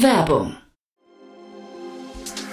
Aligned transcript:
Werbung 0.00 0.56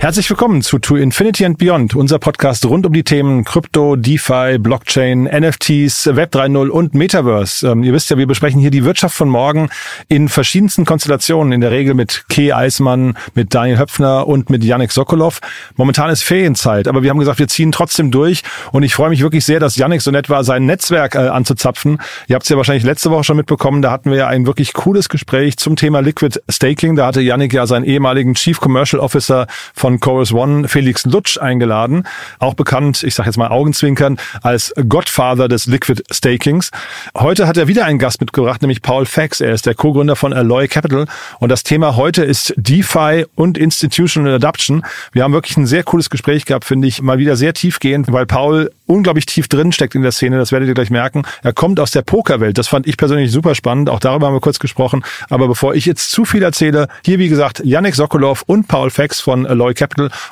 Herzlich 0.00 0.30
willkommen 0.30 0.62
zu 0.62 0.78
To 0.78 0.96
Infinity 0.96 1.44
and 1.44 1.58
Beyond, 1.58 1.94
unser 1.94 2.18
Podcast 2.18 2.64
rund 2.64 2.86
um 2.86 2.92
die 2.94 3.04
Themen 3.04 3.44
Krypto, 3.44 3.96
DeFi, 3.96 4.56
Blockchain, 4.58 5.24
NFTs, 5.24 6.16
Web 6.16 6.34
3.0 6.34 6.68
und 6.68 6.94
Metaverse. 6.94 7.68
Ähm, 7.68 7.82
ihr 7.82 7.92
wisst 7.92 8.08
ja, 8.08 8.16
wir 8.16 8.26
besprechen 8.26 8.62
hier 8.62 8.70
die 8.70 8.86
Wirtschaft 8.86 9.14
von 9.14 9.28
morgen 9.28 9.68
in 10.08 10.30
verschiedensten 10.30 10.86
Konstellationen, 10.86 11.52
in 11.52 11.60
der 11.60 11.70
Regel 11.70 11.92
mit 11.92 12.24
Kay 12.30 12.50
Eismann, 12.50 13.18
mit 13.34 13.52
Daniel 13.52 13.78
Höpfner 13.78 14.26
und 14.26 14.48
mit 14.48 14.64
Yannick 14.64 14.90
Sokolov. 14.90 15.40
Momentan 15.76 16.08
ist 16.08 16.22
Ferienzeit, 16.22 16.88
aber 16.88 17.02
wir 17.02 17.10
haben 17.10 17.18
gesagt, 17.18 17.38
wir 17.38 17.48
ziehen 17.48 17.70
trotzdem 17.70 18.10
durch 18.10 18.42
und 18.72 18.84
ich 18.84 18.94
freue 18.94 19.10
mich 19.10 19.20
wirklich 19.20 19.44
sehr, 19.44 19.60
dass 19.60 19.76
Yannick 19.76 20.00
so 20.00 20.10
nett 20.10 20.30
war, 20.30 20.44
sein 20.44 20.64
Netzwerk 20.64 21.14
äh, 21.14 21.28
anzuzapfen. 21.28 22.00
Ihr 22.26 22.36
habt 22.36 22.44
es 22.44 22.48
ja 22.48 22.56
wahrscheinlich 22.56 22.84
letzte 22.84 23.10
Woche 23.10 23.24
schon 23.24 23.36
mitbekommen, 23.36 23.82
da 23.82 23.90
hatten 23.90 24.10
wir 24.10 24.16
ja 24.16 24.28
ein 24.28 24.46
wirklich 24.46 24.72
cooles 24.72 25.10
Gespräch 25.10 25.58
zum 25.58 25.76
Thema 25.76 26.00
Liquid 26.00 26.40
Staking. 26.48 26.96
Da 26.96 27.04
hatte 27.04 27.20
Yannick 27.20 27.52
ja 27.52 27.66
seinen 27.66 27.84
ehemaligen 27.84 28.32
Chief 28.32 28.58
Commercial 28.58 28.98
Officer 28.98 29.46
von 29.74 29.89
von 29.90 29.98
Chorus 29.98 30.32
One 30.32 30.68
Felix 30.68 31.04
Lutsch 31.04 31.36
eingeladen, 31.36 32.04
auch 32.38 32.54
bekannt, 32.54 33.02
ich 33.02 33.16
sage 33.16 33.28
jetzt 33.28 33.36
mal 33.36 33.48
Augenzwinkern, 33.48 34.18
als 34.42 34.72
Godfather 34.88 35.48
des 35.48 35.66
Liquid 35.66 36.04
Stakings. 36.12 36.70
Heute 37.16 37.48
hat 37.48 37.56
er 37.56 37.66
wieder 37.66 37.86
einen 37.86 37.98
Gast 37.98 38.20
mitgebracht, 38.20 38.62
nämlich 38.62 38.82
Paul 38.82 39.04
Fax. 39.04 39.40
Er 39.40 39.52
ist 39.52 39.66
der 39.66 39.74
Co-Gründer 39.74 40.14
von 40.14 40.32
Alloy 40.32 40.68
Capital 40.68 41.06
und 41.40 41.48
das 41.48 41.64
Thema 41.64 41.96
heute 41.96 42.22
ist 42.22 42.54
DeFi 42.56 43.26
und 43.34 43.58
Institutional 43.58 44.34
Adoption. 44.34 44.84
Wir 45.12 45.24
haben 45.24 45.32
wirklich 45.32 45.56
ein 45.56 45.66
sehr 45.66 45.82
cooles 45.82 46.08
Gespräch 46.08 46.44
gehabt, 46.44 46.64
finde 46.64 46.86
ich, 46.86 47.02
mal 47.02 47.18
wieder 47.18 47.34
sehr 47.34 47.52
tiefgehend, 47.52 48.12
weil 48.12 48.26
Paul 48.26 48.70
unglaublich 48.86 49.26
tief 49.26 49.48
drin 49.48 49.72
steckt 49.72 49.96
in 49.96 50.02
der 50.02 50.12
Szene, 50.12 50.38
das 50.38 50.52
werdet 50.52 50.68
ihr 50.68 50.74
gleich 50.74 50.90
merken. 50.90 51.22
Er 51.42 51.52
kommt 51.52 51.80
aus 51.80 51.90
der 51.90 52.02
Pokerwelt, 52.02 52.58
das 52.58 52.68
fand 52.68 52.86
ich 52.86 52.96
persönlich 52.96 53.32
super 53.32 53.56
spannend, 53.56 53.90
auch 53.90 54.00
darüber 54.00 54.28
haben 54.28 54.34
wir 54.34 54.40
kurz 54.40 54.60
gesprochen. 54.60 55.02
Aber 55.30 55.48
bevor 55.48 55.74
ich 55.74 55.84
jetzt 55.84 56.12
zu 56.12 56.24
viel 56.24 56.44
erzähle, 56.44 56.86
hier 57.04 57.18
wie 57.18 57.28
gesagt 57.28 57.60
Yannick 57.64 57.96
Sokolov 57.96 58.42
und 58.46 58.68
Paul 58.68 58.90
Fax 58.90 59.20
von 59.20 59.46
Alloy 59.46 59.74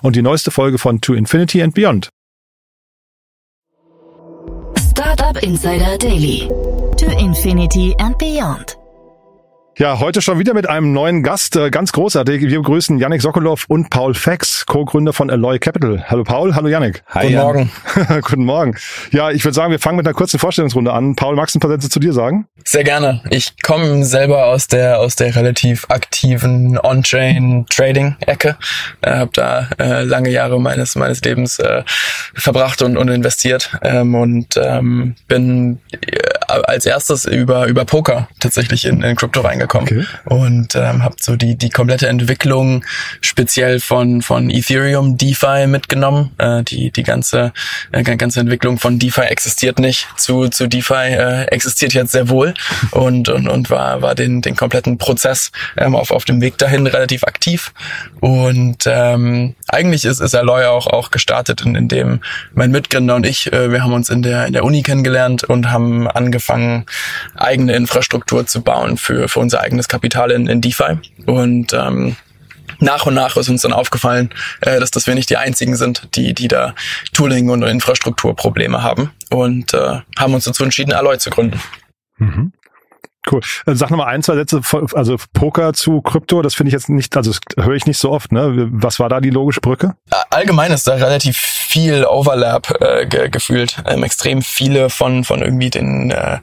und 0.02 0.16
die 0.16 0.22
neueste 0.22 0.50
Folge 0.50 0.78
von 0.78 1.00
To 1.00 1.14
Infinity 1.14 1.62
and 1.62 1.74
Beyond. 1.74 2.10
Startup 4.76 5.42
Insider 5.42 5.96
Daily. 5.98 6.48
To 6.96 7.06
Infinity 7.18 7.94
and 7.98 8.18
Beyond. 8.18 8.76
Ja, 9.78 10.00
heute 10.00 10.20
schon 10.22 10.40
wieder 10.40 10.54
mit 10.54 10.68
einem 10.68 10.92
neuen 10.92 11.22
Gast, 11.22 11.54
äh, 11.54 11.70
ganz 11.70 11.92
großartig. 11.92 12.42
Wir 12.42 12.58
begrüßen 12.58 12.98
Yannick 12.98 13.22
Sokolov 13.22 13.66
und 13.68 13.90
Paul 13.90 14.12
Fax, 14.12 14.66
Co-Gründer 14.66 15.12
von 15.12 15.30
Alloy 15.30 15.60
Capital. 15.60 16.04
Hallo 16.08 16.24
Paul, 16.24 16.56
hallo 16.56 16.66
Yannick. 16.66 17.04
Hi, 17.10 17.28
Guten 17.28 17.36
Morgen. 17.36 17.70
Guten 18.22 18.44
Morgen. 18.44 18.76
Ja, 19.12 19.30
ich 19.30 19.44
würde 19.44 19.54
sagen, 19.54 19.70
wir 19.70 19.78
fangen 19.78 19.96
mit 19.96 20.04
einer 20.04 20.14
kurzen 20.14 20.40
Vorstellungsrunde 20.40 20.92
an. 20.92 21.14
Paul, 21.14 21.36
magst 21.36 21.54
du 21.54 21.58
ein 21.58 21.60
paar 21.60 21.70
Sätze 21.70 21.88
zu 21.88 22.00
dir 22.00 22.12
sagen? 22.12 22.48
Sehr 22.64 22.82
gerne. 22.82 23.22
Ich 23.30 23.62
komme 23.62 24.04
selber 24.04 24.46
aus 24.46 24.66
der 24.66 24.98
aus 24.98 25.14
der 25.14 25.36
relativ 25.36 25.86
aktiven 25.90 26.76
On-Chain 26.76 27.66
Trading 27.70 28.16
Ecke. 28.26 28.56
Äh, 29.02 29.12
habe 29.12 29.30
da 29.32 29.68
äh, 29.78 30.02
lange 30.02 30.30
Jahre 30.30 30.60
meines 30.60 30.96
meines 30.96 31.22
Lebens 31.22 31.60
äh, 31.60 31.84
verbracht 32.34 32.82
und, 32.82 32.96
und 32.96 33.06
investiert 33.06 33.78
ähm, 33.82 34.16
und 34.16 34.56
ähm, 34.60 35.14
bin 35.28 35.78
äh, 35.92 35.98
als 36.62 36.86
erstes 36.86 37.24
über 37.24 37.66
über 37.66 37.84
Poker 37.84 38.28
tatsächlich 38.40 38.84
in, 38.84 39.02
in 39.02 39.16
Crypto 39.16 39.40
reingekommen 39.40 39.68
gekommen 39.68 39.86
okay. 39.86 40.06
und 40.24 40.74
ähm, 40.74 41.04
habe 41.04 41.16
so 41.20 41.36
die 41.36 41.56
die 41.56 41.70
komplette 41.70 42.08
Entwicklung 42.08 42.84
speziell 43.20 43.80
von 43.80 44.22
von 44.22 44.50
Ethereum 44.50 45.16
DeFi 45.16 45.66
mitgenommen. 45.66 46.30
Äh, 46.38 46.62
die 46.64 46.90
die 46.90 47.02
ganze 47.02 47.52
äh, 47.92 48.02
ganze 48.02 48.40
Entwicklung 48.40 48.78
von 48.78 48.98
DeFi 48.98 49.22
existiert 49.22 49.78
nicht 49.78 50.08
zu 50.16 50.48
zu 50.48 50.66
DeFi 50.66 50.94
äh, 50.94 51.44
existiert 51.44 51.94
jetzt 51.94 52.12
sehr 52.12 52.28
wohl 52.28 52.54
und 52.90 53.28
und, 53.28 53.48
und 53.48 53.70
war 53.70 54.02
war 54.02 54.14
den 54.14 54.40
den 54.40 54.56
kompletten 54.56 54.98
Prozess 54.98 55.52
ähm, 55.76 55.94
auf 55.94 56.10
auf 56.10 56.24
dem 56.24 56.40
Weg 56.40 56.58
dahin 56.58 56.86
relativ 56.86 57.24
aktiv 57.24 57.72
und 58.20 58.84
ähm, 58.86 59.54
eigentlich 59.68 60.04
ist 60.04 60.20
ist 60.20 60.34
Alloy 60.34 60.64
auch 60.64 60.86
auch 60.86 61.10
gestartet 61.10 61.60
in, 61.60 61.74
in 61.74 61.88
dem 61.88 62.20
mein 62.54 62.70
Mitgründer 62.70 63.16
und 63.16 63.26
ich 63.26 63.52
äh, 63.52 63.70
wir 63.70 63.82
haben 63.82 63.92
uns 63.92 64.08
in 64.08 64.22
der 64.22 64.46
in 64.46 64.54
der 64.54 64.64
Uni 64.64 64.82
kennengelernt 64.82 65.44
und 65.44 65.70
haben 65.70 66.08
angefangen 66.08 66.86
eigene 67.34 67.74
Infrastruktur 67.74 68.46
zu 68.46 68.62
bauen 68.62 68.96
für 68.96 69.28
für 69.28 69.40
unser 69.40 69.58
unser 69.58 69.62
eigenes 69.62 69.88
Kapital 69.88 70.30
in, 70.30 70.46
in 70.46 70.60
DeFi 70.60 70.98
und 71.26 71.72
ähm, 71.72 72.16
nach 72.80 73.06
und 73.06 73.14
nach 73.14 73.36
ist 73.36 73.48
uns 73.48 73.62
dann 73.62 73.72
aufgefallen, 73.72 74.30
äh, 74.60 74.78
dass, 74.78 74.90
dass 74.90 75.06
wir 75.06 75.14
nicht 75.14 75.30
die 75.30 75.36
einzigen 75.36 75.74
sind, 75.74 76.14
die, 76.14 76.32
die 76.32 76.48
da 76.48 76.74
Tooling 77.12 77.48
und 77.48 77.62
Infrastrukturprobleme 77.62 78.82
haben 78.82 79.10
und 79.30 79.74
äh, 79.74 80.00
haben 80.16 80.34
uns 80.34 80.44
dazu 80.44 80.62
entschieden, 80.62 80.92
Alloy 80.92 81.18
zu 81.18 81.30
gründen. 81.30 81.60
Mhm. 82.18 82.52
Cool. 83.30 83.40
Äh, 83.66 83.74
sag 83.74 83.90
nochmal 83.90 84.08
ein, 84.08 84.22
zwei 84.22 84.34
Sätze, 84.34 84.60
also 84.94 85.16
Poker 85.32 85.72
zu 85.72 86.00
Krypto, 86.00 86.42
das 86.42 86.54
finde 86.54 86.68
ich 86.68 86.72
jetzt 86.72 86.88
nicht, 86.88 87.16
also 87.16 87.32
das 87.32 87.64
höre 87.64 87.74
ich 87.74 87.86
nicht 87.86 87.98
so 87.98 88.10
oft, 88.10 88.32
ne? 88.32 88.68
Was 88.72 89.00
war 89.00 89.08
da 89.08 89.20
die 89.20 89.30
logische 89.30 89.60
Brücke? 89.60 89.96
Allgemein 90.30 90.72
ist 90.72 90.86
da 90.86 90.94
relativ 90.94 91.36
viel 91.68 92.04
Overlap 92.04 92.80
äh, 92.80 93.06
ge 93.06 93.28
gefühlt. 93.28 93.76
Ähm, 93.86 94.02
extrem 94.02 94.42
viele 94.42 94.90
von, 94.90 95.24
von 95.24 95.40
irgendwie 95.40 95.70
den 95.70 96.10
äh, 96.10 96.38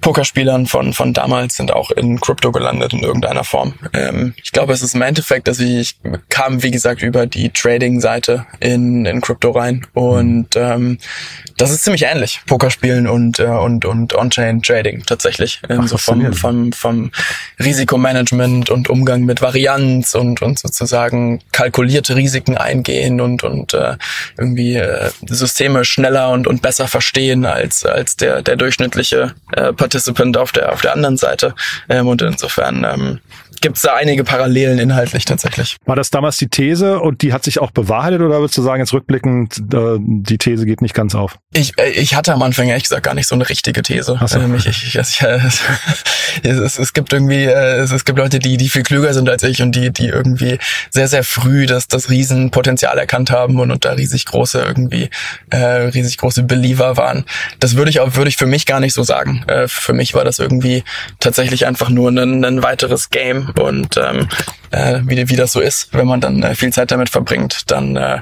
Pokerspielern 0.00 0.66
von, 0.66 0.92
von 0.92 1.12
damals 1.12 1.56
sind 1.56 1.72
auch 1.72 1.90
in 1.90 2.20
Krypto 2.20 2.52
gelandet 2.52 2.92
in 2.92 3.00
irgendeiner 3.00 3.44
Form. 3.44 3.74
Ähm, 3.92 4.34
ich 4.42 4.52
glaube, 4.52 4.72
es 4.72 4.82
ist 4.82 4.94
im 4.94 5.02
Endeffekt, 5.02 5.48
dass 5.48 5.58
ich, 5.60 5.78
ich 5.78 5.96
kam, 6.28 6.62
wie 6.62 6.70
gesagt, 6.70 7.02
über 7.02 7.26
die 7.26 7.50
Trading-Seite 7.50 8.46
in, 8.60 9.04
in 9.04 9.20
Krypto 9.20 9.50
rein 9.50 9.86
und 9.94 10.56
ähm, 10.56 10.98
das 11.56 11.70
ist 11.70 11.84
ziemlich 11.84 12.04
ähnlich, 12.04 12.40
Pokerspielen 12.46 13.08
und, 13.08 13.40
äh, 13.40 13.46
und, 13.46 13.84
und 13.84 14.14
On-Chain-Trading 14.14 15.04
tatsächlich. 15.06 15.60
Ähm, 15.68 15.80
Ach, 15.82 15.88
so 15.88 15.98
vom, 15.98 16.32
vom, 16.32 16.72
vom 16.72 17.10
Risikomanagement 17.58 18.70
und 18.70 18.88
Umgang 18.88 19.24
mit 19.24 19.42
Varianz 19.42 20.14
und, 20.14 20.40
und 20.40 20.58
sozusagen 20.58 21.40
kalkulierte 21.52 22.14
Risiken 22.14 22.56
eingehen 22.56 23.20
und, 23.20 23.27
und 23.36 23.74
äh, 23.74 23.96
irgendwie 24.36 24.76
äh, 24.76 25.10
Systeme 25.26 25.84
schneller 25.84 26.30
und, 26.30 26.46
und 26.46 26.62
besser 26.62 26.88
verstehen 26.88 27.44
als, 27.44 27.84
als 27.84 28.16
der, 28.16 28.42
der 28.42 28.56
durchschnittliche 28.56 29.34
äh, 29.52 29.72
Participant 29.72 30.36
auf 30.36 30.52
der, 30.52 30.72
auf 30.72 30.80
der 30.80 30.94
anderen 30.94 31.16
Seite. 31.16 31.54
Ähm, 31.88 32.08
und 32.08 32.22
insofern 32.22 32.84
ähm, 32.84 33.20
gibt 33.60 33.76
es 33.76 33.82
da 33.82 33.94
einige 33.94 34.24
Parallelen 34.24 34.78
inhaltlich 34.78 35.24
tatsächlich. 35.24 35.76
War 35.84 35.96
das 35.96 36.10
damals 36.10 36.36
die 36.36 36.48
These 36.48 37.00
und 37.00 37.22
die 37.22 37.32
hat 37.32 37.44
sich 37.44 37.58
auch 37.58 37.70
bewahrheitet 37.70 38.20
oder 38.20 38.40
würdest 38.40 38.56
du 38.58 38.62
sagen, 38.62 38.80
jetzt 38.80 38.92
rückblickend, 38.92 39.58
äh, 39.72 39.96
die 39.98 40.38
These 40.38 40.66
geht 40.66 40.82
nicht 40.82 40.94
ganz 40.94 41.14
auf? 41.14 41.38
Ich, 41.52 41.78
äh, 41.78 41.90
ich 41.90 42.14
hatte 42.14 42.32
am 42.32 42.42
Anfang 42.42 42.68
ehrlich 42.68 42.84
gesagt 42.84 43.02
gar 43.02 43.14
nicht 43.14 43.26
so 43.26 43.34
eine 43.34 43.48
richtige 43.48 43.82
These. 43.82 44.18
So. 44.24 44.38
Ähm, 44.38 44.54
ich, 44.54 44.66
ich, 44.66 44.94
ich, 44.94 44.96
ich, 44.96 45.22
es, 46.42 46.78
es 46.78 46.92
gibt 46.92 47.12
irgendwie, 47.12 47.44
äh, 47.44 47.78
es, 47.78 47.92
es 47.92 48.04
gibt 48.04 48.18
Leute, 48.18 48.38
die, 48.38 48.56
die 48.56 48.68
viel 48.68 48.82
klüger 48.82 49.12
sind 49.14 49.28
als 49.28 49.42
ich 49.42 49.62
und 49.62 49.74
die, 49.74 49.90
die 49.90 50.08
irgendwie 50.08 50.58
sehr, 50.90 51.08
sehr 51.08 51.24
früh 51.24 51.66
das, 51.66 51.88
das 51.88 52.10
Riesenpotenzial 52.10 52.98
erkannt 52.98 53.30
haben 53.30 53.58
und, 53.60 53.70
und 53.70 53.84
da 53.84 53.92
riesig 53.92 54.26
große 54.26 54.60
irgendwie, 54.60 55.10
äh, 55.50 55.56
riesig 55.56 56.18
große 56.18 56.42
Believer 56.42 56.96
waren. 56.96 57.24
Das 57.60 57.76
würde 57.76 57.90
ich 57.90 58.00
auch, 58.00 58.16
würde 58.16 58.28
ich 58.28 58.36
für 58.36 58.46
mich 58.46 58.66
gar 58.66 58.80
nicht 58.80 58.94
so 58.94 59.02
sagen. 59.02 59.44
Äh, 59.46 59.68
für 59.68 59.92
mich 59.92 60.14
war 60.14 60.24
das 60.24 60.38
irgendwie 60.38 60.84
tatsächlich 61.20 61.66
einfach 61.66 61.90
nur 61.90 62.10
ein, 62.10 62.44
ein 62.44 62.62
weiteres 62.62 63.10
Game 63.10 63.47
und 63.56 63.96
ähm, 63.96 64.28
äh, 64.70 65.00
wie, 65.04 65.28
wie 65.28 65.36
das 65.36 65.52
so 65.52 65.60
ist, 65.60 65.92
wenn 65.92 66.06
man 66.06 66.20
dann 66.20 66.42
äh, 66.42 66.54
viel 66.54 66.72
Zeit 66.72 66.90
damit 66.90 67.08
verbringt, 67.08 67.70
dann 67.70 67.96
äh, 67.96 68.18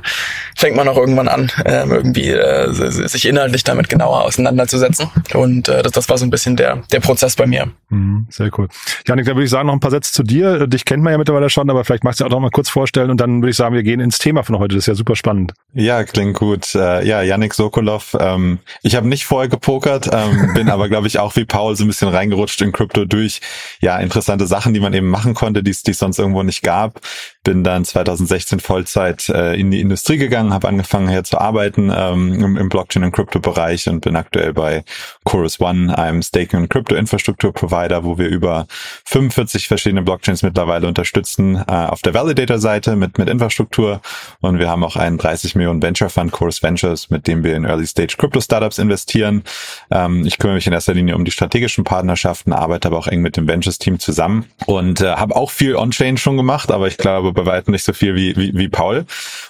fängt 0.57 0.77
man 0.77 0.89
auch 0.89 0.97
irgendwann 0.97 1.29
an, 1.29 1.51
äh, 1.65 1.87
irgendwie 1.87 2.31
äh, 2.31 2.73
sich 2.73 3.27
inhaltlich 3.27 3.65
damit 3.65 3.89
genauer 3.89 4.25
auseinanderzusetzen. 4.25 5.11
Und 5.35 5.69
äh, 5.69 5.83
das, 5.83 5.93
das 5.93 6.09
war 6.09 6.19
so 6.19 6.25
ein 6.25 6.31
bisschen 6.31 6.57
der, 6.57 6.83
der 6.93 7.01
Prozess 7.01 7.37
bei 7.37 7.47
mir. 7.47 7.69
Mhm, 7.89 8.27
sehr 8.31 8.51
cool. 8.59 8.69
Janik, 9.07 9.27
dann 9.27 9.37
würde 9.37 9.45
ich 9.45 9.51
sagen, 9.51 9.67
noch 9.67 9.75
ein 9.75 9.81
paar 9.81 9.91
Sätze 9.91 10.13
zu 10.13 10.23
dir. 10.23 10.67
Dich 10.67 10.85
kennt 10.85 11.03
man 11.03 11.13
ja 11.13 11.19
mittlerweile 11.19 11.51
schon, 11.51 11.69
aber 11.71 11.85
vielleicht 11.85 12.05
magst 12.05 12.21
du 12.21 12.25
auch 12.25 12.31
noch 12.31 12.41
mal 12.41 12.51
kurz 12.51 12.69
vorstellen 12.69 13.11
und 13.11 13.21
dann 13.21 13.43
würde 13.43 13.51
ich 13.51 13.57
sagen, 13.57 13.75
wir 13.75 13.83
gehen 13.83 14.01
ins 14.01 14.19
Thema 14.19 14.43
von 14.43 14.59
heute. 14.59 14.75
Das 14.75 14.85
ist 14.85 14.89
ja 14.89 14.95
super 14.95 15.17
spannend. 15.17 15.53
Ja, 15.75 16.05
klingt 16.05 16.37
gut. 16.37 16.75
Äh, 16.75 17.07
ja, 17.07 17.23
Janik 17.23 17.55
Sokolov. 17.55 18.17
Ähm, 18.19 18.59
ich 18.83 18.97
habe 18.97 19.09
nicht 19.09 19.27
vorher 19.27 19.49
gepokert, 19.49 20.09
ähm, 20.13 20.55
bin 20.55 20.71
aber, 20.71 20.89
glaube 20.89 21.07
ich, 21.07 21.19
auch 21.19 21.37
wie 21.37 21.45
Paul 21.45 21.77
so 21.77 21.85
ein 21.85 21.89
bisschen 21.89 22.09
reingerutscht 22.09 22.61
in 22.63 22.73
Krypto 22.73 23.05
durch 23.05 23.41
ja 23.81 23.99
interessante 23.99 24.47
Sachen, 24.47 24.75
die 24.75 24.81
man 24.81 24.95
eben 24.95 25.09
machen 25.09 25.35
konnte, 25.35 25.63
die 25.63 25.71
es 25.71 25.83
sonst 25.83 26.19
irgendwo 26.19 26.36
nicht 26.45 26.63
gab. 26.63 27.01
Bin 27.45 27.63
dann 27.63 27.85
2016 27.85 28.61
Vollzeit 28.61 29.29
äh, 29.29 29.55
in 29.55 29.71
die 29.71 29.81
Industrie 29.81 30.17
gegangen, 30.17 30.53
habe 30.53 30.69
angefangen 30.69 31.09
hier 31.09 31.25
zu 31.25 31.39
arbeiten 31.39 31.93
ähm, 31.95 32.33
im, 32.35 32.57
im 32.57 32.69
Blockchain- 32.69 33.05
und 33.05 33.13
Krypto-Bereich 33.13 33.89
und 33.89 34.01
bin 34.01 34.17
aktuell 34.17 34.53
bei 34.53 34.85
Chorus 35.25 35.61
One, 35.61 35.97
einem 35.97 36.23
Staking- 36.23 36.61
und 36.61 36.69
Krypto-Infrastruktur-Provider, 36.71 38.05
wo 38.05 38.19
wir 38.19 38.29
über 38.29 38.67
45 39.05 39.69
verschiedene 39.69 40.03
Blockchains 40.03 40.43
mittlerweile 40.43 40.89
unterstützen 40.89 41.57
äh, 41.57 41.73
auf 41.73 42.03
der 42.03 42.15
Validator-Seite 42.15 42.97
mit, 42.97 43.19
mit 43.19 43.29
Infrastruktur. 43.29 44.01
Und 44.41 44.59
wir 44.59 44.69
haben 44.69 44.83
auch 44.83 44.97
einen 44.97 45.19
30 45.19 45.55
Millionen 45.55 45.83
Venture 45.83 46.11
Fund, 46.11 46.33
Chorus 46.33 46.63
Ventures, 46.63 47.11
mit 47.11 47.27
dem 47.27 47.45
wir 47.45 47.57
in 47.57 47.65
Early-Stage 47.65 48.17
Crypto-Startups 48.19 48.79
investieren. 48.79 49.45
Ähm, 49.91 50.27
ich 50.27 50.39
kümmere 50.39 50.57
mich 50.57 50.67
in 50.67 50.73
erster 50.73 50.95
Linie 50.95 51.15
um 51.15 51.25
die 51.25 51.31
strategischen 51.31 51.85
Partnerschaften, 51.85 52.53
arbeite 52.53 52.89
aber 52.89 52.99
auch 52.99 53.07
eng 53.07 53.23
mit 53.23 53.37
dem 53.37 53.47
Ventures-Team 53.47 53.99
zusammen 53.99 54.47
und 54.67 55.01
äh, 55.01 55.15
habe 55.15 55.37
auch 55.37 55.51
viel 55.51 55.77
On-Chain 55.77 56.17
schon 56.27 56.37
gemacht, 56.37 56.73
aber 56.73 56.89
ich 56.89 56.97
glaube 56.99 57.33
bei 57.33 57.47
weitem 57.47 57.71
nicht 57.71 57.85
so 57.85 57.93
viel 57.93 58.17
wie, 58.17 58.37
wie, 58.37 58.51
wie 58.53 58.69
Paul. 58.69 59.05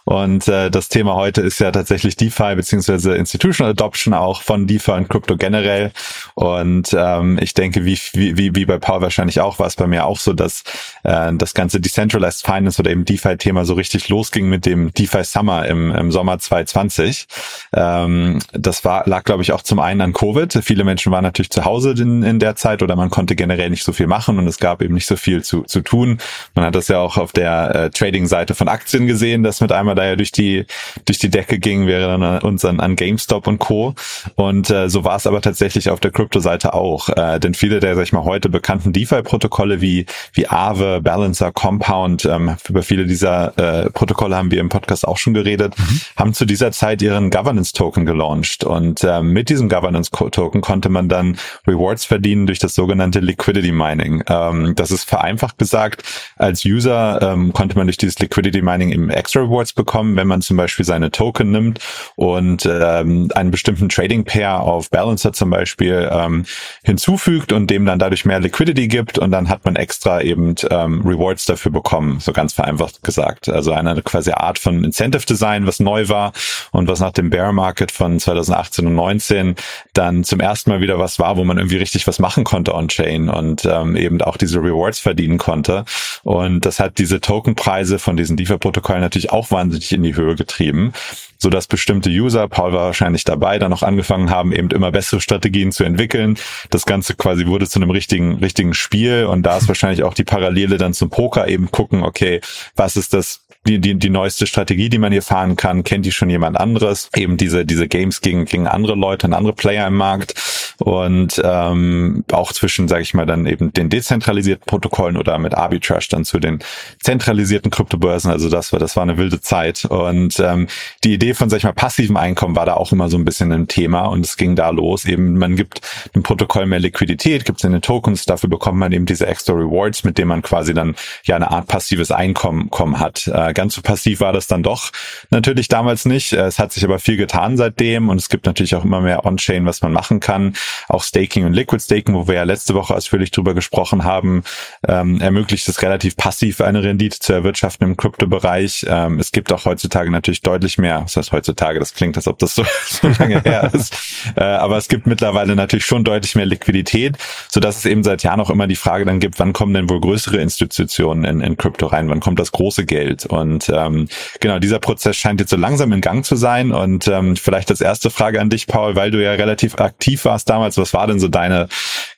Und 0.04 0.46
äh, 0.46 0.70
das 0.70 0.90
Thema 0.90 1.14
heute 1.14 1.40
ist 1.40 1.58
ja 1.58 1.70
tatsächlich 1.70 2.16
DeFi 2.16 2.54
beziehungsweise 2.54 3.16
Institutional 3.16 3.70
Adoption 3.70 4.12
auch 4.12 4.42
von 4.42 4.66
DeFi 4.66 4.90
und 4.90 5.08
Crypto 5.08 5.38
generell. 5.38 5.90
Und 6.34 6.94
ähm, 6.94 7.38
ich 7.40 7.54
denke, 7.54 7.86
wie, 7.86 7.98
wie, 8.12 8.54
wie 8.54 8.66
bei 8.66 8.78
Paul 8.78 9.00
wahrscheinlich 9.00 9.40
auch, 9.40 9.58
war 9.58 9.68
es 9.68 9.76
bei 9.76 9.86
mir 9.86 10.04
auch 10.04 10.18
so, 10.18 10.34
dass 10.34 10.64
äh, 11.02 11.32
das 11.32 11.54
ganze 11.54 11.80
Decentralized 11.80 12.44
Finance 12.44 12.78
oder 12.78 12.90
eben 12.90 13.06
DeFi-Thema 13.06 13.64
so 13.64 13.72
richtig 13.72 14.10
losging 14.10 14.50
mit 14.50 14.66
dem 14.66 14.92
DeFi 14.92 15.24
Summer 15.24 15.64
im, 15.64 15.94
im 15.94 16.12
Sommer 16.12 16.38
2020. 16.38 17.26
Ähm, 17.72 18.40
das 18.52 18.84
war, 18.84 19.08
lag, 19.08 19.24
glaube 19.24 19.42
ich, 19.42 19.52
auch 19.52 19.62
zum 19.62 19.78
einen 19.78 20.02
an 20.02 20.12
Covid. 20.12 20.60
Viele 20.62 20.84
Menschen 20.84 21.10
waren 21.10 21.24
natürlich 21.24 21.50
zu 21.50 21.64
Hause 21.64 21.92
in, 21.92 22.22
in 22.22 22.38
der 22.38 22.54
Zeit 22.54 22.82
oder 22.82 22.96
man 22.96 23.08
konnte 23.08 23.34
generell 23.34 23.70
nicht 23.70 23.82
so 23.82 23.94
viel 23.94 24.08
machen 24.08 24.38
und 24.38 24.46
es 24.46 24.58
gab 24.58 24.82
eben 24.82 24.92
nicht 24.92 25.06
so 25.06 25.16
viel 25.16 25.42
zu, 25.42 25.62
zu 25.62 25.80
tun. 25.80 26.18
Man 26.54 26.65
hat 26.66 26.74
das 26.74 26.88
ja 26.88 26.98
auch 26.98 27.16
auf 27.16 27.32
der 27.32 27.74
äh, 27.74 27.90
Trading-Seite 27.90 28.54
von 28.54 28.68
Aktien 28.68 29.06
gesehen, 29.06 29.42
dass 29.42 29.60
mit 29.60 29.72
einmal 29.72 29.94
da 29.94 30.04
ja 30.04 30.16
durch 30.16 30.32
die, 30.32 30.66
durch 31.04 31.18
die 31.18 31.30
Decke 31.30 31.58
ging, 31.58 31.86
wäre 31.86 32.18
dann 32.18 32.38
uns 32.40 32.64
an, 32.64 32.80
an 32.80 32.96
GameStop 32.96 33.46
und 33.46 33.58
Co. 33.58 33.94
Und 34.34 34.70
äh, 34.70 34.88
so 34.88 35.04
war 35.04 35.16
es 35.16 35.26
aber 35.26 35.40
tatsächlich 35.40 35.90
auf 35.90 36.00
der 36.00 36.10
Krypto-Seite 36.10 36.74
auch. 36.74 37.08
Äh, 37.08 37.38
denn 37.40 37.54
viele 37.54 37.80
der, 37.80 37.94
sag 37.94 38.02
ich 38.02 38.12
mal, 38.12 38.24
heute 38.24 38.48
bekannten 38.48 38.92
DeFi-Protokolle 38.92 39.80
wie, 39.80 40.06
wie 40.32 40.48
Aave, 40.48 41.00
Balancer, 41.02 41.52
Compound, 41.52 42.24
ähm, 42.24 42.56
über 42.68 42.82
viele 42.82 43.06
dieser 43.06 43.56
äh, 43.58 43.90
Protokolle 43.90 44.36
haben 44.36 44.50
wir 44.50 44.60
im 44.60 44.68
Podcast 44.68 45.06
auch 45.06 45.16
schon 45.16 45.34
geredet, 45.34 45.78
mhm. 45.78 46.00
haben 46.16 46.34
zu 46.34 46.44
dieser 46.44 46.72
Zeit 46.72 47.02
ihren 47.02 47.30
Governance-Token 47.30 48.06
gelauncht. 48.06 48.64
Und 48.64 49.04
äh, 49.04 49.22
mit 49.22 49.48
diesem 49.48 49.68
Governance-Token 49.68 50.60
konnte 50.60 50.88
man 50.88 51.08
dann 51.08 51.36
Rewards 51.66 52.04
verdienen 52.04 52.46
durch 52.46 52.58
das 52.58 52.74
sogenannte 52.74 53.20
Liquidity 53.20 53.72
Mining. 53.72 54.24
Ähm, 54.28 54.74
das 54.74 54.90
ist 54.90 55.04
vereinfacht 55.04 55.58
gesagt, 55.58 56.02
als 56.36 56.55
User 56.64 57.20
ähm, 57.22 57.52
konnte 57.52 57.76
man 57.76 57.86
durch 57.86 57.96
dieses 57.96 58.18
Liquidity 58.18 58.62
Mining 58.62 58.90
eben 58.90 59.10
extra 59.10 59.40
Rewards 59.40 59.72
bekommen, 59.72 60.16
wenn 60.16 60.26
man 60.26 60.42
zum 60.42 60.56
Beispiel 60.56 60.84
seine 60.84 61.10
Token 61.10 61.50
nimmt 61.50 61.80
und 62.16 62.66
ähm, 62.66 63.30
einen 63.34 63.50
bestimmten 63.50 63.88
Trading 63.88 64.24
Pair 64.24 64.60
auf 64.60 64.90
Balancer 64.90 65.32
zum 65.32 65.50
Beispiel 65.50 66.08
ähm, 66.10 66.44
hinzufügt 66.82 67.52
und 67.52 67.68
dem 67.68 67.86
dann 67.86 67.98
dadurch 67.98 68.24
mehr 68.24 68.40
Liquidity 68.40 68.88
gibt 68.88 69.18
und 69.18 69.30
dann 69.30 69.48
hat 69.48 69.64
man 69.64 69.76
extra 69.76 70.20
eben 70.20 70.54
ähm, 70.70 71.02
Rewards 71.06 71.46
dafür 71.46 71.72
bekommen, 71.72 72.20
so 72.20 72.32
ganz 72.32 72.52
vereinfacht 72.52 73.02
gesagt. 73.02 73.48
Also 73.48 73.72
eine 73.72 74.00
quasi 74.02 74.30
Art 74.32 74.58
von 74.58 74.84
Incentive 74.84 75.26
Design, 75.26 75.66
was 75.66 75.80
neu 75.80 76.08
war 76.08 76.32
und 76.72 76.88
was 76.88 77.00
nach 77.00 77.12
dem 77.12 77.30
Bear 77.30 77.52
Market 77.52 77.90
von 77.90 78.18
2018 78.18 78.86
und 78.86 78.94
19 78.94 79.56
dann 79.92 80.24
zum 80.24 80.40
ersten 80.40 80.70
Mal 80.70 80.80
wieder 80.80 80.98
was 80.98 81.18
war, 81.18 81.36
wo 81.36 81.44
man 81.44 81.58
irgendwie 81.58 81.76
richtig 81.76 82.06
was 82.06 82.18
machen 82.18 82.44
konnte 82.44 82.74
on-chain 82.74 83.28
und 83.28 83.64
ähm, 83.64 83.96
eben 83.96 84.20
auch 84.22 84.36
diese 84.36 84.58
Rewards 84.58 84.98
verdienen 84.98 85.38
konnte. 85.38 85.84
Und 86.22 86.45
das 86.60 86.80
hat 86.80 86.98
diese 86.98 87.20
Tokenpreise 87.20 87.98
von 87.98 88.16
diesen 88.16 88.36
DeFi-Protokollen 88.36 89.00
natürlich 89.00 89.30
auch 89.30 89.50
wahnsinnig 89.50 89.92
in 89.92 90.02
die 90.02 90.16
Höhe 90.16 90.34
getrieben 90.34 90.92
so 91.38 91.50
dass 91.50 91.66
bestimmte 91.66 92.10
User, 92.10 92.48
Paul 92.48 92.72
war 92.72 92.86
wahrscheinlich 92.86 93.24
dabei, 93.24 93.58
dann 93.58 93.72
auch 93.72 93.82
angefangen 93.82 94.30
haben, 94.30 94.52
eben 94.52 94.70
immer 94.70 94.90
bessere 94.90 95.20
Strategien 95.20 95.72
zu 95.72 95.84
entwickeln. 95.84 96.38
Das 96.70 96.86
Ganze 96.86 97.14
quasi 97.14 97.46
wurde 97.46 97.68
zu 97.68 97.78
einem 97.78 97.90
richtigen, 97.90 98.38
richtigen 98.38 98.74
Spiel 98.74 99.26
und 99.26 99.42
da 99.42 99.58
ist 99.58 99.68
wahrscheinlich 99.68 100.02
auch 100.02 100.14
die 100.14 100.24
Parallele 100.24 100.78
dann 100.78 100.94
zum 100.94 101.10
Poker 101.10 101.48
eben 101.48 101.70
gucken, 101.70 102.02
okay, 102.02 102.40
was 102.74 102.96
ist 102.96 103.12
das 103.12 103.45
die, 103.66 103.78
die, 103.78 103.94
die 103.96 104.10
neueste 104.10 104.46
Strategie, 104.46 104.88
die 104.88 104.98
man 104.98 105.12
hier 105.12 105.22
fahren 105.22 105.56
kann, 105.56 105.84
kennt 105.84 106.06
die 106.06 106.12
schon 106.12 106.30
jemand 106.30 106.58
anderes. 106.58 107.08
Eben 107.14 107.36
diese, 107.36 107.64
diese 107.64 107.88
Games 107.88 108.20
gegen, 108.20 108.44
gegen 108.44 108.66
andere 108.66 108.94
Leute 108.94 109.26
und 109.26 109.34
andere 109.34 109.52
Player 109.52 109.86
im 109.86 109.96
Markt. 109.96 110.34
Und 110.78 111.40
ähm, 111.42 112.24
auch 112.30 112.52
zwischen, 112.52 112.88
sage 112.88 113.02
ich 113.02 113.14
mal, 113.14 113.26
dann 113.26 113.46
eben 113.46 113.72
den 113.72 113.88
dezentralisierten 113.88 114.66
Protokollen 114.66 115.16
oder 115.16 115.38
mit 115.38 115.54
Arbitrage 115.54 116.06
dann 116.10 116.24
zu 116.24 116.38
den 116.38 116.60
zentralisierten 117.02 117.70
Kryptobörsen. 117.70 118.30
Also 118.30 118.48
das 118.48 118.72
war, 118.72 118.78
das 118.78 118.96
war 118.96 119.02
eine 119.02 119.16
wilde 119.16 119.40
Zeit. 119.40 119.84
Und 119.86 120.38
ähm, 120.38 120.68
die 121.04 121.14
Idee 121.14 121.34
von, 121.34 121.48
sag 121.48 121.58
ich 121.58 121.64
mal, 121.64 121.72
passivem 121.72 122.16
Einkommen 122.16 122.56
war 122.56 122.66
da 122.66 122.74
auch 122.74 122.92
immer 122.92 123.08
so 123.08 123.16
ein 123.16 123.24
bisschen 123.24 123.52
ein 123.52 123.68
Thema. 123.68 124.06
Und 124.06 124.24
es 124.24 124.36
ging 124.36 124.54
da 124.54 124.70
los. 124.70 125.06
Eben, 125.06 125.38
man 125.38 125.56
gibt 125.56 125.80
dem 126.14 126.22
Protokoll 126.22 126.66
mehr 126.66 126.80
Liquidität, 126.80 127.44
gibt 127.44 127.58
es 127.58 127.64
in 127.64 127.72
den 127.72 127.82
Tokens, 127.82 128.24
dafür 128.24 128.50
bekommt 128.50 128.78
man 128.78 128.92
eben 128.92 129.06
diese 129.06 129.26
extra 129.26 129.54
Rewards, 129.54 130.04
mit 130.04 130.18
denen 130.18 130.28
man 130.28 130.42
quasi 130.42 130.74
dann 130.74 130.94
ja 131.24 131.36
eine 131.36 131.50
Art 131.50 131.68
passives 131.68 132.10
Einkommen 132.10 133.00
hat. 133.00 133.26
Äh, 133.26 133.54
ganz 133.56 133.74
so 133.74 133.82
passiv 133.82 134.20
war 134.20 134.32
das 134.32 134.46
dann 134.46 134.62
doch 134.62 134.92
natürlich 135.30 135.66
damals 135.66 136.04
nicht. 136.04 136.32
Äh, 136.32 136.46
es 136.46 136.60
hat 136.60 136.72
sich 136.72 136.84
aber 136.84 137.00
viel 137.00 137.16
getan 137.16 137.56
seitdem 137.56 138.08
und 138.08 138.18
es 138.18 138.28
gibt 138.28 138.46
natürlich 138.46 138.76
auch 138.76 138.84
immer 138.84 139.00
mehr 139.00 139.26
On-Chain, 139.26 139.66
was 139.66 139.82
man 139.82 139.92
machen 139.92 140.20
kann. 140.20 140.54
Auch 140.88 141.02
Staking 141.02 141.44
und 141.46 141.54
Liquid 141.54 141.82
Staking, 141.82 142.14
wo 142.14 142.28
wir 142.28 142.34
ja 142.34 142.42
letzte 142.44 142.74
Woche 142.74 142.94
ausführlich 142.94 143.32
drüber 143.32 143.54
gesprochen 143.54 144.04
haben, 144.04 144.44
ähm, 144.86 145.20
ermöglicht 145.20 145.68
es 145.68 145.82
relativ 145.82 146.16
passiv 146.16 146.60
eine 146.60 146.82
Rendite 146.82 147.18
zu 147.18 147.32
erwirtschaften 147.32 147.88
im 147.88 147.96
Kryptobereich. 147.96 148.86
Ähm, 148.88 149.18
es 149.18 149.32
gibt 149.32 149.52
auch 149.52 149.64
heutzutage 149.64 150.10
natürlich 150.10 150.42
deutlich 150.42 150.78
mehr, 150.78 151.02
was 151.02 151.16
heißt 151.16 151.32
heutzutage, 151.32 151.78
das 151.78 151.94
klingt, 151.94 152.16
als 152.16 152.28
ob 152.28 152.38
das 152.38 152.54
so, 152.54 152.64
so 152.86 153.08
lange 153.18 153.40
her 153.42 153.70
ist, 153.72 153.96
äh, 154.36 154.44
aber 154.44 154.76
es 154.76 154.88
gibt 154.88 155.06
mittlerweile 155.06 155.56
natürlich 155.56 155.86
schon 155.86 156.04
deutlich 156.04 156.34
mehr 156.36 156.46
Liquidität, 156.46 157.16
so 157.48 157.60
dass 157.60 157.78
es 157.78 157.86
eben 157.86 158.04
seit 158.04 158.22
Jahren 158.22 158.40
auch 158.40 158.50
immer 158.50 158.66
die 158.66 158.76
Frage 158.76 159.06
dann 159.06 159.18
gibt, 159.18 159.38
wann 159.38 159.52
kommen 159.54 159.72
denn 159.72 159.88
wohl 159.88 160.00
größere 160.00 160.36
Institutionen 160.36 161.24
in, 161.24 161.40
in 161.40 161.56
Krypto 161.56 161.86
rein, 161.86 162.10
wann 162.10 162.20
kommt 162.20 162.38
das 162.38 162.52
große 162.52 162.84
Geld 162.84 163.24
und 163.26 163.45
und 163.46 163.70
ähm, 163.72 164.08
genau, 164.40 164.58
dieser 164.58 164.78
Prozess 164.78 165.16
scheint 165.16 165.40
jetzt 165.40 165.50
so 165.50 165.56
langsam 165.56 165.92
in 165.92 166.00
Gang 166.00 166.24
zu 166.24 166.36
sein. 166.36 166.72
Und 166.72 167.08
ähm, 167.08 167.36
vielleicht 167.36 167.70
als 167.70 167.80
erste 167.80 168.10
Frage 168.10 168.40
an 168.40 168.50
dich, 168.50 168.66
Paul, 168.66 168.96
weil 168.96 169.10
du 169.10 169.22
ja 169.22 169.32
relativ 169.32 169.76
aktiv 169.76 170.24
warst 170.24 170.48
damals. 170.48 170.76
Was 170.76 170.92
war 170.92 171.06
denn 171.06 171.20
so 171.20 171.28
deine 171.28 171.68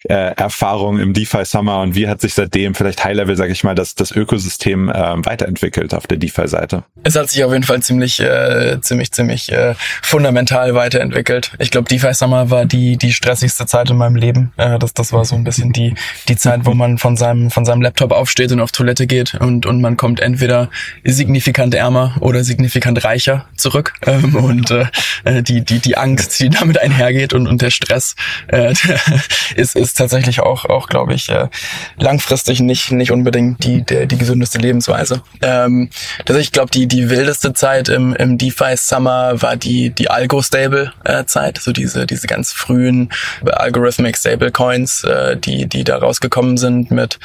äh, 0.04 0.34
Erfahrung 0.34 0.98
im 0.98 1.12
DeFi 1.12 1.44
Summer 1.44 1.80
und 1.80 1.94
wie 1.94 2.08
hat 2.08 2.20
sich 2.20 2.34
seitdem 2.34 2.74
vielleicht 2.74 3.04
High-Level, 3.04 3.36
sage 3.36 3.52
ich 3.52 3.64
mal, 3.64 3.74
das, 3.74 3.94
das 3.94 4.10
Ökosystem 4.10 4.88
äh, 4.88 5.26
weiterentwickelt 5.26 5.94
auf 5.94 6.06
der 6.06 6.18
DeFi-Seite? 6.18 6.84
Es 7.04 7.16
hat 7.16 7.30
sich 7.30 7.44
auf 7.44 7.52
jeden 7.52 7.64
Fall 7.64 7.82
ziemlich, 7.82 8.20
äh, 8.20 8.80
ziemlich, 8.80 9.12
ziemlich 9.12 9.52
äh, 9.52 9.74
fundamental 10.02 10.74
weiterentwickelt. 10.74 11.52
Ich 11.58 11.70
glaube, 11.70 11.88
DeFi 11.88 12.14
Summer 12.14 12.50
war 12.50 12.64
die 12.64 12.96
die 12.96 13.12
stressigste 13.12 13.66
Zeit 13.66 13.90
in 13.90 13.96
meinem 13.96 14.16
Leben. 14.16 14.52
Äh, 14.56 14.78
das 14.78 14.94
das 14.94 15.12
war 15.12 15.24
so 15.24 15.36
ein 15.36 15.44
bisschen 15.44 15.72
die 15.72 15.94
die 16.28 16.36
Zeit, 16.36 16.60
wo 16.64 16.74
man 16.74 16.98
von 16.98 17.16
seinem 17.16 17.50
von 17.50 17.64
seinem 17.64 17.82
Laptop 17.82 18.12
aufsteht 18.12 18.52
und 18.52 18.60
auf 18.60 18.72
Toilette 18.72 19.06
geht 19.06 19.34
und 19.34 19.66
und 19.66 19.80
man 19.80 19.96
kommt 19.96 20.20
entweder 20.20 20.70
signifikant 21.18 21.74
ärmer 21.74 22.14
oder 22.20 22.44
signifikant 22.44 23.04
reicher 23.04 23.44
zurück. 23.56 23.92
Ähm, 24.08 24.36
und 24.36 24.70
äh, 24.70 24.86
äh 25.24 25.42
die, 25.42 25.60
die, 25.60 25.80
die 25.80 25.98
Angst, 25.98 26.40
die 26.40 26.48
damit 26.58 26.80
einhergeht 26.80 27.34
und, 27.34 27.46
und 27.46 27.60
der 27.60 27.70
Stress 27.70 28.14
äh, 28.46 28.72
ist, 29.54 29.76
ist 29.76 29.98
tatsächlich 29.98 30.40
auch, 30.40 30.64
auch 30.64 30.88
glaube 30.88 31.12
ich, 31.12 31.28
äh, 31.28 31.48
langfristig 31.98 32.60
nicht, 32.60 32.90
nicht 32.90 33.10
unbedingt 33.10 33.62
die, 33.64 33.82
der, 33.82 34.06
die 34.06 34.16
gesündeste 34.16 34.58
Lebensweise. 34.58 35.20
Ähm, 35.42 35.90
also 36.26 36.40
ich 36.40 36.52
glaube, 36.52 36.70
die, 36.70 36.86
die 36.86 37.10
wildeste 37.10 37.52
Zeit 37.52 37.90
im, 37.90 38.14
im 38.14 38.38
DeFi 38.38 38.76
Summer 38.76 39.42
war 39.42 39.56
die, 39.56 39.90
die 39.90 40.08
Algo-Stable-Zeit, 40.08 41.58
so 41.58 41.72
diese, 41.72 42.06
diese 42.06 42.26
ganz 42.26 42.52
frühen 42.52 43.10
Algorithmic 43.44 44.16
Stablecoins, 44.16 45.04
äh, 45.04 45.36
die, 45.36 45.66
die 45.66 45.84
da 45.84 45.98
rausgekommen 45.98 46.56
sind 46.56 46.90
mit 46.90 47.18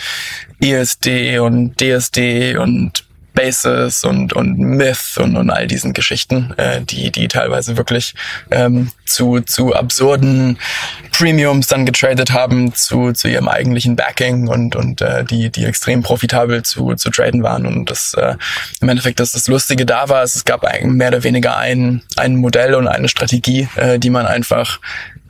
ESD 0.60 1.40
und 1.40 1.80
DSD 1.80 2.58
und 2.58 3.06
Basis 3.34 4.04
und, 4.04 4.34
und 4.34 4.58
Myth 4.58 5.18
und, 5.18 5.36
und 5.36 5.50
all 5.50 5.68
diesen 5.68 5.94
Geschichten, 5.94 6.54
äh, 6.58 6.82
die, 6.82 7.12
die 7.12 7.28
teilweise 7.28 7.78
wirklich 7.78 8.14
ähm, 8.52 8.92
zu, 9.06 9.42
zu 9.42 9.74
absurden 9.74 10.58
Premiums 11.12 11.68
dann 11.68 11.86
getradet 11.86 12.32
haben 12.32 12.74
zu, 12.74 13.12
zu 13.12 13.28
ihrem 13.28 13.48
eigentlichen 13.48 13.96
Backing 13.96 14.48
und, 14.48 14.76
und 14.76 15.02
äh, 15.02 15.24
die, 15.24 15.50
die 15.50 15.66
extrem 15.66 16.04
profitabel 16.04 16.64
zu, 16.64 16.96
zu 16.96 17.10
traden 17.10 17.44
waren. 17.44 17.66
Und 17.66 17.90
das 17.90 18.14
äh, 18.16 18.36
im 18.82 18.90
Endeffekt, 18.90 19.20
dass 19.20 19.32
das 19.32 19.48
Lustige 19.48 19.86
da 19.86 20.10
war, 20.10 20.24
es 20.24 20.46
gab 20.46 20.64
mehr 20.84 21.10
oder 21.10 21.24
weniger 21.24 21.58
ein, 21.58 22.02
ein 22.16 22.36
Modell 22.36 22.76
und 22.76 22.88
eine 22.88 23.08
Strategie, 23.08 23.68
äh, 23.76 24.00
die 24.00 24.10
man 24.10 24.26
einfach 24.26 24.80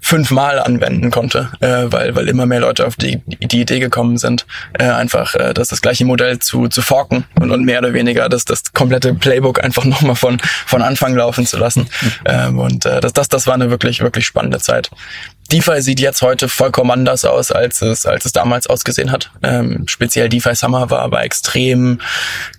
fünfmal 0.04 0.60
anwenden 0.60 1.12
konnte, 1.12 1.50
äh, 1.62 1.86
weil, 1.86 2.14
weil 2.14 2.28
immer 2.28 2.46
mehr 2.46 2.60
Leute 2.60 2.86
auf 2.86 2.98
die, 2.98 3.22
die 3.26 3.62
Idee 3.62 3.80
gekommen 3.80 4.18
sind, 4.18 4.46
äh, 4.78 4.84
einfach 4.84 5.34
äh, 5.36 5.54
das, 5.54 5.70
das 5.70 5.82
gleiche 5.82 6.04
Modell 6.04 6.40
zu, 6.40 6.68
zu 6.68 6.82
forken 6.82 7.24
und, 7.40 7.52
und 7.52 7.64
mehr 7.64 7.80
oder 7.80 7.94
weniger 7.94 8.28
das, 8.28 8.44
das 8.44 8.74
komplette 8.74 9.14
Playbook 9.14 9.64
einfach 9.64 9.86
nochmal 9.86 10.16
von, 10.16 10.40
von 10.66 10.82
Anfang 10.82 11.16
laufen 11.16 11.46
zu 11.46 11.58
lassen. 11.58 11.88
Mhm. 12.02 12.12
Ähm, 12.26 12.60
und 12.60 12.86
äh, 12.86 13.00
das, 13.00 13.14
das, 13.14 13.30
das 13.30 13.48
war 13.48 13.54
eine 13.54 13.70
wirklich, 13.70 14.02
wirklich 14.02 14.26
spannende 14.26 14.60
Zeit. 14.60 14.92
DeFi 15.54 15.82
sieht 15.84 16.00
jetzt 16.00 16.24
heute 16.24 16.50
vollkommen 16.50 16.90
anders 16.90 17.26
aus, 17.26 17.52
als 17.52 17.84
es, 17.84 18.08
als 18.08 18.26
es 18.26 18.32
damals 18.32 18.66
ausgesehen 18.66 19.12
hat. 19.12 19.30
Ähm, 19.44 19.84
speziell 19.88 20.28
DeFi 20.28 20.56
Summer 20.56 20.90
war 20.90 21.02
aber 21.02 21.24
extrem 21.24 22.02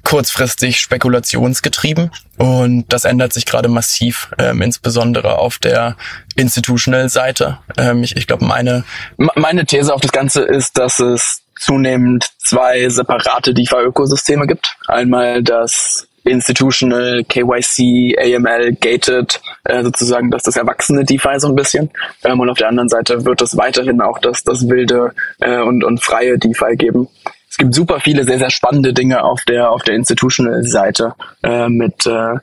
kurzfristig 0.04 0.80
spekulationsgetrieben 0.80 2.12
und 2.38 2.84
das 2.88 3.04
ändert 3.04 3.32
sich 3.32 3.46
gerade 3.46 3.68
massiv, 3.68 4.30
ähm, 4.38 4.62
insbesondere 4.62 5.38
auf 5.38 5.58
der 5.58 5.96
Institutional 6.36 7.08
Seite. 7.08 7.58
Ähm, 7.76 8.04
ich 8.04 8.16
ich 8.16 8.28
glaube, 8.28 8.44
meine, 8.44 8.84
meine 9.16 9.66
These 9.66 9.92
auf 9.92 10.00
das 10.00 10.12
Ganze 10.12 10.42
ist, 10.42 10.78
dass 10.78 11.00
es 11.00 11.42
zunehmend 11.58 12.28
zwei 12.38 12.88
separate 12.88 13.54
DeFi-Ökosysteme 13.54 14.46
gibt. 14.46 14.76
Einmal 14.86 15.42
das 15.42 16.06
Institutional, 16.24 17.24
KYC, 17.24 18.16
AML, 18.18 18.76
Gated, 18.80 19.40
äh, 19.64 19.82
sozusagen 19.82 20.30
das, 20.30 20.42
das 20.42 20.56
erwachsene 20.56 21.04
DeFi 21.04 21.38
so 21.38 21.48
ein 21.48 21.54
bisschen. 21.54 21.90
Ähm, 22.24 22.40
und 22.40 22.50
auf 22.50 22.58
der 22.58 22.68
anderen 22.68 22.88
Seite 22.88 23.24
wird 23.24 23.42
es 23.42 23.56
weiterhin 23.56 24.00
auch 24.00 24.18
das, 24.18 24.42
das 24.42 24.68
wilde 24.68 25.12
äh, 25.40 25.60
und, 25.60 25.84
und 25.84 26.02
freie 26.02 26.38
DeFi 26.38 26.76
geben. 26.76 27.08
Es 27.48 27.58
gibt 27.58 27.74
super 27.74 28.00
viele 28.00 28.24
sehr, 28.24 28.38
sehr 28.38 28.50
spannende 28.50 28.92
Dinge 28.92 29.22
auf 29.22 29.42
der, 29.44 29.70
auf 29.70 29.82
der 29.82 29.94
Institutional-Seite 29.94 31.14
äh, 31.42 31.68
mit 31.68 32.06
äh, 32.06 32.34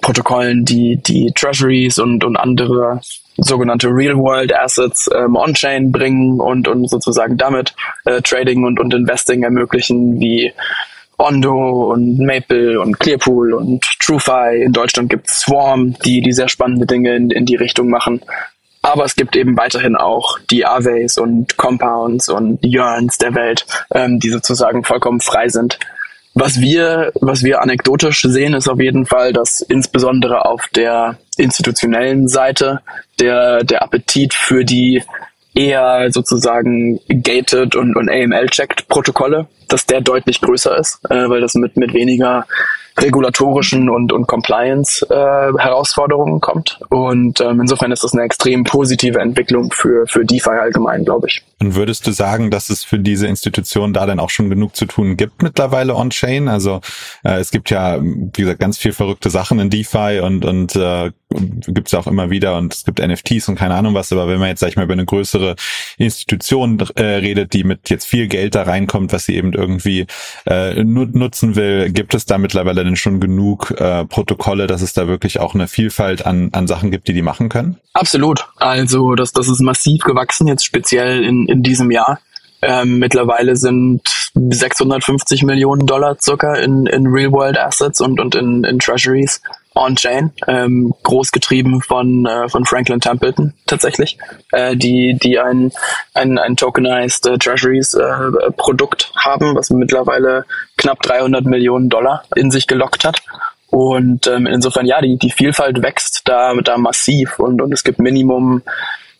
Protokollen, 0.00 0.64
die, 0.64 0.96
die 0.96 1.32
Treasuries 1.34 1.98
und, 1.98 2.24
und 2.24 2.36
andere 2.36 3.00
sogenannte 3.36 3.88
Real-World 3.88 4.54
Assets 4.54 5.08
ähm, 5.14 5.36
on-chain 5.36 5.92
bringen 5.92 6.40
und, 6.40 6.66
und 6.66 6.88
sozusagen 6.88 7.36
damit 7.36 7.74
äh, 8.04 8.20
Trading 8.20 8.64
und, 8.64 8.80
und 8.80 8.92
Investing 8.94 9.42
ermöglichen, 9.44 10.18
wie 10.20 10.52
Ondo 11.18 11.92
und 11.92 12.18
Maple 12.18 12.80
und 12.80 12.98
Clearpool 12.98 13.52
und 13.52 13.84
TrueFi. 14.00 14.62
In 14.62 14.72
Deutschland 14.72 15.10
gibt 15.10 15.28
es 15.28 15.40
Swarm, 15.40 15.94
die, 16.04 16.20
die 16.20 16.32
sehr 16.32 16.48
spannende 16.48 16.86
Dinge 16.86 17.14
in, 17.16 17.30
in 17.30 17.44
die 17.44 17.56
Richtung 17.56 17.90
machen. 17.90 18.22
Aber 18.82 19.04
es 19.04 19.16
gibt 19.16 19.36
eben 19.36 19.56
weiterhin 19.56 19.96
auch 19.96 20.38
die 20.50 20.64
Aves 20.64 21.18
und 21.18 21.56
Compounds 21.56 22.28
und 22.28 22.64
Yearns 22.64 23.18
der 23.18 23.34
Welt, 23.34 23.66
ähm, 23.92 24.20
die 24.20 24.30
sozusagen 24.30 24.84
vollkommen 24.84 25.20
frei 25.20 25.48
sind. 25.48 25.78
Was 26.34 26.60
wir, 26.60 27.10
was 27.20 27.42
wir 27.42 27.60
anekdotisch 27.62 28.22
sehen, 28.22 28.54
ist 28.54 28.68
auf 28.68 28.80
jeden 28.80 29.06
Fall, 29.06 29.32
dass 29.32 29.60
insbesondere 29.60 30.44
auf 30.44 30.68
der 30.68 31.18
institutionellen 31.36 32.28
Seite 32.28 32.80
der, 33.18 33.64
der 33.64 33.82
Appetit 33.82 34.34
für 34.34 34.64
die 34.64 35.02
eher 35.54 36.10
sozusagen 36.12 37.00
gated 37.08 37.74
und, 37.74 37.96
und 37.96 38.08
AML-checked 38.08 38.88
Protokolle, 38.88 39.48
dass 39.68 39.86
der 39.86 40.00
deutlich 40.00 40.40
größer 40.40 40.76
ist, 40.78 41.00
äh, 41.10 41.28
weil 41.28 41.40
das 41.40 41.54
mit, 41.54 41.76
mit 41.76 41.94
weniger 41.94 42.46
regulatorischen 43.00 43.88
und, 43.88 44.12
und 44.12 44.26
Compliance-Herausforderungen 44.26 46.38
äh, 46.38 46.40
kommt. 46.40 46.80
Und 46.88 47.40
ähm, 47.40 47.60
insofern 47.60 47.92
ist 47.92 48.04
das 48.04 48.12
eine 48.12 48.22
extrem 48.22 48.64
positive 48.64 49.20
Entwicklung 49.20 49.70
für, 49.72 50.06
für 50.06 50.24
DeFi 50.24 50.50
allgemein, 50.50 51.04
glaube 51.04 51.28
ich. 51.28 51.42
Und 51.60 51.74
würdest 51.74 52.06
du 52.06 52.12
sagen, 52.12 52.50
dass 52.50 52.70
es 52.70 52.84
für 52.84 52.98
diese 52.98 53.26
Institution 53.26 53.92
da 53.92 54.06
dann 54.06 54.20
auch 54.20 54.30
schon 54.30 54.48
genug 54.48 54.76
zu 54.76 54.86
tun 54.86 55.16
gibt 55.16 55.42
mittlerweile 55.42 55.94
on-chain? 55.94 56.48
Also 56.48 56.80
äh, 57.24 57.40
es 57.40 57.50
gibt 57.50 57.70
ja, 57.70 57.98
wie 58.00 58.42
gesagt, 58.42 58.60
ganz 58.60 58.78
viel 58.78 58.92
verrückte 58.92 59.30
Sachen 59.30 59.58
in 59.58 59.70
DeFi 59.70 60.20
und, 60.22 60.44
und 60.44 60.76
äh, 60.76 61.10
gibt 61.30 61.88
es 61.88 61.94
auch 61.94 62.06
immer 62.06 62.30
wieder 62.30 62.56
und 62.56 62.74
es 62.74 62.84
gibt 62.84 63.00
NFTs 63.00 63.48
und 63.48 63.56
keine 63.56 63.74
Ahnung 63.74 63.94
was, 63.94 64.12
aber 64.12 64.28
wenn 64.28 64.38
man 64.38 64.48
jetzt, 64.48 64.60
sag 64.60 64.68
ich 64.68 64.76
mal, 64.76 64.84
über 64.84 64.94
eine 64.94 65.04
größere 65.04 65.56
Institution 65.98 66.82
äh, 66.94 67.02
redet, 67.02 67.52
die 67.52 67.64
mit 67.64 67.90
jetzt 67.90 68.06
viel 68.06 68.28
Geld 68.28 68.54
da 68.54 68.62
reinkommt, 68.62 69.12
was 69.12 69.26
sie 69.26 69.36
eben 69.36 69.52
irgendwie 69.52 70.06
äh, 70.46 70.82
nutzen 70.82 71.54
will, 71.54 71.90
gibt 71.90 72.14
es 72.14 72.24
da 72.24 72.38
mittlerweile 72.38 72.82
denn 72.88 72.96
schon 72.96 73.20
genug 73.20 73.70
äh, 73.78 74.04
Protokolle, 74.04 74.66
dass 74.66 74.82
es 74.82 74.92
da 74.92 75.06
wirklich 75.06 75.38
auch 75.40 75.54
eine 75.54 75.68
Vielfalt 75.68 76.26
an, 76.26 76.50
an 76.52 76.66
Sachen 76.66 76.90
gibt, 76.90 77.08
die 77.08 77.12
die 77.12 77.22
machen 77.22 77.48
können? 77.48 77.78
Absolut. 77.92 78.48
Also 78.56 79.14
das, 79.14 79.32
das 79.32 79.48
ist 79.48 79.60
massiv 79.60 80.02
gewachsen, 80.02 80.48
jetzt 80.48 80.64
speziell 80.64 81.22
in, 81.22 81.46
in 81.46 81.62
diesem 81.62 81.90
Jahr. 81.90 82.18
Ähm, 82.60 82.98
mittlerweile 82.98 83.54
sind 83.54 84.02
650 84.34 85.44
Millionen 85.44 85.86
Dollar 85.86 86.16
circa 86.20 86.56
in, 86.56 86.86
in 86.86 87.06
Real-World 87.06 87.58
Assets 87.58 88.00
und, 88.00 88.18
und 88.18 88.34
in, 88.34 88.64
in 88.64 88.78
Treasuries 88.78 89.40
on-chain, 89.78 90.32
ähm, 90.46 90.94
großgetrieben 91.02 91.80
von, 91.80 92.26
äh, 92.26 92.48
von 92.48 92.64
Franklin 92.64 93.00
Templeton 93.00 93.54
tatsächlich, 93.66 94.18
äh, 94.52 94.76
die, 94.76 95.18
die 95.20 95.38
ein, 95.38 95.72
ein, 96.14 96.38
ein 96.38 96.56
tokenized 96.56 97.26
äh, 97.26 97.38
Treasuries 97.38 97.94
äh, 97.94 98.50
Produkt 98.56 99.12
haben, 99.16 99.54
was 99.54 99.70
mittlerweile 99.70 100.44
knapp 100.76 101.02
300 101.02 101.44
Millionen 101.44 101.88
Dollar 101.88 102.24
in 102.34 102.50
sich 102.50 102.66
gelockt 102.66 103.04
hat. 103.04 103.22
Und 103.70 104.26
ähm, 104.26 104.46
insofern, 104.46 104.86
ja, 104.86 105.00
die, 105.00 105.18
die 105.18 105.30
Vielfalt 105.30 105.82
wächst 105.82 106.22
da, 106.24 106.54
da 106.54 106.78
massiv 106.78 107.38
und, 107.38 107.60
und 107.60 107.72
es 107.72 107.84
gibt 107.84 107.98
Minimum 107.98 108.62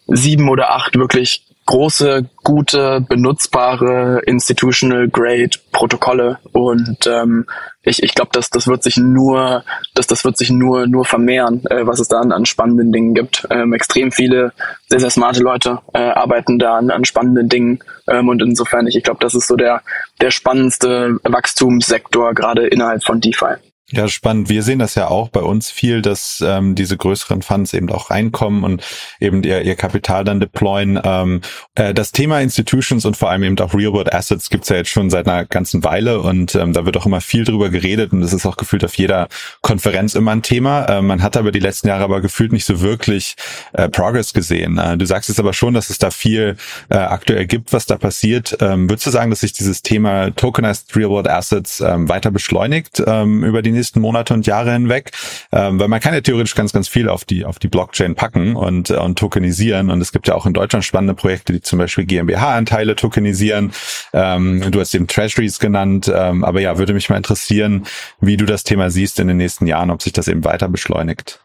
sieben 0.06 0.48
oder 0.48 0.70
acht 0.70 0.96
wirklich 0.98 1.44
große, 1.68 2.24
gute, 2.44 3.04
benutzbare 3.06 4.22
Institutional 4.24 5.06
Grade 5.08 5.50
Protokolle 5.70 6.38
und 6.52 7.06
ähm, 7.06 7.46
ich, 7.82 8.02
ich 8.02 8.14
glaube, 8.14 8.30
dass 8.32 8.48
das 8.48 8.66
wird 8.66 8.82
sich 8.82 8.96
nur, 8.96 9.64
dass 9.94 10.06
das 10.06 10.24
wird 10.24 10.38
sich 10.38 10.48
nur 10.48 10.86
nur 10.86 11.04
vermehren, 11.04 11.62
äh, 11.68 11.86
was 11.86 12.00
es 12.00 12.08
da 12.08 12.20
an, 12.20 12.32
an 12.32 12.46
spannenden 12.46 12.90
Dingen 12.90 13.12
gibt. 13.12 13.46
Ähm, 13.50 13.74
extrem 13.74 14.12
viele 14.12 14.52
sehr 14.88 14.98
sehr 14.98 15.10
smarte 15.10 15.42
Leute 15.42 15.80
äh, 15.92 15.98
arbeiten 15.98 16.58
da 16.58 16.78
an, 16.78 16.90
an 16.90 17.04
spannenden 17.04 17.50
Dingen 17.50 17.80
ähm, 18.08 18.28
und 18.28 18.40
insofern 18.40 18.86
ich, 18.86 18.96
ich 18.96 19.04
glaube, 19.04 19.20
das 19.20 19.34
ist 19.34 19.46
so 19.46 19.56
der 19.56 19.82
der 20.22 20.30
spannendste 20.30 21.18
Wachstumssektor 21.22 22.32
gerade 22.32 22.66
innerhalb 22.66 23.04
von 23.04 23.20
DeFi. 23.20 23.56
Ja, 23.90 24.06
spannend. 24.06 24.50
Wir 24.50 24.62
sehen 24.62 24.80
das 24.80 24.96
ja 24.96 25.08
auch 25.08 25.30
bei 25.30 25.40
uns 25.40 25.70
viel, 25.70 26.02
dass 26.02 26.44
ähm, 26.46 26.74
diese 26.74 26.98
größeren 26.98 27.40
Funds 27.40 27.72
eben 27.72 27.90
auch 27.90 28.10
reinkommen 28.10 28.62
und 28.62 28.84
eben 29.18 29.42
ihr, 29.44 29.62
ihr 29.62 29.76
Kapital 29.76 30.24
dann 30.24 30.40
deployen. 30.40 31.00
Ähm, 31.02 31.40
äh, 31.74 31.94
das 31.94 32.12
Thema 32.12 32.42
Institutions 32.42 33.06
und 33.06 33.16
vor 33.16 33.30
allem 33.30 33.44
eben 33.44 33.58
auch 33.60 33.72
Real-World 33.72 34.12
Assets 34.12 34.50
gibt's 34.50 34.68
ja 34.68 34.76
jetzt 34.76 34.90
schon 34.90 35.08
seit 35.08 35.26
einer 35.26 35.46
ganzen 35.46 35.84
Weile 35.84 36.20
und 36.20 36.54
ähm, 36.54 36.74
da 36.74 36.84
wird 36.84 36.98
auch 36.98 37.06
immer 37.06 37.22
viel 37.22 37.44
drüber 37.44 37.70
geredet 37.70 38.12
und 38.12 38.22
es 38.22 38.34
ist 38.34 38.44
auch 38.44 38.58
gefühlt 38.58 38.84
auf 38.84 38.94
jeder 38.98 39.26
Konferenz 39.62 40.14
immer 40.14 40.32
ein 40.32 40.42
Thema. 40.42 40.84
Äh, 40.84 41.00
man 41.00 41.22
hat 41.22 41.38
aber 41.38 41.50
die 41.50 41.58
letzten 41.58 41.88
Jahre 41.88 42.04
aber 42.04 42.20
gefühlt 42.20 42.52
nicht 42.52 42.66
so 42.66 42.82
wirklich 42.82 43.36
äh, 43.72 43.88
Progress 43.88 44.34
gesehen. 44.34 44.76
Äh, 44.76 44.98
du 44.98 45.06
sagst 45.06 45.30
es 45.30 45.40
aber 45.40 45.54
schon, 45.54 45.72
dass 45.72 45.88
es 45.88 45.96
da 45.96 46.10
viel 46.10 46.58
äh, 46.90 46.96
aktuell 46.96 47.46
gibt, 47.46 47.72
was 47.72 47.86
da 47.86 47.96
passiert. 47.96 48.54
Ähm, 48.60 48.90
würdest 48.90 49.06
du 49.06 49.10
sagen, 49.10 49.30
dass 49.30 49.40
sich 49.40 49.54
dieses 49.54 49.80
Thema 49.80 50.30
Tokenized 50.32 50.94
Real-World 50.94 51.28
Assets 51.28 51.80
ähm, 51.80 52.10
weiter 52.10 52.30
beschleunigt 52.30 53.02
ähm, 53.06 53.44
über 53.44 53.62
die 53.62 53.77
nächsten 53.78 54.00
Monate 54.00 54.34
und 54.34 54.46
Jahre 54.46 54.72
hinweg, 54.72 55.12
ähm, 55.52 55.78
weil 55.78 55.88
man 55.88 56.00
kann 56.00 56.14
ja 56.14 56.20
theoretisch 56.20 56.54
ganz, 56.54 56.72
ganz 56.72 56.88
viel 56.88 57.08
auf 57.08 57.24
die, 57.24 57.44
auf 57.44 57.58
die 57.58 57.68
Blockchain 57.68 58.14
packen 58.14 58.56
und, 58.56 58.90
äh, 58.90 58.96
und 58.96 59.18
tokenisieren. 59.18 59.90
Und 59.90 60.00
es 60.00 60.12
gibt 60.12 60.28
ja 60.28 60.34
auch 60.34 60.46
in 60.46 60.52
Deutschland 60.52 60.84
spannende 60.84 61.14
Projekte, 61.14 61.52
die 61.52 61.60
zum 61.60 61.78
Beispiel 61.78 62.04
GmbH-Anteile 62.04 62.96
tokenisieren. 62.96 63.72
Ähm, 64.12 64.70
du 64.70 64.80
hast 64.80 64.94
eben 64.94 65.06
Treasuries 65.06 65.58
genannt. 65.58 66.10
Ähm, 66.14 66.44
aber 66.44 66.60
ja, 66.60 66.78
würde 66.78 66.94
mich 66.94 67.08
mal 67.08 67.16
interessieren, 67.16 67.86
wie 68.20 68.36
du 68.36 68.44
das 68.44 68.64
Thema 68.64 68.90
siehst 68.90 69.20
in 69.20 69.28
den 69.28 69.36
nächsten 69.36 69.66
Jahren, 69.66 69.90
ob 69.90 70.02
sich 70.02 70.12
das 70.12 70.28
eben 70.28 70.44
weiter 70.44 70.68
beschleunigt. 70.68 71.40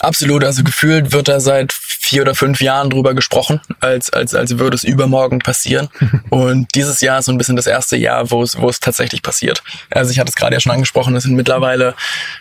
Absolut, 0.00 0.44
also 0.44 0.62
gefühlt 0.62 1.12
wird 1.12 1.26
da 1.26 1.40
seit 1.40 1.72
vier 2.08 2.22
oder 2.22 2.34
fünf 2.34 2.60
Jahren 2.60 2.88
drüber 2.88 3.12
gesprochen, 3.14 3.60
als, 3.80 4.10
als, 4.10 4.34
als 4.34 4.58
würde 4.58 4.74
es 4.74 4.84
übermorgen 4.84 5.40
passieren. 5.40 5.88
Und 6.30 6.74
dieses 6.74 7.00
Jahr 7.00 7.18
ist 7.18 7.26
so 7.26 7.32
ein 7.32 7.38
bisschen 7.38 7.56
das 7.56 7.66
erste 7.66 7.96
Jahr, 7.96 8.30
wo 8.30 8.42
es, 8.42 8.58
wo 8.58 8.68
es 8.68 8.80
tatsächlich 8.80 9.22
passiert. 9.22 9.62
Also 9.90 10.10
ich 10.10 10.18
hatte 10.18 10.30
es 10.30 10.34
gerade 10.34 10.54
ja 10.54 10.60
schon 10.60 10.72
angesprochen, 10.72 11.14
es 11.16 11.24
sind 11.24 11.34
mittlerweile 11.34 11.94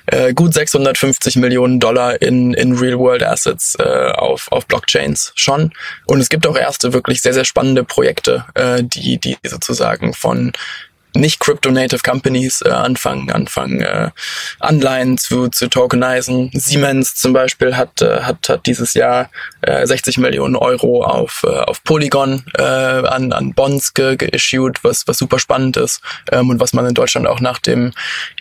äh, 0.05 0.33
gut 0.33 0.53
650 0.53 1.35
Millionen 1.35 1.79
Dollar 1.79 2.21
in, 2.21 2.53
in 2.53 2.77
Real-World-Assets 2.77 3.75
äh, 3.79 4.11
auf, 4.13 4.51
auf 4.51 4.65
Blockchains 4.67 5.33
schon. 5.35 5.73
Und 6.05 6.21
es 6.21 6.29
gibt 6.29 6.47
auch 6.47 6.57
erste 6.57 6.93
wirklich 6.93 7.21
sehr, 7.21 7.33
sehr 7.33 7.45
spannende 7.45 7.83
Projekte, 7.83 8.45
äh, 8.53 8.83
die, 8.83 9.19
die 9.19 9.37
sozusagen 9.43 10.13
von 10.13 10.53
nicht 11.19 11.39
Crypto-Native 11.39 12.01
Companies 12.03 12.61
äh, 12.61 12.69
anfangen, 12.69 13.31
anfangen 13.31 13.81
äh, 13.81 14.11
Anleihen 14.59 15.17
zu, 15.17 15.49
zu 15.49 15.67
tokenisen. 15.67 16.51
Siemens 16.53 17.15
zum 17.15 17.33
Beispiel 17.33 17.75
hat, 17.75 18.01
äh, 18.01 18.21
hat, 18.21 18.49
hat 18.49 18.65
dieses 18.65 18.93
Jahr 18.93 19.29
äh, 19.61 19.85
60 19.85 20.17
Millionen 20.17 20.55
Euro 20.55 21.03
auf, 21.03 21.43
äh, 21.43 21.49
auf 21.49 21.83
Polygon 21.83 22.43
äh, 22.57 22.61
an, 22.61 23.33
an 23.33 23.53
Bonds 23.53 23.93
geissued, 23.93 24.83
was, 24.83 25.07
was 25.07 25.17
super 25.17 25.39
spannend 25.39 25.77
ist 25.77 26.01
ähm, 26.31 26.49
und 26.49 26.59
was 26.59 26.73
man 26.73 26.85
in 26.85 26.93
Deutschland 26.93 27.27
auch 27.27 27.39
nach 27.39 27.59
dem 27.59 27.91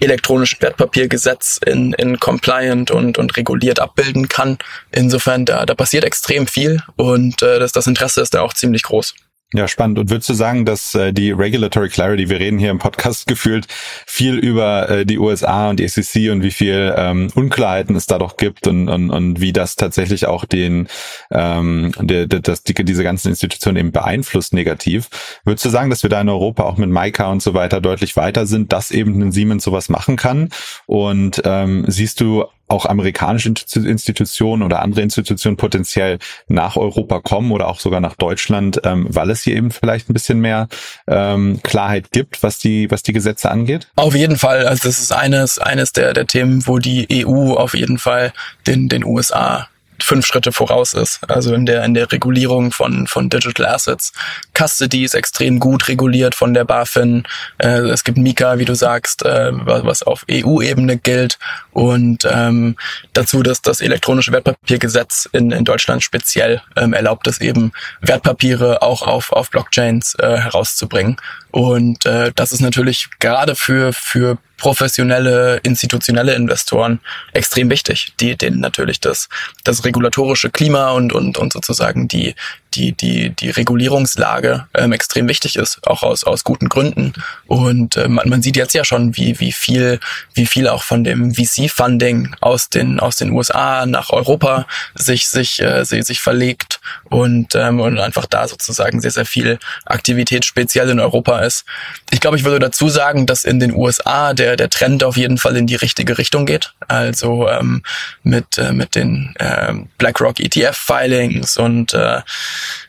elektronischen 0.01 0.61
Wertpapiergesetz 0.61 1.59
in, 1.65 1.93
in 1.95 2.21
compliant 2.21 2.91
und, 2.91 3.19
und 3.19 3.37
reguliert 3.37 3.81
abbilden 3.81 4.29
kann. 4.29 4.59
Insofern, 4.93 5.45
da, 5.45 5.67
da 5.67 5.75
passiert 5.75 6.05
extrem 6.05 6.47
viel 6.47 6.83
und 6.97 7.43
äh, 7.43 7.59
das, 7.59 7.73
das 7.73 7.87
Interesse 7.87 8.21
ist 8.21 8.35
da 8.35 8.43
auch 8.43 8.55
ziemlich 8.55 8.83
groß. 8.83 9.15
Ja, 9.55 9.69
spannend. 9.69 10.01
Und 10.01 10.11
würdest 10.11 10.29
du 10.29 10.35
sagen, 10.35 10.65
dass 10.65 10.97
äh, 10.97 11.13
die 11.13 11.31
Regulatory 11.31 11.89
Clarity, 11.89 12.29
wir 12.29 12.41
reden 12.41 12.59
hier 12.59 12.71
im 12.71 12.79
Podcast 12.79 13.27
gefühlt 13.29 13.69
viel 14.05 14.35
über 14.35 14.91
äh, 14.91 15.07
die 15.07 15.19
USA 15.19 15.71
und 15.71 15.79
die 15.79 15.87
SEC 15.87 16.33
und 16.33 16.43
wie 16.43 16.51
viel 16.51 16.93
ähm, 16.97 17.31
Unklarheiten 17.33 17.95
es 17.95 18.07
da 18.07 18.19
doch 18.19 18.37
gibt 18.39 18.67
und, 18.67 18.89
und, 18.89 19.11
und 19.11 19.41
wie 19.41 19.53
das 19.53 19.77
tatsächlich 19.77 20.27
auch 20.27 20.47
den, 20.47 20.89
ähm, 21.31 21.93
der, 22.01 22.27
der, 22.27 22.41
das, 22.41 22.65
die, 22.65 22.75
diese 22.75 23.05
ganzen 23.05 23.29
Institutionen 23.29 23.77
eben 23.77 23.93
beeinflusst 23.93 24.53
negativ. 24.53 25.11
Würdest 25.45 25.65
du 25.65 25.71
sagen, 25.71 25.91
dass 25.91 26.03
wir 26.03 26.11
da 26.11 26.21
in 26.21 26.29
Europa 26.29 26.65
auch 26.65 26.77
mit 26.77 26.91
Maika 26.91 27.31
und 27.31 27.41
so 27.41 27.55
weiter 27.55 27.81
deutlich 27.81 28.17
weiter 28.17 28.47
sind, 28.47 28.73
dass 28.73 28.91
eben 28.91 29.23
ein 29.23 29.31
Siemens 29.31 29.63
sowas 29.63 29.89
machen 29.89 30.17
kann? 30.17 30.49
Und 30.87 31.41
ähm, 31.45 31.85
siehst 31.87 32.21
du 32.21 32.47
auch 32.69 32.87
amerikanische 32.87 33.53
Institutionen 33.75 34.63
oder 34.63 34.83
andere 34.83 35.03
Institutionen 35.03 35.57
potenziell 35.57 36.19
nach 36.49 36.77
Europa 36.77 37.21
kommen 37.21 37.53
oder 37.53 37.69
auch 37.69 37.81
sogar 37.81 38.01
nach 38.01 38.17
Deutschland, 38.17 38.81
ähm, 38.85 39.07
weil 39.09 39.31
es 39.31 39.43
hier 39.43 39.57
eben 39.57 39.71
vielleicht 39.71 40.11
ein 40.11 40.15
bisschen 40.15 40.41
mehr 40.41 40.69
ähm, 41.07 41.61
Klarheit 41.63 42.11
gibt, 42.13 42.43
was 42.43 42.59
die, 42.59 42.91
was 42.91 43.03
die 43.03 43.13
Gesetze 43.13 43.51
angeht? 43.51 43.89
Auf 43.97 44.15
jeden 44.15 44.37
Fall. 44.37 44.67
Also 44.67 44.89
das 44.89 44.99
ist 44.99 45.13
eines, 45.13 45.59
eines 45.59 45.93
der, 45.93 46.13
der 46.13 46.27
Themen, 46.27 46.67
wo 46.67 46.79
die 46.79 47.07
EU 47.27 47.55
auf 47.55 47.75
jeden 47.75 47.99
Fall 47.99 48.33
den, 48.67 48.89
den 48.89 49.05
USA 49.05 49.69
fünf 50.01 50.27
Schritte 50.27 50.53
voraus 50.53 50.95
ist. 50.95 51.21
Also 51.29 51.55
in 51.55 51.67
der, 51.67 51.85
in 51.85 51.95
der 51.95 52.11
Regulierung 52.11 52.73
von, 52.73 53.07
von 53.07 53.29
Digital 53.29 53.67
Assets. 53.67 54.13
Custody 54.55 55.05
ist 55.05 55.15
extrem 55.15 55.59
gut 55.59 55.89
reguliert 55.89 56.35
von 56.35 56.55
der 56.55 56.65
BaFin. 56.65 57.25
Äh, 57.59 57.89
es 57.89 58.05
gibt 58.05 58.19
Mika, 58.19 58.59
wie 58.59 58.65
du 58.65 58.75
sagst, 58.75 59.25
äh, 59.25 59.51
was 59.53 60.03
auf 60.03 60.25
EU-Ebene 60.31 60.97
gilt. 60.99 61.39
Und 61.73 62.27
ähm, 62.31 62.77
dazu, 63.13 63.43
dass 63.43 63.63
das 63.63 63.81
elektronische 63.81 64.33
Wertpapiergesetz 64.33 65.29
in, 65.33 65.51
in 65.51 65.65
Deutschland 65.65 66.03
speziell 66.03 66.63
ähm, 66.77 66.93
erlaubt 66.93 67.27
es 67.27 67.41
eben, 67.41 67.73
Wertpapiere 68.01 68.83
auch 68.83 69.03
auf, 69.03 69.33
auf 69.33 69.51
Blockchains 69.51 70.15
äh, 70.17 70.37
herauszubringen. 70.39 71.17
Und 71.57 72.05
äh, 72.05 72.33
das 72.37 72.53
ist 72.53 72.61
natürlich 72.61 73.09
gerade 73.19 73.55
für, 73.55 73.95
für 73.95 74.37
professionelle, 74.59 75.57
institutionelle 75.63 76.35
Investoren 76.35 77.01
extrem 77.33 77.71
wichtig, 77.71 78.13
die 78.21 78.37
denen 78.37 78.61
natürlich 78.61 79.01
das, 79.01 79.31
das 79.65 79.83
regulatorische 79.83 80.51
Klima 80.51 80.91
und, 80.91 81.15
und, 81.15 81.39
und 81.39 81.55
sozusagen 81.55 82.09
die, 82.09 82.35
die, 82.77 82.93
die, 82.93 83.31
die 83.31 83.51
Regulierungslage 83.51 84.67
ähm, 84.75 84.93
extrem 84.93 85.29
wichtig 85.29 85.57
ist, 85.57 85.87
auch 85.87 86.03
aus, 86.03 86.25
aus 86.25 86.45
guten 86.45 86.69
Gründen. 86.69 87.13
Und 87.47 87.97
äh, 87.97 88.09
man, 88.09 88.29
man 88.29 88.43
sieht 88.43 88.57
jetzt 88.57 88.75
ja 88.75 88.85
schon, 88.85 89.17
wie, 89.17 89.41
wie 89.41 89.53
viel, 89.53 89.99
wie 90.35 90.47
viel 90.47 90.69
auch 90.69 90.83
von 90.83 91.05
dem 91.05 91.35
VC-Funding 91.35 92.37
aus 92.41 92.69
den, 92.69 93.01
aus 93.01 93.17
den 93.17 93.33
USA 93.33 93.87
nach 93.87 94.11
Europa 94.11 94.67
sich, 94.95 95.29
sich, 95.29 95.61
äh, 95.61 95.85
sich 95.85 96.21
verlegt 96.21 96.81
und, 97.05 97.55
ähm, 97.55 97.81
und 97.81 97.99
einfach 97.99 98.27
da 98.27 98.47
sozusagen 98.47 99.01
sehr, 99.01 99.11
sehr 99.11 99.27
viel 99.27 99.59
Aktivität 99.85 100.45
speziell 100.45 100.91
in 100.91 101.01
Europa 101.01 101.41
ist. 101.41 101.65
Ich 102.11 102.21
glaube, 102.21 102.37
ich 102.37 102.45
würde 102.45 102.59
dazu 102.59 102.89
sagen, 102.89 103.27
dass 103.27 103.45
in 103.45 103.61
den 103.61 103.75
USA 103.75 104.35
der, 104.35 104.57
der 104.57 104.71
Trend 104.71 105.03
auf 105.05 105.17
jeden 105.17 105.39
Fall 105.39 105.57
in 105.57 105.67
die 105.67 105.75
richtige 105.77 106.19
Richtung 106.19 106.47
geht. 106.47 106.75
Also 106.89 107.49
ähm, 107.49 107.83
mit, 108.23 108.59
äh, 108.59 108.73
mit 108.73 108.95
den 108.95 109.35
äh, 109.39 109.73
BlackRock 109.99 110.41
ETF-Filings 110.41 111.57
und 111.57 111.95
äh, 111.95 112.21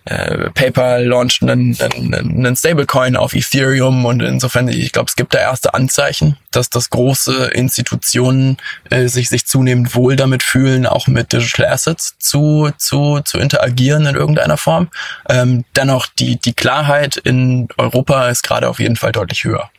äh, 0.06 0.50
PayPal 0.52 1.06
launcht 1.06 1.42
einen, 1.42 1.78
einen, 1.80 2.14
einen 2.14 2.56
Stablecoin 2.56 3.16
auf 3.16 3.34
Ethereum 3.34 4.06
und 4.06 4.22
insofern, 4.22 4.68
ich 4.68 4.92
glaube, 4.92 5.10
es 5.10 5.16
gibt 5.16 5.34
da 5.34 5.40
erste 5.40 5.74
Anzeichen, 5.74 6.38
dass 6.52 6.70
das 6.70 6.90
große 6.90 7.48
Institutionen 7.48 8.58
äh, 8.90 9.08
sich, 9.08 9.30
sich 9.30 9.46
zunehmend 9.46 9.96
wohl 9.96 10.16
damit 10.16 10.44
fühlen, 10.44 10.86
auch 10.86 11.08
mit 11.08 11.34
Digital 11.34 11.68
Assets 11.68 12.18
zu, 12.20 12.72
zu, 12.78 13.22
zu 13.24 13.38
interagieren 13.38 14.06
in 14.06 14.16
irgendeiner 14.16 14.58
Form. 14.58 14.90
Ähm, 15.30 15.66
dennoch, 15.76 16.08
die, 16.20 16.38
die 16.38 16.54
Klarheit 16.54 17.18
in 17.18 17.68
Europa 17.78 18.30
ist 18.30 18.44
gerade 18.44 18.70
auf 18.70 18.80
jeden 18.80 18.96
Fall 18.96 19.12
deutlich 19.12 19.44
höher. 19.44 19.70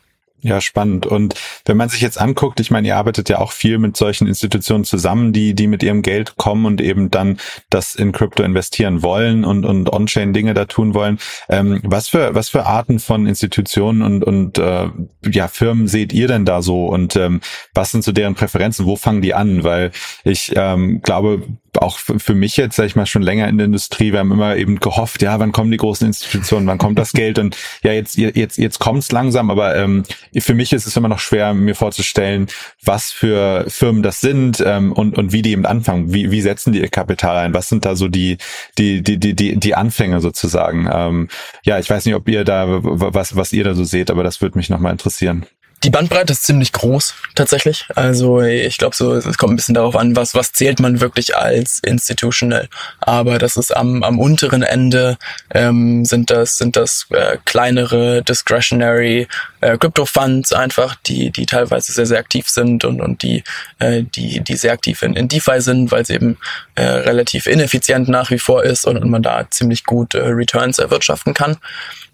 Ja, 0.41 0.61
spannend. 0.61 1.05
Und 1.05 1.35
wenn 1.65 1.75
man 1.75 1.89
sich 1.89 1.99
jetzt 1.99 2.19
anguckt, 2.19 2.61
ich 2.61 2.71
meine, 2.71 2.87
ihr 2.87 2.95
arbeitet 2.95 3.27
ja 3.27 3.39
auch 3.39 3.51
viel 3.51 3.77
mit 3.77 3.97
solchen 3.97 4.25
Institutionen 4.25 4.85
zusammen, 4.85 5.33
die, 5.33 5.53
die 5.53 5.67
mit 5.67 5.83
ihrem 5.83 6.01
Geld 6.01 6.37
kommen 6.37 6.65
und 6.65 6.79
eben 6.79 7.11
dann 7.11 7.39
das 7.69 7.95
in 7.95 8.13
Krypto 8.13 8.43
investieren 8.43 9.03
wollen 9.03 9.43
und, 9.43 9.65
und 9.65 9.91
On-Chain 9.91 10.31
Dinge 10.31 10.53
da 10.53 10.63
tun 10.63 10.93
wollen. 10.93 11.19
Ähm, 11.49 11.81
was 11.83 12.07
für, 12.07 12.35
was 12.35 12.47
für 12.47 12.65
Arten 12.65 12.99
von 12.99 13.25
Institutionen 13.25 14.01
und, 14.01 14.23
und 14.23 14.57
äh, 14.57 14.87
ja, 15.29 15.49
Firmen 15.49 15.87
seht 15.87 16.13
ihr 16.13 16.29
denn 16.29 16.45
da 16.45 16.61
so? 16.61 16.85
Und 16.85 17.17
ähm, 17.17 17.41
was 17.73 17.91
sind 17.91 18.05
so 18.05 18.13
deren 18.13 18.35
Präferenzen? 18.35 18.85
Wo 18.85 18.95
fangen 18.95 19.21
die 19.21 19.33
an? 19.33 19.65
Weil 19.65 19.91
ich 20.23 20.53
ähm, 20.55 21.01
glaube, 21.01 21.43
auch 21.77 21.97
für 21.97 22.35
mich 22.35 22.57
jetzt, 22.57 22.75
sag 22.75 22.85
ich 22.85 22.95
mal, 22.95 23.05
schon 23.05 23.21
länger 23.21 23.47
in 23.47 23.57
der 23.57 23.65
Industrie, 23.65 24.11
wir 24.11 24.19
haben 24.19 24.31
immer 24.31 24.55
eben 24.55 24.79
gehofft, 24.79 25.21
ja, 25.21 25.39
wann 25.39 25.51
kommen 25.51 25.71
die 25.71 25.77
großen 25.77 26.07
Institutionen, 26.07 26.67
wann 26.67 26.77
kommt 26.77 26.97
das 26.97 27.11
Geld? 27.11 27.39
Und 27.39 27.57
ja, 27.83 27.91
jetzt, 27.91 28.17
jetzt, 28.17 28.57
jetzt 28.57 28.79
kommt 28.79 28.99
es 28.99 29.11
langsam, 29.11 29.49
aber 29.49 29.75
ähm, 29.75 30.03
für 30.37 30.53
mich 30.53 30.73
ist 30.73 30.87
es 30.87 30.95
immer 30.97 31.07
noch 31.07 31.19
schwer, 31.19 31.53
mir 31.53 31.75
vorzustellen, 31.75 32.47
was 32.83 33.11
für 33.11 33.65
Firmen 33.67 34.03
das 34.03 34.21
sind 34.21 34.63
ähm, 34.65 34.91
und, 34.93 35.17
und 35.17 35.31
wie 35.33 35.41
die 35.41 35.51
eben 35.51 35.65
anfangen, 35.65 36.13
wie, 36.13 36.31
wie 36.31 36.41
setzen 36.41 36.73
die 36.73 36.79
ihr 36.79 36.89
Kapital 36.89 37.37
ein, 37.37 37.53
was 37.53 37.69
sind 37.69 37.85
da 37.85 37.95
so 37.95 38.07
die, 38.07 38.37
die, 38.77 39.01
die, 39.01 39.19
die, 39.19 39.35
die, 39.35 39.59
die 39.59 39.75
Anfänge 39.75 40.21
sozusagen. 40.21 40.89
Ähm, 40.91 41.27
ja, 41.63 41.79
ich 41.79 41.89
weiß 41.89 42.05
nicht, 42.05 42.15
ob 42.15 42.27
ihr 42.29 42.43
da, 42.43 42.65
was, 42.81 43.35
was 43.35 43.53
ihr 43.53 43.63
da 43.63 43.73
so 43.73 43.83
seht, 43.83 44.11
aber 44.11 44.23
das 44.23 44.41
würde 44.41 44.57
mich 44.57 44.69
nochmal 44.69 44.91
interessieren. 44.91 45.45
Die 45.83 45.89
Bandbreite 45.89 46.33
ist 46.33 46.43
ziemlich 46.43 46.73
groß 46.73 47.13
tatsächlich. 47.35 47.85
Also 47.95 48.41
ich 48.41 48.77
glaube 48.77 48.95
so, 48.95 49.15
es 49.15 49.37
kommt 49.37 49.53
ein 49.53 49.55
bisschen 49.55 49.75
darauf 49.75 49.95
an, 49.95 50.15
was 50.15 50.35
was 50.35 50.51
zählt 50.51 50.79
man 50.79 50.99
wirklich 50.99 51.37
als 51.37 51.79
institutional. 51.79 52.67
Aber 52.99 53.39
das 53.39 53.55
ist 53.55 53.75
am, 53.75 54.03
am 54.03 54.19
unteren 54.19 54.61
Ende 54.61 55.17
ähm, 55.51 56.03
sind 56.03 56.31
das 56.31 56.57
sind 56.57 56.75
das 56.75 57.07
äh, 57.11 57.37
kleinere 57.45 58.23
discretionary 58.23 59.27
äh, 59.61 59.77
Crypto 59.77 60.05
Funds 60.05 60.53
einfach, 60.53 60.95
die 61.05 61.31
die 61.31 61.45
teilweise 61.45 61.91
sehr 61.91 62.05
sehr 62.05 62.19
aktiv 62.19 62.49
sind 62.49 62.85
und 62.85 63.01
und 63.01 63.23
die 63.23 63.43
äh, 63.79 64.03
die 64.03 64.41
die 64.41 64.55
sehr 64.55 64.73
aktiv 64.73 65.01
in, 65.01 65.15
in 65.15 65.27
DeFi 65.27 65.61
sind, 65.61 65.91
weil 65.91 66.01
es 66.01 66.09
eben 66.09 66.37
äh, 66.75 66.83
relativ 66.83 67.47
ineffizient 67.47 68.07
nach 68.07 68.31
wie 68.31 68.39
vor 68.39 68.63
ist 68.63 68.85
und, 68.85 68.97
und 68.97 69.09
man 69.09 69.23
da 69.23 69.49
ziemlich 69.49 69.83
gut 69.83 70.15
äh, 70.15 70.19
Returns 70.19 70.79
erwirtschaften 70.79 71.33
kann. 71.33 71.57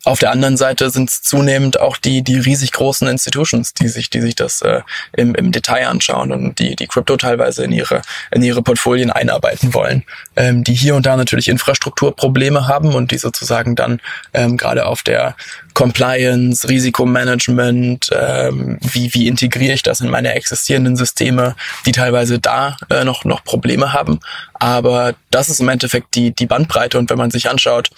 Auf 0.06 0.20
der 0.20 0.30
anderen 0.30 0.56
Seite 0.56 0.92
sind 0.92 1.10
es 1.10 1.24
zunehmend 1.24 1.80
auch 1.80 1.98
die, 1.98 2.22
die 2.22 2.38
riesig 2.38 2.72
großen 2.74 3.08
Institutions, 3.08 3.74
die 3.74 3.88
sich, 3.88 4.12
die 4.12 4.22
sich 4.22 4.36
das 4.36 4.62
äh, 4.62 4.82
im, 5.14 5.34
im 5.34 5.52
Detail 5.52 5.88
anschauen 5.88 6.32
und 6.32 6.60
die, 6.60 6.76
die 6.76 6.86
Crypto 6.86 7.18
teilweise 7.18 7.64
in 7.64 7.72
ihre, 7.72 8.04
in 8.30 8.44
ihre 8.44 8.62
Portfolien 8.62 9.10
einarbeiten 9.10 9.74
wollen, 9.74 10.04
ähm, 10.36 10.64
die 10.64 10.76
hier 10.76 10.94
und 10.96 11.08
da 11.08 11.18
natürlich 11.18 11.48
Infrastrukturprobleme 11.48 12.68
haben 12.68 12.94
und 12.94 13.10
die 13.10 13.18
sozusagen 13.18 13.76
dann 13.76 14.00
ähm, 14.34 14.58
gerade 14.58 14.86
auf 14.86 15.02
der 15.02 15.36
Compliance, 15.74 16.70
Risikomanagement, 16.70 17.35
ähm, 18.12 18.78
wie, 18.82 19.14
wie 19.14 19.28
integriere 19.28 19.74
ich 19.74 19.84
das 19.84 20.02
in 20.02 20.10
meine 20.10 20.34
existierenden 20.34 20.96
Systeme, 20.96 21.56
die 21.86 21.92
teilweise 21.92 22.40
da 22.40 22.78
äh, 22.90 23.04
noch, 23.04 23.26
noch 23.26 23.44
Probleme 23.44 23.94
haben. 23.94 24.20
Aber 24.54 25.14
das 25.32 25.50
ist 25.50 25.60
im 25.60 25.70
Endeffekt 25.70 26.16
die, 26.16 26.32
die 26.32 26.46
Bandbreite. 26.46 26.98
Und 26.98 27.10
wenn 27.10 27.18
man 27.18 27.32
sich 27.32 27.50
anschaut, 27.50 27.90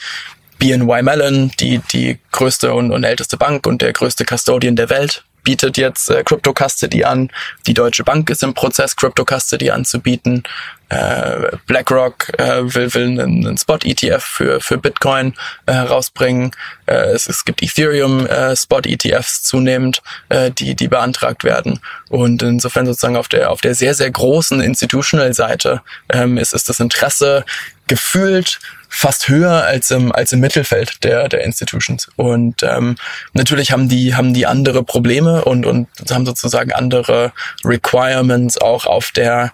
BNY 0.59 1.03
Mellon, 1.03 1.51
die, 1.59 1.81
die 1.91 2.17
größte 2.31 2.73
und, 2.73 2.91
und 2.91 3.03
älteste 3.03 3.37
Bank 3.37 3.67
und 3.67 3.81
der 3.81 3.93
größte 3.93 4.25
Custodian 4.25 4.75
der 4.75 4.89
Welt, 4.89 5.23
bietet 5.47 5.77
jetzt 5.77 6.09
äh, 6.09 6.25
Crypto 6.25 6.53
Custody 6.53 7.05
an. 7.05 7.29
Die 7.67 7.73
Deutsche 7.73 8.03
Bank 8.03 8.29
ist 8.29 8.43
im 8.43 8.53
Prozess, 8.53 8.97
Crypto 8.97 9.23
Custody 9.23 9.71
anzubieten. 9.71 10.43
Äh, 10.89 11.55
BlackRock 11.67 12.37
äh, 12.37 12.63
will, 12.75 12.93
will 12.93 13.21
einen, 13.21 13.57
Spot-ETF 13.57 14.21
für, 14.21 14.59
für 14.59 14.77
Bitcoin 14.77 15.35
äh, 15.65 15.71
herausbringen. 15.71 16.51
Äh, 16.85 17.11
es, 17.13 17.27
es 17.27 17.45
gibt 17.45 17.63
Ethereum 17.63 18.27
äh, 18.27 18.57
Spot-ETFs 18.57 19.43
zunehmend, 19.43 20.01
äh, 20.27 20.51
die, 20.51 20.75
die 20.75 20.89
beantragt 20.89 21.45
werden. 21.45 21.79
Und 22.09 22.43
insofern 22.43 22.85
sozusagen 22.85 23.15
auf 23.15 23.29
der, 23.29 23.49
auf 23.49 23.61
der 23.61 23.73
sehr, 23.73 23.93
sehr 23.93 24.11
großen 24.11 24.59
Institutional-Seite 24.59 25.81
ähm, 26.09 26.37
ist, 26.37 26.53
ist 26.53 26.67
das 26.67 26.81
Interesse 26.81 27.45
gefühlt 27.87 28.59
fast 28.89 29.27
höher 29.27 29.63
als 29.63 29.91
im, 29.91 30.11
als 30.11 30.31
im 30.33 30.39
Mittelfeld 30.39 31.03
der, 31.03 31.27
der 31.27 31.43
Institutions. 31.43 32.09
Und 32.15 32.63
ähm, 32.63 32.95
natürlich 33.33 33.71
haben 33.71 33.89
die, 33.89 34.15
haben 34.15 34.33
die 34.33 34.45
andere 34.45 34.83
Probleme 34.83 35.43
und, 35.45 35.65
und 35.65 35.87
haben 36.09 36.25
sozusagen 36.25 36.71
andere 36.71 37.33
Requirements 37.63 38.57
auch 38.57 38.85
auf 38.85 39.11
der 39.11 39.51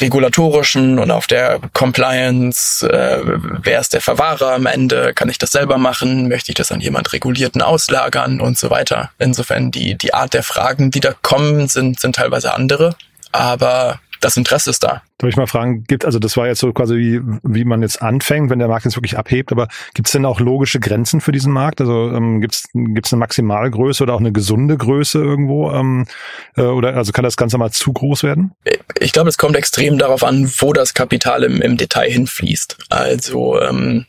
regulatorischen 0.00 0.98
und 0.98 1.10
auf 1.10 1.26
der 1.26 1.60
Compliance, 1.72 2.86
äh, 2.86 3.22
wer 3.62 3.80
ist 3.80 3.94
der 3.94 4.00
Verwahrer 4.00 4.52
am 4.52 4.66
Ende, 4.66 5.14
kann 5.14 5.28
ich 5.28 5.38
das 5.38 5.52
selber 5.52 5.78
machen, 5.78 6.28
möchte 6.28 6.50
ich 6.50 6.56
das 6.56 6.70
an 6.70 6.80
jemand 6.80 7.12
Regulierten 7.12 7.62
auslagern 7.62 8.40
und 8.40 8.58
so 8.58 8.70
weiter. 8.70 9.10
Insofern 9.18 9.70
die, 9.70 9.96
die 9.96 10.12
Art 10.12 10.34
der 10.34 10.42
Fragen, 10.42 10.90
die 10.90 11.00
da 11.00 11.14
kommen, 11.22 11.68
sind, 11.68 11.98
sind 11.98 12.16
teilweise 12.16 12.52
andere, 12.52 12.94
aber 13.32 14.00
das 14.26 14.36
Interesse 14.36 14.70
ist 14.70 14.82
da. 14.82 15.02
Darf 15.18 15.30
ich 15.30 15.36
mal 15.36 15.46
fragen, 15.46 15.84
gibt, 15.84 16.04
also 16.04 16.18
das 16.18 16.36
war 16.36 16.48
jetzt 16.48 16.58
so 16.58 16.72
quasi 16.72 16.96
wie, 16.96 17.20
wie 17.44 17.64
man 17.64 17.80
jetzt 17.82 18.02
anfängt, 18.02 18.50
wenn 18.50 18.58
der 18.58 18.66
Markt 18.66 18.84
jetzt 18.84 18.96
wirklich 18.96 19.16
abhebt, 19.16 19.52
aber 19.52 19.68
gibt 19.94 20.08
es 20.08 20.12
denn 20.12 20.24
auch 20.24 20.40
logische 20.40 20.80
Grenzen 20.80 21.20
für 21.20 21.30
diesen 21.30 21.52
Markt? 21.52 21.80
Also 21.80 22.10
ähm, 22.10 22.40
gibt 22.40 22.54
es 22.56 22.66
eine 22.74 23.20
Maximalgröße 23.20 24.02
oder 24.02 24.14
auch 24.14 24.20
eine 24.20 24.32
gesunde 24.32 24.76
Größe 24.76 25.22
irgendwo? 25.22 25.70
Ähm, 25.70 26.06
äh, 26.56 26.62
oder 26.62 26.94
also 26.96 27.12
kann 27.12 27.22
das 27.22 27.36
Ganze 27.36 27.56
mal 27.56 27.70
zu 27.70 27.92
groß 27.92 28.24
werden? 28.24 28.52
Ich 28.98 29.12
glaube, 29.12 29.28
es 29.28 29.38
kommt 29.38 29.54
extrem 29.54 29.96
darauf 29.96 30.24
an, 30.24 30.52
wo 30.58 30.72
das 30.72 30.92
Kapital 30.92 31.44
im, 31.44 31.62
im 31.62 31.76
Detail 31.76 32.10
hinfließt. 32.10 32.78
Also 32.88 33.60
ähm, 33.60 34.06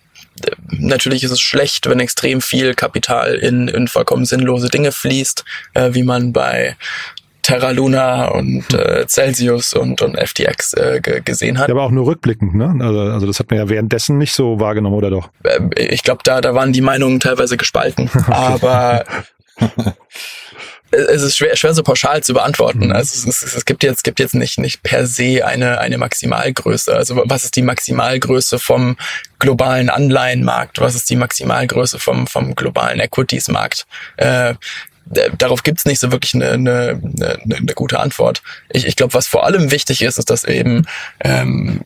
natürlich 0.71 1.23
ist 1.23 1.31
es 1.31 1.41
schlecht, 1.41 1.87
wenn 1.87 1.99
extrem 1.99 2.41
viel 2.41 2.73
Kapital 2.73 3.35
in, 3.35 3.67
in 3.67 3.87
vollkommen 3.87 4.25
sinnlose 4.25 4.69
Dinge 4.69 4.91
fließt, 4.91 5.45
äh, 5.75 5.93
wie 5.93 6.03
man 6.03 6.33
bei 6.33 6.75
Terra 7.47 7.71
Luna 7.71 8.25
und 8.27 8.73
äh, 8.73 9.07
Celsius 9.07 9.73
und, 9.73 10.01
und 10.01 10.17
FTX 10.17 10.73
äh, 10.73 11.21
gesehen 11.23 11.57
hat. 11.57 11.69
Ja, 11.69 11.75
aber 11.75 11.83
auch 11.83 11.91
nur 11.91 12.05
rückblickend, 12.05 12.53
ne? 12.55 12.75
Also, 12.81 12.99
also 12.99 13.25
das 13.25 13.39
hat 13.39 13.49
man 13.49 13.57
ja 13.57 13.69
währenddessen 13.69 14.17
nicht 14.17 14.33
so 14.33 14.59
wahrgenommen, 14.59 14.97
oder 14.97 15.09
doch? 15.09 15.29
Äh, 15.45 15.61
ich 15.81 16.03
glaube, 16.03 16.19
da, 16.25 16.41
da 16.41 16.53
waren 16.55 16.73
die 16.73 16.81
Meinungen 16.81 17.21
teilweise 17.21 17.55
gespalten. 17.55 18.09
Aber 18.27 19.05
es 20.91 21.21
ist 21.21 21.37
schwer, 21.37 21.55
schwer 21.55 21.73
so 21.73 21.83
pauschal 21.83 22.21
zu 22.21 22.33
beantworten. 22.33 22.87
Mhm. 22.87 22.91
Also 22.91 23.29
es, 23.29 23.43
es, 23.43 23.55
es 23.55 23.63
gibt 23.63 23.81
jetzt, 23.81 24.03
gibt 24.03 24.19
jetzt 24.19 24.35
nicht, 24.35 24.59
nicht 24.59 24.83
per 24.83 25.07
se 25.07 25.45
eine, 25.45 25.79
eine 25.79 25.97
Maximalgröße. 25.97 26.93
Also 26.93 27.23
was 27.27 27.45
ist 27.45 27.55
die 27.55 27.61
Maximalgröße 27.61 28.59
vom 28.59 28.97
globalen 29.39 29.89
Anleihenmarkt? 29.89 30.81
Was 30.81 30.95
ist 30.95 31.09
die 31.09 31.15
Maximalgröße 31.15 31.97
vom, 31.97 32.27
vom 32.27 32.55
globalen 32.55 32.99
Equities-Markt? 32.99 33.87
Äh, 34.17 34.55
darauf 35.37 35.63
gibt's 35.63 35.85
nicht 35.85 35.99
so 35.99 36.11
wirklich 36.11 36.33
eine, 36.33 36.51
eine, 36.51 37.01
eine, 37.01 37.55
eine 37.55 37.73
gute 37.73 37.99
Antwort. 37.99 38.41
Ich, 38.69 38.85
ich 38.85 38.95
glaube, 38.95 39.13
was 39.13 39.27
vor 39.27 39.45
allem 39.45 39.71
wichtig 39.71 40.01
ist, 40.01 40.17
ist, 40.17 40.29
dass 40.29 40.43
eben 40.43 40.85
ähm, 41.21 41.81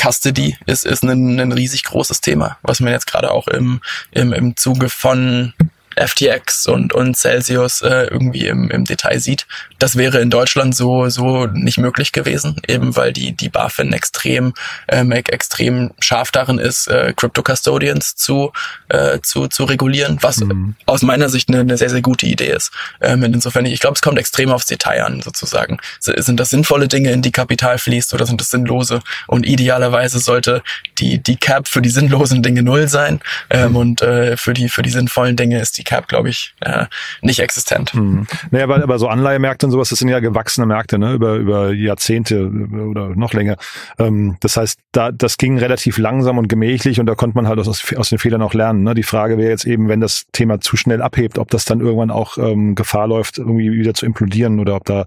Custody 0.00 0.56
ist, 0.66 0.84
ist 0.84 1.02
ein, 1.02 1.40
ein 1.40 1.52
riesig 1.52 1.84
großes 1.84 2.20
Thema, 2.20 2.58
was 2.62 2.80
man 2.80 2.92
jetzt 2.92 3.06
gerade 3.06 3.30
auch 3.30 3.48
im, 3.48 3.80
im, 4.12 4.32
im 4.32 4.56
Zuge 4.56 4.88
von 4.88 5.52
FTX 5.96 6.66
und, 6.66 6.92
und 6.92 7.16
Celsius 7.16 7.82
äh, 7.82 8.08
irgendwie 8.10 8.46
im, 8.46 8.70
im 8.70 8.84
Detail 8.84 9.18
sieht. 9.18 9.46
Das 9.78 9.96
wäre 9.96 10.20
in 10.20 10.30
Deutschland 10.30 10.74
so, 10.74 11.08
so 11.08 11.46
nicht 11.46 11.78
möglich 11.78 12.12
gewesen, 12.12 12.60
eben 12.68 12.96
weil 12.96 13.12
die, 13.12 13.32
die 13.32 13.48
BaFin 13.48 13.92
extrem, 13.92 14.54
ähm, 14.88 15.12
extrem 15.12 15.92
scharf 16.00 16.30
darin 16.30 16.58
ist, 16.58 16.88
äh, 16.88 17.12
Crypto 17.16 17.42
Custodians 17.42 18.16
zu, 18.16 18.52
äh, 18.88 19.20
zu, 19.22 19.48
zu 19.48 19.64
regulieren, 19.64 20.18
was 20.20 20.38
mhm. 20.38 20.74
aus 20.86 21.02
meiner 21.02 21.28
Sicht 21.28 21.48
eine, 21.48 21.60
eine 21.60 21.76
sehr, 21.76 21.90
sehr 21.90 22.02
gute 22.02 22.26
Idee 22.26 22.52
ist. 22.52 22.70
Ähm, 23.00 23.22
insofern, 23.22 23.66
ich 23.66 23.80
glaube, 23.80 23.94
es 23.94 24.02
kommt 24.02 24.18
extrem 24.18 24.50
aufs 24.50 24.66
Detail 24.66 25.04
an, 25.04 25.22
sozusagen. 25.22 25.78
Sind 26.00 26.40
das 26.40 26.50
sinnvolle 26.50 26.88
Dinge, 26.88 27.12
in 27.12 27.22
die 27.22 27.32
Kapital 27.32 27.78
fließt 27.78 28.14
oder 28.14 28.26
sind 28.26 28.40
das 28.40 28.50
sinnlose? 28.50 29.00
Und 29.26 29.46
idealerweise 29.46 30.18
sollte 30.18 30.62
die, 30.98 31.22
die 31.22 31.36
Cap 31.36 31.68
für 31.68 31.82
die 31.82 31.88
sinnlosen 31.88 32.42
Dinge 32.42 32.62
null 32.62 32.88
sein 32.88 33.20
ähm, 33.50 33.70
mhm. 33.70 33.76
und 33.76 34.02
äh, 34.02 34.36
für, 34.36 34.54
die, 34.54 34.68
für 34.68 34.82
die 34.82 34.90
sinnvollen 34.90 35.36
Dinge 35.36 35.60
ist 35.60 35.78
die 35.78 35.83
Cap, 35.84 36.08
glaube 36.08 36.28
ich, 36.28 36.54
äh, 36.60 36.86
nicht 37.22 37.40
existent. 37.40 37.92
Hm. 37.92 38.26
Naja, 38.50 38.64
aber, 38.64 38.82
aber 38.82 38.98
so 38.98 39.08
Anleihemärkte 39.08 39.66
und 39.66 39.72
sowas, 39.72 39.88
das 39.90 39.98
sind 39.98 40.08
ja 40.08 40.20
gewachsene 40.20 40.66
Märkte, 40.66 40.98
ne, 40.98 41.12
über, 41.12 41.36
über 41.36 41.72
Jahrzehnte 41.72 42.46
oder 42.46 43.10
noch 43.10 43.32
länger. 43.32 43.56
Ähm, 43.98 44.36
das 44.40 44.56
heißt, 44.56 44.78
da, 44.92 45.12
das 45.12 45.36
ging 45.36 45.58
relativ 45.58 45.98
langsam 45.98 46.38
und 46.38 46.48
gemächlich 46.48 47.00
und 47.00 47.06
da 47.06 47.14
konnte 47.14 47.36
man 47.36 47.48
halt 47.48 47.58
aus, 47.58 47.94
aus 47.94 48.08
den 48.08 48.18
Fehlern 48.18 48.42
auch 48.42 48.54
lernen. 48.54 48.82
Ne? 48.82 48.94
Die 48.94 49.02
Frage 49.02 49.38
wäre 49.38 49.50
jetzt 49.50 49.64
eben, 49.64 49.88
wenn 49.88 50.00
das 50.00 50.24
Thema 50.32 50.60
zu 50.60 50.76
schnell 50.76 51.02
abhebt, 51.02 51.38
ob 51.38 51.50
das 51.50 51.64
dann 51.64 51.80
irgendwann 51.80 52.10
auch 52.10 52.38
ähm, 52.38 52.74
Gefahr 52.74 53.06
läuft, 53.06 53.38
irgendwie 53.38 53.72
wieder 53.72 53.94
zu 53.94 54.06
implodieren 54.06 54.60
oder 54.60 54.76
ob 54.76 54.84
da 54.84 55.06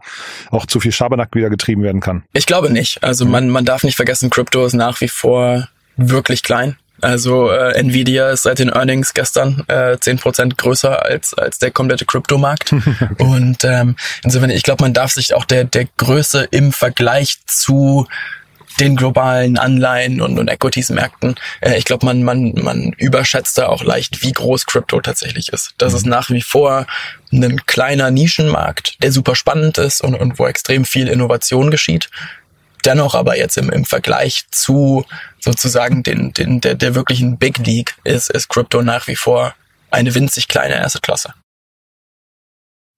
auch 0.52 0.66
zu 0.66 0.80
viel 0.80 0.92
Schabernack 0.92 1.30
wieder 1.34 1.50
getrieben 1.50 1.84
werden 1.84 2.02
kann. 2.02 2.24
Ich 2.34 2.46
glaube 2.46 2.70
nicht. 2.70 3.04
Also 3.04 3.26
man, 3.26 3.50
man 3.50 3.66
darf 3.66 3.84
nicht 3.84 3.96
vergessen, 3.96 4.30
Krypto 4.30 4.66
ist 4.66 4.74
nach 4.74 5.02
wie 5.02 5.08
vor 5.08 5.68
wirklich 5.98 6.44
klein. 6.44 6.78
Also 7.02 7.52
äh, 7.52 7.74
Nvidia 7.74 8.30
ist 8.30 8.44
seit 8.44 8.60
den 8.60 8.70
Earnings 8.70 9.14
gestern 9.14 9.64
äh, 9.68 9.96
10% 9.96 10.56
größer 10.58 11.04
als, 11.04 11.34
als 11.34 11.60
der 11.60 11.72
komplette 11.72 12.06
Kryptomarkt. 12.06 12.74
und 13.20 13.64
ähm, 13.64 13.96
insofern, 14.24 14.50
ich 14.50 14.64
glaube, 14.64 14.84
man 14.84 14.94
darf 14.94 15.12
sich 15.12 15.34
auch 15.34 15.46
der, 15.46 15.64
der 15.64 15.86
Größe 15.98 16.48
im 16.52 16.72
Vergleich 16.72 17.38
zu 17.46 18.08
den 18.80 18.96
globalen 18.96 19.58
Anleihen 19.58 20.22
und, 20.22 20.38
und 20.38 20.50
Equities-Märkten. 20.50 21.36
Äh, 21.62 21.78
ich 21.78 21.86
glaube, 21.86 22.06
man, 22.06 22.24
man, 22.24 22.54
man 22.56 22.94
überschätzt 22.98 23.58
da 23.58 23.68
auch 23.68 23.84
leicht, 23.84 24.24
wie 24.24 24.32
groß 24.32 24.66
Krypto 24.66 25.02
tatsächlich 25.02 25.50
ist. 25.50 25.74
Das 25.78 25.94
ist 25.94 26.06
nach 26.06 26.30
wie 26.30 26.42
vor 26.42 26.86
ein 27.32 27.62
kleiner 27.66 28.12
Nischenmarkt, 28.12 29.02
der 29.02 29.12
super 29.12 29.36
spannend 29.36 29.78
ist 29.78 30.02
und, 30.02 30.16
und 30.16 30.40
wo 30.40 30.48
extrem 30.48 30.86
viel 30.86 31.08
Innovation 31.08 31.72
geschieht 31.72 32.10
dennoch 32.88 33.16
aber 33.16 33.38
jetzt 33.38 33.58
im, 33.58 33.70
im 33.70 33.86
Vergleich 33.86 34.46
zu 34.50 35.06
sozusagen 35.48 36.04
den, 36.04 36.34
den, 36.34 36.60
der, 36.60 36.76
der 36.76 36.94
wirklichen 36.94 37.38
Big 37.38 37.58
League 37.60 37.96
ist, 38.04 38.30
ist 38.30 38.50
Crypto 38.50 38.82
nach 38.82 39.08
wie 39.08 39.16
vor 39.16 39.56
eine 39.90 40.14
winzig 40.14 40.50
kleine 40.50 40.84
Assetklasse. 40.84 41.34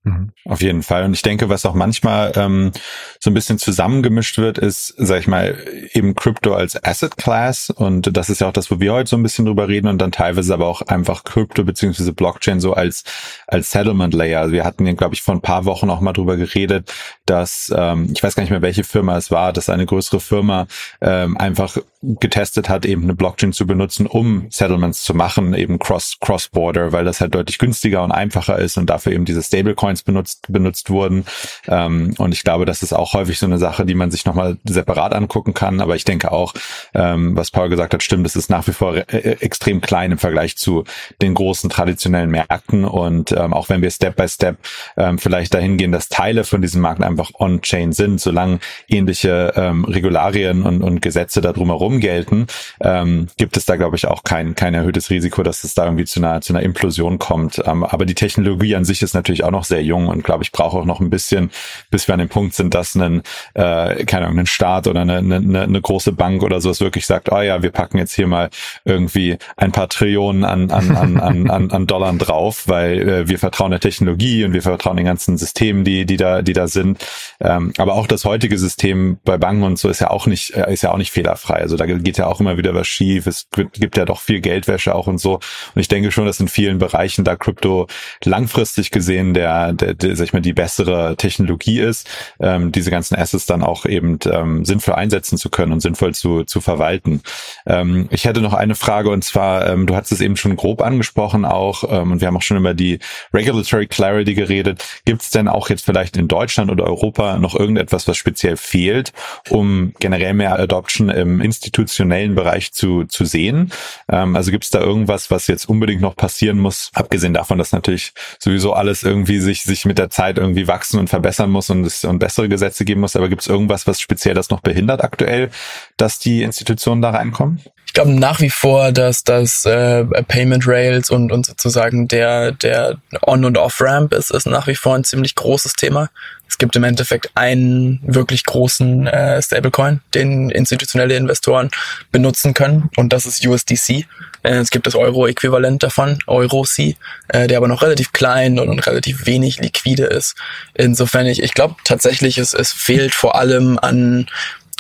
Mhm. 0.04 0.32
Auf 0.46 0.62
jeden 0.62 0.82
Fall. 0.82 1.04
Und 1.04 1.14
ich 1.14 1.22
denke, 1.22 1.50
was 1.50 1.66
auch 1.66 1.74
manchmal 1.74 2.32
ähm, 2.36 2.72
so 3.20 3.30
ein 3.30 3.34
bisschen 3.34 3.60
zusammengemischt 3.60 4.38
wird, 4.38 4.58
ist, 4.58 4.94
sag 4.98 5.20
ich 5.20 5.28
mal, 5.28 5.58
eben 5.92 6.16
Crypto 6.16 6.54
als 6.54 6.82
Asset 6.84 7.18
Class. 7.18 7.70
Und 7.70 8.16
das 8.16 8.30
ist 8.30 8.40
ja 8.40 8.48
auch 8.48 8.54
das, 8.54 8.72
wo 8.72 8.80
wir 8.80 8.94
heute 8.94 9.10
so 9.10 9.18
ein 9.18 9.24
bisschen 9.24 9.46
drüber 9.46 9.68
reden 9.68 9.88
und 9.88 10.00
dann 10.00 10.14
teilweise 10.14 10.54
aber 10.54 10.68
auch 10.68 10.82
einfach 10.84 11.26
Crypto 11.26 11.66
beziehungsweise 11.66 12.14
Blockchain 12.14 12.62
so 12.62 12.74
als, 12.74 13.04
als 13.46 13.72
Settlement 13.72 14.14
Layer. 14.14 14.42
Also 14.42 14.54
wir 14.54 14.64
hatten 14.64 14.86
ja, 14.86 14.94
glaube 14.94 15.16
ich, 15.16 15.22
vor 15.22 15.36
ein 15.36 15.42
paar 15.42 15.66
Wochen 15.66 15.90
auch 15.90 16.00
mal 16.00 16.14
drüber 16.14 16.38
geredet, 16.38 16.94
dass, 17.26 17.72
ähm, 17.76 18.10
ich 18.14 18.24
weiß 18.24 18.36
gar 18.36 18.44
nicht 18.44 18.52
mehr, 18.52 18.62
welche 18.62 18.86
Firma 18.86 19.18
es 19.18 19.32
war, 19.32 19.52
dass 19.52 19.70
eine 19.70 19.86
größere 19.86 20.22
Firma 20.22 20.68
ähm, 21.02 21.38
einfach 21.38 21.78
getestet 22.02 22.70
hat, 22.70 22.86
eben 22.86 23.04
eine 23.04 23.14
Blockchain 23.14 23.52
zu 23.52 23.68
benutzen, 23.68 24.08
um 24.08 24.48
Settlements 24.50 25.04
zu 25.04 25.14
machen, 25.14 25.54
eben 25.54 25.80
cross, 25.80 26.18
cross-border, 26.22 26.94
weil 26.94 27.04
das 27.04 27.20
halt 27.20 27.36
deutlich 27.36 27.58
günstiger 27.58 28.04
und 28.04 28.14
einfacher 28.14 28.58
ist 28.58 28.78
und 28.78 28.90
dafür 28.90 29.12
eben 29.12 29.26
diese 29.26 29.44
Stablecoins 29.44 30.04
benutzt, 30.04 30.46
benutzt 30.48 30.90
wurden. 30.90 31.26
Ähm, 31.68 32.14
und 32.18 32.34
ich 32.34 32.44
glaube, 32.44 32.64
das 32.64 32.84
ist 32.84 32.94
auch 32.94 33.14
häufig 33.14 33.38
so 33.38 33.46
eine 33.46 33.58
Sache, 33.58 33.86
die 33.86 33.96
man 33.96 34.12
sich 34.12 34.26
nochmal 34.26 34.58
separat 34.64 35.14
angucken 35.14 35.54
kann. 35.54 35.82
Aber 35.82 35.98
ich 35.98 36.06
denke 36.06 36.32
auch, 36.32 36.54
ähm, 36.94 37.36
was 37.36 37.52
Paul 37.52 37.68
gesagt 37.68 37.94
hat, 37.94 38.02
stimmt, 38.02 38.26
es 38.26 38.38
ist 38.38 38.50
nach 38.50 38.66
wie 38.68 38.74
vor 38.74 38.96
äh, 38.96 39.36
extrem 39.42 39.82
klein 39.82 40.14
im 40.14 40.18
Vergleich 40.18 40.56
zu 40.56 40.86
den 41.22 41.34
großen 41.34 41.70
traditionellen 41.70 42.30
Märkten. 42.30 42.86
Und 42.86 43.34
ähm, 43.34 43.54
auch 43.54 43.68
wenn 43.68 43.82
wir 43.82 43.92
Step 43.92 44.16
by 44.16 44.30
Step 44.30 44.58
ähm, 44.96 45.18
vielleicht 45.18 45.54
dahin 45.54 45.76
gehen, 45.76 45.92
dass 45.92 46.08
Teile 46.08 46.46
von 46.46 46.62
diesem 46.62 46.80
Markt 46.80 47.04
einfach 47.04 47.32
on-chain 47.38 47.92
sind, 47.92 48.22
solange 48.22 48.60
ähnliche 48.88 49.52
ähm, 49.58 49.84
Regularien 49.84 50.64
und, 50.64 50.82
und 50.82 51.02
Gesetze 51.02 51.42
da 51.42 51.52
drumherum 51.52 51.89
gelten, 52.00 52.46
ähm, 52.82 53.28
gibt 53.38 53.58
es 53.58 53.66
da, 53.66 53.76
glaube 53.76 53.96
ich, 53.96 54.06
auch 54.06 54.24
kein, 54.24 54.54
kein 54.54 54.76
erhöhtes 54.76 55.10
Risiko, 55.10 55.42
dass 55.42 55.64
es 55.64 55.74
da 55.74 55.86
irgendwie 55.86 56.06
zu 56.06 56.20
einer, 56.20 56.42
zu 56.42 56.54
einer 56.54 56.62
Implosion 56.62 57.18
kommt. 57.18 57.62
Ähm, 57.66 57.84
aber 57.84 58.06
die 58.06 58.16
Technologie 58.16 58.76
an 58.76 58.86
sich 58.86 59.02
ist 59.02 59.16
natürlich 59.16 59.44
auch 59.44 59.52
noch 59.52 59.64
sehr 59.64 59.84
jung 59.84 60.08
und 60.08 60.24
glaube 60.24 60.44
ich 60.44 60.52
brauche 60.52 60.78
auch 60.78 60.86
noch 60.86 61.00
ein 61.00 61.10
bisschen, 61.10 61.50
bis 61.90 62.08
wir 62.08 62.14
an 62.14 62.20
dem 62.20 62.30
Punkt 62.30 62.54
sind, 62.54 62.76
dass 62.76 62.94
ein, 62.96 63.24
äh, 63.56 64.06
keine 64.06 64.28
Ahnung, 64.28 64.40
ein 64.40 64.46
Staat 64.46 64.86
oder 64.86 65.02
eine, 65.02 65.18
eine, 65.18 65.62
eine 65.62 65.82
große 65.82 66.12
Bank 66.12 66.44
oder 66.44 66.62
sowas 66.62 66.82
wirklich 66.82 67.08
sagt, 67.08 67.32
oh 67.32 67.42
ja, 67.42 67.64
wir 67.64 67.72
packen 67.72 67.98
jetzt 67.98 68.14
hier 68.14 68.28
mal 68.28 68.50
irgendwie 68.86 69.38
ein 69.58 69.72
paar 69.72 69.90
Trillionen 69.90 70.44
an, 70.44 70.70
an, 70.70 70.96
an, 70.96 71.20
an, 71.20 71.50
an, 71.50 71.72
an 71.72 71.88
Dollar 71.88 72.14
drauf, 72.14 72.68
weil 72.68 73.08
äh, 73.08 73.28
wir 73.30 73.40
vertrauen 73.40 73.72
der 73.72 73.80
Technologie 73.80 74.44
und 74.44 74.54
wir 74.54 74.62
vertrauen 74.62 74.98
den 74.98 75.06
ganzen 75.06 75.38
Systemen, 75.38 75.84
die, 75.84 76.06
die 76.06 76.18
da, 76.18 76.42
die 76.42 76.54
da 76.54 76.68
sind. 76.68 77.06
Ähm, 77.40 77.74
aber 77.78 77.94
auch 77.94 78.08
das 78.08 78.26
heutige 78.26 78.58
System 78.58 79.20
bei 79.24 79.38
Banken 79.38 79.64
und 79.64 79.80
so 79.80 79.90
ist 79.90 80.00
ja 80.00 80.10
auch 80.10 80.28
nicht, 80.28 80.56
äh, 80.56 80.72
ist 80.72 80.84
ja 80.84 80.92
auch 80.92 80.98
nicht 80.98 81.12
fehlerfrei. 81.12 81.56
Also 81.56 81.78
da 81.80 81.86
geht 81.86 82.18
ja 82.18 82.28
auch 82.28 82.40
immer 82.40 82.58
wieder 82.58 82.74
was 82.74 82.88
schief. 82.88 83.28
Es 83.28 83.48
gibt 83.74 83.98
ja 83.98 84.06
doch 84.06 84.20
viel 84.20 84.42
Geldwäsche 84.42 84.94
auch 84.94 85.08
und 85.08 85.20
so. 85.20 85.36
Und 85.36 85.82
ich 85.82 85.88
denke 85.88 86.12
schon, 86.12 86.26
dass 86.26 86.40
in 86.40 86.48
vielen 86.48 86.78
Bereichen 86.78 87.24
da 87.24 87.36
Krypto 87.36 87.88
langfristig 88.24 88.92
gesehen 88.92 89.34
der, 89.34 89.74
der, 89.74 89.94
der 89.94 90.16
sag 90.16 90.26
ich 90.26 90.34
mal, 90.34 90.42
die 90.42 90.54
bessere 90.54 91.16
Technologie 91.16 91.80
ist, 91.80 92.08
ähm, 92.40 92.72
diese 92.72 92.92
ganzen 92.92 93.16
Assets 93.16 93.46
dann 93.46 93.64
auch 93.64 93.86
eben 93.86 94.20
ähm, 94.26 94.66
sinnvoll 94.66 94.96
einsetzen 94.96 95.38
zu 95.38 95.50
können 95.50 95.72
und 95.72 95.82
sinnvoll 95.82 96.14
zu, 96.14 96.44
zu 96.44 96.62
verwalten. 96.62 97.22
Ähm, 97.66 98.08
ich 98.12 98.26
hätte 98.26 98.42
noch 98.42 98.54
eine 98.54 98.76
Frage 98.76 99.10
und 99.10 99.24
zwar, 99.24 99.68
ähm, 99.68 99.88
du 99.88 99.96
hast 99.96 100.12
es 100.12 100.22
eben 100.22 100.38
schon 100.38 100.56
grob 100.56 100.82
angesprochen 100.82 101.46
auch 101.46 101.84
ähm, 101.90 102.12
und 102.12 102.22
wir 102.22 102.28
haben 102.28 102.38
auch 102.38 102.42
schon 102.42 102.58
über 102.58 102.74
die 102.74 103.00
Regulatory 103.34 103.88
Clarity 103.88 104.34
geredet. 104.34 104.84
Gibt 105.06 105.22
es 105.22 105.30
denn 105.30 105.48
auch 105.48 105.70
jetzt 105.70 105.86
vielleicht 105.86 106.18
in 106.18 106.28
Deutschland 106.28 106.72
oder 106.72 106.86
Europa 106.86 107.38
noch 107.38 107.56
irgendetwas, 107.56 108.08
was 108.08 108.18
speziell 108.18 108.58
fehlt, 108.58 109.14
um 109.50 109.94
generell 110.00 110.34
mehr 110.34 110.60
Adoption 110.60 111.10
im 111.10 111.42
institutionellen 111.70 112.36
Bereich 112.36 112.72
zu, 112.74 113.06
zu 113.06 113.26
sehen? 113.26 113.72
Ähm, 114.10 114.36
also 114.36 114.52
gibt 114.52 114.64
es 114.64 114.70
da 114.72 114.80
irgendwas, 114.80 115.32
was 115.32 115.48
jetzt 115.48 115.70
unbedingt 115.70 116.02
noch 116.02 116.16
passieren 116.16 116.58
muss, 116.60 116.90
abgesehen 116.94 117.34
davon, 117.34 117.58
dass 117.58 117.72
natürlich 117.72 118.14
sowieso 118.40 118.74
alles 118.74 119.04
irgendwie 119.04 119.40
sich 119.40 119.64
sich, 119.64 119.86
mit 119.86 119.98
der 119.98 120.10
Zeit 120.10 120.38
irgendwie 120.38 120.68
wachsen 120.68 121.00
und 121.00 121.10
verbessern 121.10 121.50
muss 121.52 121.70
und 121.70 121.86
es 121.86 122.04
und 122.04 122.20
bessere 122.20 122.50
Gesetze 122.50 122.86
geben 122.86 123.02
muss. 123.02 123.16
Aber 123.16 123.30
gibt 123.30 123.42
es 123.42 123.48
irgendwas, 123.48 123.88
was 123.88 124.02
speziell 124.02 124.34
das 124.34 124.50
noch 124.50 124.62
behindert 124.62 125.04
aktuell, 125.04 125.52
dass 125.98 126.20
die 126.20 126.44
Institutionen 126.44 127.02
da 127.02 127.12
reinkommen? 127.12 127.62
Ich 127.90 127.94
glaube 127.94 128.12
nach 128.12 128.40
wie 128.40 128.52
vor, 128.52 128.92
dass 128.92 129.24
das 129.24 129.66
äh, 129.66 130.06
Payment 130.28 130.68
Rails 130.68 131.10
und, 131.10 131.32
und 131.32 131.48
sozusagen 131.48 132.08
der, 132.08 132.52
der 132.52 132.98
On- 133.26 133.44
und 133.44 133.58
Off-Ramp 133.58 134.14
ist, 134.14 134.30
ist 134.30 134.46
nach 134.46 134.68
wie 134.68 134.76
vor 134.76 134.94
ein 134.94 135.04
ziemlich 135.04 135.34
großes 135.34 135.74
Thema. 135.74 136.12
Es 136.48 136.60
gibt 136.60 136.76
im 136.76 136.84
Endeffekt 136.84 137.32
einen 137.34 138.00
wirklich 138.04 138.46
großen 138.46 139.08
äh, 139.08 139.42
Stablecoin, 139.42 140.02
den 140.14 140.52
institutionelle 140.52 141.16
Investoren 141.16 141.72
benutzen 142.12 142.54
können 142.54 142.92
und 142.96 143.12
das 143.12 143.26
ist 143.26 143.44
USDC. 143.44 144.06
Äh, 144.44 144.58
es 144.58 144.70
gibt 144.70 144.86
das 144.86 144.94
Euro-Äquivalent 144.94 145.82
davon, 145.82 146.20
EuroC, 146.28 146.96
äh, 147.30 147.48
der 147.48 147.58
aber 147.58 147.68
noch 147.68 147.82
relativ 147.82 148.14
klein 148.14 148.60
und, 148.60 148.70
und 148.70 148.86
relativ 148.86 149.26
wenig 149.26 149.62
liquide 149.62 150.06
ist. 150.06 150.36
Insofern, 150.76 151.26
ich, 151.26 151.42
ich 151.42 151.56
glaube 151.56 151.74
tatsächlich, 151.86 152.38
es, 152.38 152.54
es 152.54 152.72
fehlt 152.72 153.16
vor 153.16 153.36
allem 153.36 153.80
an 153.80 154.28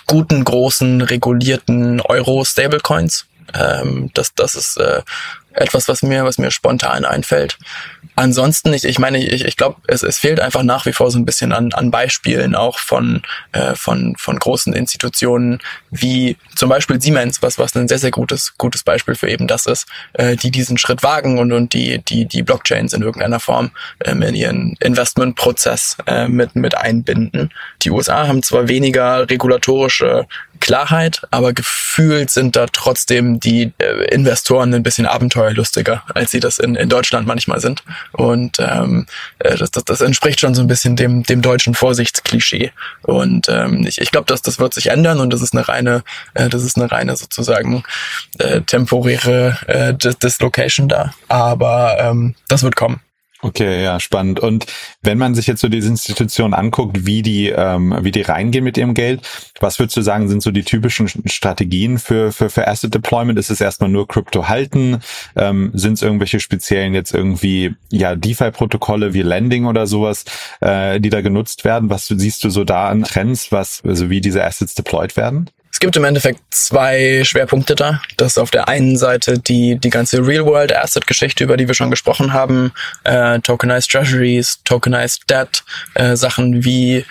guten, 0.10 0.43
großen, 0.43 1.02
regulierten 1.02 2.02
Euro-Stablecoins. 2.02 3.28
Ähm, 3.54 4.10
das, 4.15 4.34
das 4.34 4.56
ist 4.56 4.78
äh, 4.78 5.04
etwas, 5.54 5.88
was 5.88 6.02
mir, 6.02 6.26
was 6.26 6.39
mir 6.39 6.50
spontan 6.50 7.06
einfällt. 7.06 7.58
Ansonsten, 8.19 8.73
ich, 8.73 8.84
ich 8.84 8.99
meine, 8.99 9.17
ich, 9.17 9.45
ich 9.45 9.55
glaube, 9.55 9.77
es, 9.88 10.03
es 10.03 10.17
fehlt 10.17 10.41
einfach 10.41 10.62
nach 10.62 10.86
wie 10.86 10.91
vor 10.91 11.10
so 11.10 11.17
ein 11.17 11.23
bisschen 11.23 11.53
an, 11.53 11.71
an 11.71 11.89
Beispielen 11.89 12.53
auch 12.53 12.77
von, 12.77 13.21
äh, 13.53 13.75
von, 13.75 14.13
von 14.17 14.38
großen 14.38 14.73
Institutionen 14.73 15.60
wie 15.89 16.36
zum 16.53 16.67
Beispiel 16.67 17.01
Siemens, 17.01 17.41
was, 17.41 17.58
was 17.58 17.73
ein 17.77 17.88
sehr, 17.88 17.97
sehr 17.97 18.12
gutes, 18.12 18.58
gutes 18.58 18.84
Beispiel 18.84 19.15
für 19.15 19.29
eben 19.29 19.47
das 19.47 19.67
ist, 19.67 19.88
äh, 20.12 20.36
die 20.36 20.51
diesen 20.51 20.77
Schritt 20.77 21.01
wagen 21.01 21.39
und, 21.39 21.53
und 21.53 21.71
die, 21.71 21.99
die, 21.99 22.25
die 22.25 22.43
Blockchains 22.43 22.91
in 22.91 23.03
irgendeiner 23.03 23.39
Form 23.39 23.71
ähm, 24.03 24.21
in 24.21 24.36
ihren 24.36 24.75
Investmentprozess 24.82 25.95
äh, 26.05 26.27
mit, 26.27 26.58
mit 26.58 26.75
einbinden. 26.75 27.53
Die 27.84 27.89
USA 27.89 28.27
haben 28.27 28.43
zwar 28.43 28.67
weniger 28.67 29.29
regulatorische 29.29 30.27
Klarheit, 30.60 31.22
aber 31.32 31.54
gefühlt 31.54 32.30
sind 32.30 32.56
da 32.56 32.67
trotzdem 32.72 33.39
die 33.39 33.72
äh, 33.78 34.13
Investoren 34.13 34.74
ein 34.74 34.84
bisschen 34.84 35.06
abenteuerlustiger, 35.06 36.04
als 36.13 36.32
sie 36.32 36.39
das 36.39 36.60
in, 36.60 36.76
in 36.76 36.89
Deutschland 36.89 37.28
manchmal 37.28 37.60
sind. 37.60 37.84
Und 38.12 38.58
ähm, 38.60 39.06
äh, 39.39 39.58
das, 39.58 39.72
das, 39.72 39.86
das 39.86 40.02
entspricht 40.02 40.39
schon 40.39 40.56
so 40.56 40.62
ein 40.62 40.67
bisschen 40.67 40.95
dem, 40.95 41.24
dem 41.24 41.41
deutschen 41.41 41.74
Vorsichtsklischee. 41.74 42.72
Und 43.04 43.50
ähm, 43.50 43.86
ich, 43.88 44.00
ich 44.00 44.12
glaube, 44.12 44.28
dass 44.28 44.41
das 44.41 44.60
wird 44.60 44.74
sich 44.74 44.88
ändern 44.88 45.19
und 45.19 45.32
das 45.32 45.41
ist 45.41 45.54
eine 45.54 45.67
reine, 45.67 46.04
äh, 46.34 46.50
das 46.50 46.63
ist 46.63 46.78
eine 46.78 46.91
reine 46.91 47.15
sozusagen 47.15 47.84
äh, 48.38 48.62
temporäre 48.62 49.58
äh, 49.67 49.93
Dislocation 49.93 50.88
da. 50.88 51.13
Aber 51.28 51.98
ähm, 52.00 52.36
das 52.48 52.63
wird 52.63 52.76
kommen. 52.76 53.02
Okay, 53.41 53.82
ja, 53.84 54.02
spannend. 54.02 54.41
Und 54.41 54.65
wenn 55.02 55.17
man 55.17 55.34
sich 55.34 55.47
jetzt 55.47 55.62
so 55.62 55.69
diese 55.69 55.88
Institutionen 55.88 56.54
anguckt, 56.54 57.06
wie 57.06 57.21
die, 57.21 57.47
ähm, 57.47 57.97
wie 58.02 58.12
die 58.12 58.21
reingehen 58.21 58.65
mit 58.65 58.78
ihrem 58.78 58.93
Geld, 58.93 59.21
was 59.62 59.80
würdest 59.80 59.95
du 59.95 60.02
sagen, 60.02 60.28
sind 60.28 60.43
so 60.43 60.52
die 60.52 60.63
typischen 60.63 61.08
Strategien 61.25 61.99
für, 61.99 62.34
für, 62.34 62.49
für 62.49 62.67
Asset 62.67 62.93
Deployment? 62.93 63.39
Ist 63.39 63.49
es 63.49 63.62
erstmal 63.62 63.89
nur 63.89 64.10
Krypto 64.10 64.49
halten? 64.49 64.99
Ähm, 65.38 65.71
sind 65.73 65.93
es 65.93 66.02
irgendwelche 66.02 66.41
speziellen 66.41 66.93
jetzt 66.93 67.13
irgendwie, 67.13 67.75
ja, 67.89 68.17
DeFi-Protokolle 68.17 69.13
wie 69.13 69.21
Lending 69.21 69.67
oder 69.67 69.88
sowas, 69.88 70.25
äh, 70.60 70.99
die 70.99 71.10
da 71.10 71.21
genutzt 71.21 71.63
werden? 71.63 71.89
Was 71.89 72.08
siehst 72.08 72.43
du 72.43 72.49
so 72.49 72.65
da 72.65 72.89
an 72.89 73.04
Trends, 73.04 73.54
was, 73.54 73.82
also 73.86 74.10
wie 74.10 74.19
diese 74.19 74.43
Assets 74.43 74.75
deployed 74.75 75.15
werden? 75.15 75.49
Es 75.71 75.79
gibt 75.79 75.95
im 75.95 76.03
Endeffekt 76.03 76.41
zwei 76.49 77.23
Schwerpunkte 77.23 77.75
da. 77.75 78.01
Das 78.17 78.34
ist 78.34 78.38
auf 78.38 78.51
der 78.51 78.67
einen 78.67 78.97
Seite 78.97 79.39
die, 79.39 79.77
die 79.77 79.89
ganze 79.89 80.25
Real-World-Asset-Geschichte, 80.25 81.43
über 81.43 81.58
die 81.58 81.67
wir 81.67 81.75
schon 81.75 81.91
gesprochen 81.91 82.34
haben. 82.34 82.71
Äh, 83.03 83.39
tokenized 83.39 83.91
Treasuries, 83.91 84.60
Tokenized 84.63 85.29
Debt, 85.29 85.63
äh, 85.93 86.15
Sachen 86.15 86.65
wie 86.65 87.05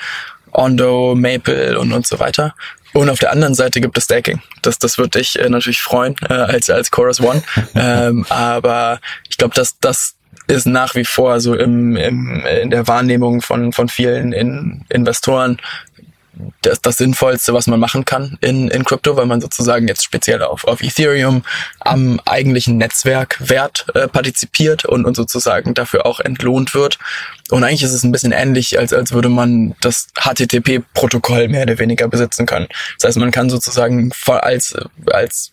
Ondo, 0.53 1.15
Maple 1.15 1.79
und, 1.79 1.93
und 1.93 2.07
so 2.07 2.19
weiter. 2.19 2.55
Und 2.93 3.11
auf 3.11 3.19
der 3.19 3.33
anderen 3.33 3.55
Seite 3.55 3.81
gibt 3.81 3.97
es 3.97 4.05
Staking. 4.05 4.41
Das, 4.63 4.79
das 4.79 4.99
würde 4.99 5.19
dich 5.19 5.39
äh, 5.39 5.49
natürlich 5.49 5.81
freuen 5.81 6.17
äh, 6.29 6.33
als, 6.33 6.69
als 6.71 6.91
Chorus 6.91 7.21
One. 7.21 7.43
ähm, 7.75 8.27
aber 8.29 9.01
ich 9.29 9.37
glaube, 9.37 9.55
dass 9.55 9.79
das 9.79 10.15
ist 10.49 10.67
nach 10.67 10.95
wie 10.95 11.05
vor 11.05 11.41
so 11.41 11.55
im, 11.55 11.97
im, 11.97 12.45
in 12.47 12.71
der 12.71 12.89
Wahrnehmung 12.89 13.43
von, 13.43 13.73
von 13.73 13.89
vielen 13.89 14.33
in, 14.33 14.85
Investoren 14.89 15.59
das, 16.63 16.81
das 16.81 16.97
Sinnvollste, 16.97 17.53
was 17.53 17.67
man 17.67 17.81
machen 17.81 18.05
kann 18.05 18.39
in, 18.41 18.69
in 18.69 18.85
Crypto, 18.85 19.17
weil 19.17 19.27
man 19.27 19.41
sozusagen 19.41 19.89
jetzt 19.89 20.05
speziell 20.05 20.43
auf, 20.43 20.65
auf 20.65 20.83
Ethereum 20.83 21.43
am 21.81 22.21
eigentlichen 22.25 22.77
Netzwerkwert 22.77 23.87
äh, 23.95 24.09
partizipiert 24.09 24.85
und, 24.85 25.05
und 25.05 25.15
sozusagen 25.15 25.75
dafür 25.75 26.07
auch 26.07 26.21
entlohnt 26.21 26.75
wird. 26.75 26.99
Und 27.51 27.65
eigentlich 27.65 27.83
ist 27.83 27.93
es 27.93 28.05
ein 28.05 28.13
bisschen 28.13 28.33
ähnlich, 28.33 28.79
als, 28.79 28.93
als 28.93 29.13
würde 29.13 29.29
man 29.29 29.75
das 29.81 30.09
HTTP-Protokoll 30.19 31.49
mehr 31.49 31.63
oder 31.63 31.79
weniger 31.79 32.07
besitzen 32.09 32.45
können. 32.45 32.69
Das 32.99 33.09
heißt, 33.09 33.19
man 33.19 33.31
kann 33.31 33.49
sozusagen 33.49 34.13
als, 34.27 34.77
als, 35.07 35.53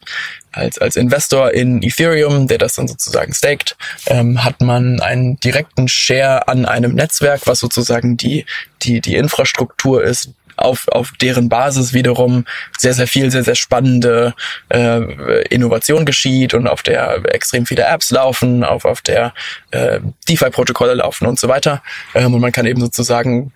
als, 0.52 0.78
als 0.78 0.95
Investor 0.98 1.52
in 1.52 1.82
Ethereum, 1.82 2.48
der 2.48 2.58
das 2.58 2.76
dann 2.76 2.88
sozusagen 2.88 3.34
staked, 3.34 3.78
ähm, 4.08 4.43
hat 4.43 4.62
man 4.62 5.00
einen 5.00 5.39
direkten 5.39 5.88
Share 5.88 6.48
an 6.48 6.65
einem 6.65 6.95
Netzwerk, 6.95 7.48
was 7.48 7.60
sozusagen 7.60 8.17
die, 8.17 8.45
die, 8.82 9.00
die 9.00 9.15
Infrastruktur 9.15 10.04
ist, 10.04 10.32
auf, 10.56 10.88
auf 10.88 11.12
deren 11.22 11.50
Basis 11.50 11.94
wiederum 11.94 12.46
sehr, 12.78 12.94
sehr 12.94 13.08
viel, 13.08 13.32
sehr, 13.32 13.44
sehr 13.44 13.56
spannende 13.56 14.34
äh, 14.70 15.48
Innovation 15.48 16.06
geschieht 16.06 16.54
und 16.54 16.68
auf 16.68 16.84
der 16.84 17.22
extrem 17.34 17.65
viele 17.65 17.84
Apps 17.84 18.12
laufen, 18.12 18.63
auf, 18.63 18.86
auf 18.86 19.02
der 19.02 19.34
äh, 19.72 20.00
DeFi-Protokolle 20.30 20.96
laufen 20.96 21.28
und 21.28 21.39
so 21.39 21.48
weiter. 21.48 21.82
Ähm, 22.13 22.34
und 22.34 22.41
man 22.41 22.52
kann 22.52 22.65
eben 22.65 22.82
sozusagen 22.82 23.52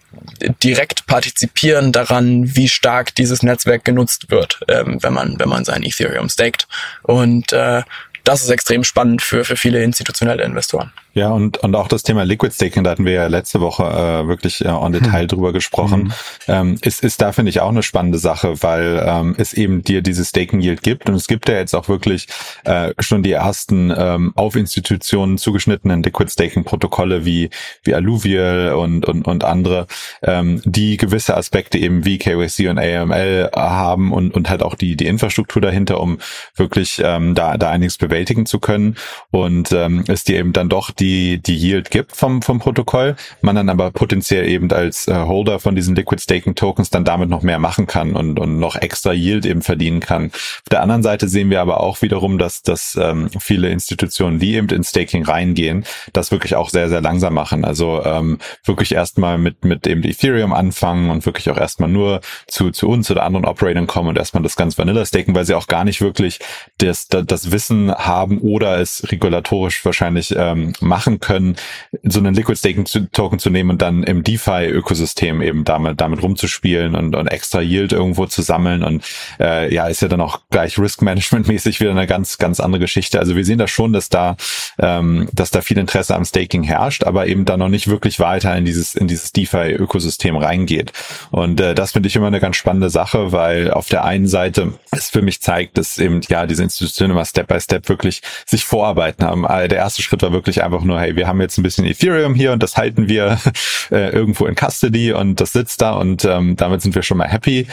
direkt 0.64 1.06
partizipieren 1.06 1.92
daran, 1.92 2.56
wie 2.56 2.70
stark 2.70 3.16
dieses 3.16 3.44
Netzwerk 3.44 3.86
genutzt 3.86 4.30
wird, 4.30 4.60
ähm, 4.68 4.98
wenn 5.02 5.14
man, 5.14 5.40
wenn 5.40 5.50
man 5.50 5.66
sein 5.66 5.84
Ethereum 5.84 6.30
staked. 6.30 6.68
Und 7.04 7.54
äh, 7.54 7.84
das 8.24 8.44
ist 8.44 8.50
extrem 8.50 8.84
spannend 8.84 9.22
für, 9.22 9.44
für 9.44 9.56
viele 9.56 9.84
institutionelle 9.84 10.44
Investoren. 10.44 10.92
Ja, 11.14 11.32
und, 11.32 11.58
und 11.58 11.76
auch 11.76 11.88
das 11.88 12.04
Thema 12.04 12.24
Liquid 12.24 12.54
Staking, 12.54 12.84
da 12.84 12.92
hatten 12.92 13.06
wir 13.06 13.14
ja 13.14 13.28
letzte 13.28 13.62
Woche 13.62 13.84
äh, 13.84 14.28
wirklich 14.28 14.64
äh, 14.64 14.68
on 14.68 14.92
Detail 14.92 15.22
hm. 15.22 15.28
drüber 15.28 15.54
gesprochen, 15.54 16.14
hm. 16.46 16.54
ähm, 16.56 16.78
ist, 16.82 17.04
ist 17.04 17.20
da, 17.22 17.32
finde 17.32 17.50
ich, 17.50 17.62
auch 17.62 17.70
eine 17.70 17.82
spannende 17.82 18.20
Sache, 18.20 18.62
weil 18.62 19.04
ähm, 19.04 19.34
es 19.38 19.54
eben 19.54 19.84
dir 19.84 20.04
diese 20.04 20.24
Staking 20.24 20.62
Yield 20.62 20.84
gibt 20.84 21.10
und 21.10 21.16
es 21.16 21.28
gibt 21.28 21.50
ja 21.50 21.56
jetzt 21.56 21.74
auch 21.74 21.90
wirklich 21.90 22.28
äh, 22.64 22.94
schon 23.00 23.24
die 23.24 23.32
ersten 23.32 23.92
ähm, 23.96 24.34
auf 24.36 24.56
Institutionen 24.56 25.40
zugeschnittenen 25.40 26.04
Liquid 26.04 26.32
Staking 26.32 26.64
Protokolle 26.64 27.26
wie, 27.26 27.50
wie 27.84 27.96
Alluvial 27.96 28.74
und, 28.74 29.06
und, 29.08 29.28
und 29.28 29.44
andere, 29.44 29.88
ähm, 30.22 30.62
die 30.64 30.98
gewisse 30.98 31.36
Aspekte 31.36 31.80
eben 31.80 32.06
wie 32.06 32.20
KYC 32.20 32.70
und 32.70 32.78
AML 32.78 33.50
haben 33.56 34.14
und, 34.14 34.36
und 34.36 34.50
halt 34.50 34.62
auch 34.62 34.76
die, 34.76 34.96
die 34.96 35.08
Infrastruktur 35.08 35.62
dahinter, 35.62 36.02
um 36.02 36.20
wirklich 36.56 37.02
ähm, 37.04 37.34
da, 37.34 37.58
da 37.58 37.72
einiges 37.72 37.98
bewältigen 37.98 38.46
zu 38.46 38.60
können 38.60 38.96
und 39.32 39.72
ähm, 39.72 40.04
es 40.08 40.24
dir 40.24 40.38
eben 40.38 40.54
dann 40.54 40.70
doch 40.70 40.92
die, 41.00 41.42
die 41.42 41.56
Yield 41.56 41.92
gibt 41.92 42.16
vom, 42.16 42.42
vom 42.42 42.60
Protokoll, 42.60 43.16
man 43.42 43.56
dann 43.56 43.70
aber 43.70 43.92
potenziell 43.92 44.48
eben 44.48 44.72
als 44.72 45.08
äh, 45.08 45.14
Holder 45.14 45.60
von 45.60 45.76
diesen 45.76 45.96
Liquid 45.96 46.22
Staking 46.22 46.56
Tokens 46.56 46.90
dann 46.90 47.06
damit 47.06 47.30
noch 47.30 47.42
mehr 47.42 47.60
machen 47.60 47.88
kann 47.88 48.16
und, 48.16 48.40
und 48.40 48.60
noch 48.60 48.76
extra 48.76 49.14
Yield 49.14 49.46
eben 49.46 49.62
verdienen 49.62 50.00
kann. 50.00 50.28
Auf 50.28 50.70
der 50.72 50.82
anderen 50.82 51.04
Seite 51.04 51.28
sehen 51.28 51.50
wir 51.50 51.62
aber 51.62 51.80
auch 51.80 52.02
wiederum, 52.02 52.38
dass, 52.38 52.62
dass 52.62 52.98
ähm, 53.00 53.30
viele 53.40 53.70
Institutionen, 53.70 54.40
die 54.40 54.56
eben 54.56 54.70
in 54.70 54.84
Staking 54.84 55.24
reingehen, 55.24 55.86
das 56.14 56.32
wirklich 56.32 56.56
auch 56.56 56.70
sehr, 56.70 56.90
sehr 56.90 57.02
langsam 57.02 57.34
machen. 57.34 57.66
Also 57.66 58.04
ähm, 58.04 58.40
wirklich 58.66 58.94
erstmal 58.94 59.38
mit, 59.38 59.64
mit 59.64 59.88
eben 59.88 60.04
Ethereum 60.04 60.54
anfangen 60.54 61.10
und 61.10 61.26
wirklich 61.26 61.50
auch 61.50 61.58
erstmal 61.58 61.90
nur 61.90 62.22
zu, 62.48 62.72
zu 62.72 62.88
uns 62.88 63.10
oder 63.12 63.24
anderen 63.24 63.46
Operatoren 63.46 63.88
kommen 63.88 64.10
und 64.10 64.18
erstmal 64.18 64.44
das 64.44 64.56
ganz 64.56 64.78
Vanilla 64.78 65.06
staken, 65.06 65.36
weil 65.36 65.46
sie 65.46 65.54
auch 65.54 65.68
gar 65.68 65.84
nicht 65.84 66.02
wirklich 66.02 66.40
das, 66.78 67.08
das, 67.08 67.26
das 67.26 67.52
Wissen 67.52 67.94
haben 67.94 68.40
oder 68.40 68.80
es 68.80 69.12
regulatorisch 69.12 69.84
wahrscheinlich 69.86 70.34
ähm, 70.36 70.74
machen 70.90 71.22
können, 71.22 71.56
so 72.04 72.20
einen 72.20 72.34
Liquid 72.34 72.58
Staking 72.58 72.86
Token 73.14 73.40
zu 73.40 73.50
nehmen 73.50 73.70
und 73.70 73.82
dann 73.82 74.04
im 74.04 74.24
DeFi-Ökosystem 74.24 75.42
eben 75.42 75.64
damit, 75.64 76.02
damit 76.02 76.22
rumzuspielen 76.22 76.96
und, 76.96 77.16
und 77.16 77.28
extra 77.28 77.62
Yield 77.62 77.94
irgendwo 77.94 78.26
zu 78.26 78.42
sammeln. 78.42 78.84
Und 78.84 79.06
äh, 79.40 79.74
ja, 79.74 79.88
ist 79.88 80.02
ja 80.02 80.10
dann 80.10 80.20
auch 80.20 80.42
gleich 80.50 80.78
Risk 80.78 81.02
Management-mäßig 81.02 81.80
wieder 81.80 81.92
eine 81.92 82.08
ganz, 82.08 82.38
ganz 82.38 82.60
andere 82.60 82.82
Geschichte. 82.82 83.20
Also 83.20 83.36
wir 83.38 83.46
sehen 83.46 83.60
da 83.60 83.68
schon, 83.68 83.94
dass 83.94 84.10
da, 84.10 84.36
ähm, 84.80 85.30
dass 85.32 85.52
da 85.52 85.62
viel 85.62 85.78
Interesse 85.78 86.16
am 86.16 86.26
Staking 86.26 86.64
herrscht, 86.64 87.04
aber 87.04 87.28
eben 87.28 87.46
da 87.46 87.56
noch 87.56 87.70
nicht 87.70 87.88
wirklich 87.88 88.20
weiter 88.20 88.56
in 88.58 88.66
dieses, 88.66 88.96
in 88.96 89.08
dieses 89.08 89.32
DeFi-Ökosystem 89.32 90.36
reingeht. 90.36 90.92
Und 91.32 91.62
äh, 91.62 91.76
das 91.76 91.94
finde 91.94 92.08
ich 92.08 92.16
immer 92.16 92.28
eine 92.28 92.40
ganz 92.40 92.56
spannende 92.56 92.90
Sache, 92.90 93.32
weil 93.32 93.72
auf 93.72 93.88
der 93.88 94.04
einen 94.04 94.28
Seite 94.28 94.74
es 94.92 95.10
für 95.10 95.22
mich 95.22 95.42
zeigt, 95.42 95.78
dass 95.78 95.98
eben 95.98 96.22
ja 96.28 96.46
diese 96.46 96.64
Institutionen 96.64 97.12
immer 97.12 97.26
Step 97.26 97.48
by 97.48 97.60
Step 97.60 97.88
wirklich 97.90 98.22
sich 98.46 98.66
vorarbeiten 98.66 99.26
haben. 99.26 99.46
Äh, 99.46 99.68
der 99.68 99.78
erste 99.78 100.02
Schritt 100.02 100.22
war 100.22 100.32
wirklich 100.32 100.64
einfach 100.64 100.79
nur, 100.84 101.00
hey, 101.00 101.16
wir 101.16 101.28
haben 101.28 101.42
jetzt 101.42 101.58
ein 101.58 101.64
bisschen 101.64 101.86
Ethereum 101.86 102.34
hier 102.34 102.52
und 102.52 102.64
das 102.64 102.78
halten 102.78 103.08
wir 103.08 103.40
äh, 103.92 104.10
irgendwo 104.10 104.46
in 104.46 104.56
Custody 104.56 105.14
und 105.14 105.40
das 105.40 105.54
sitzt 105.54 105.82
da 105.82 105.92
und 105.94 106.26
ähm, 106.26 106.56
damit 106.56 106.82
sind 106.82 106.96
wir 106.96 107.02
schon 107.02 107.18
mal 107.18 107.28
happy 107.28 107.68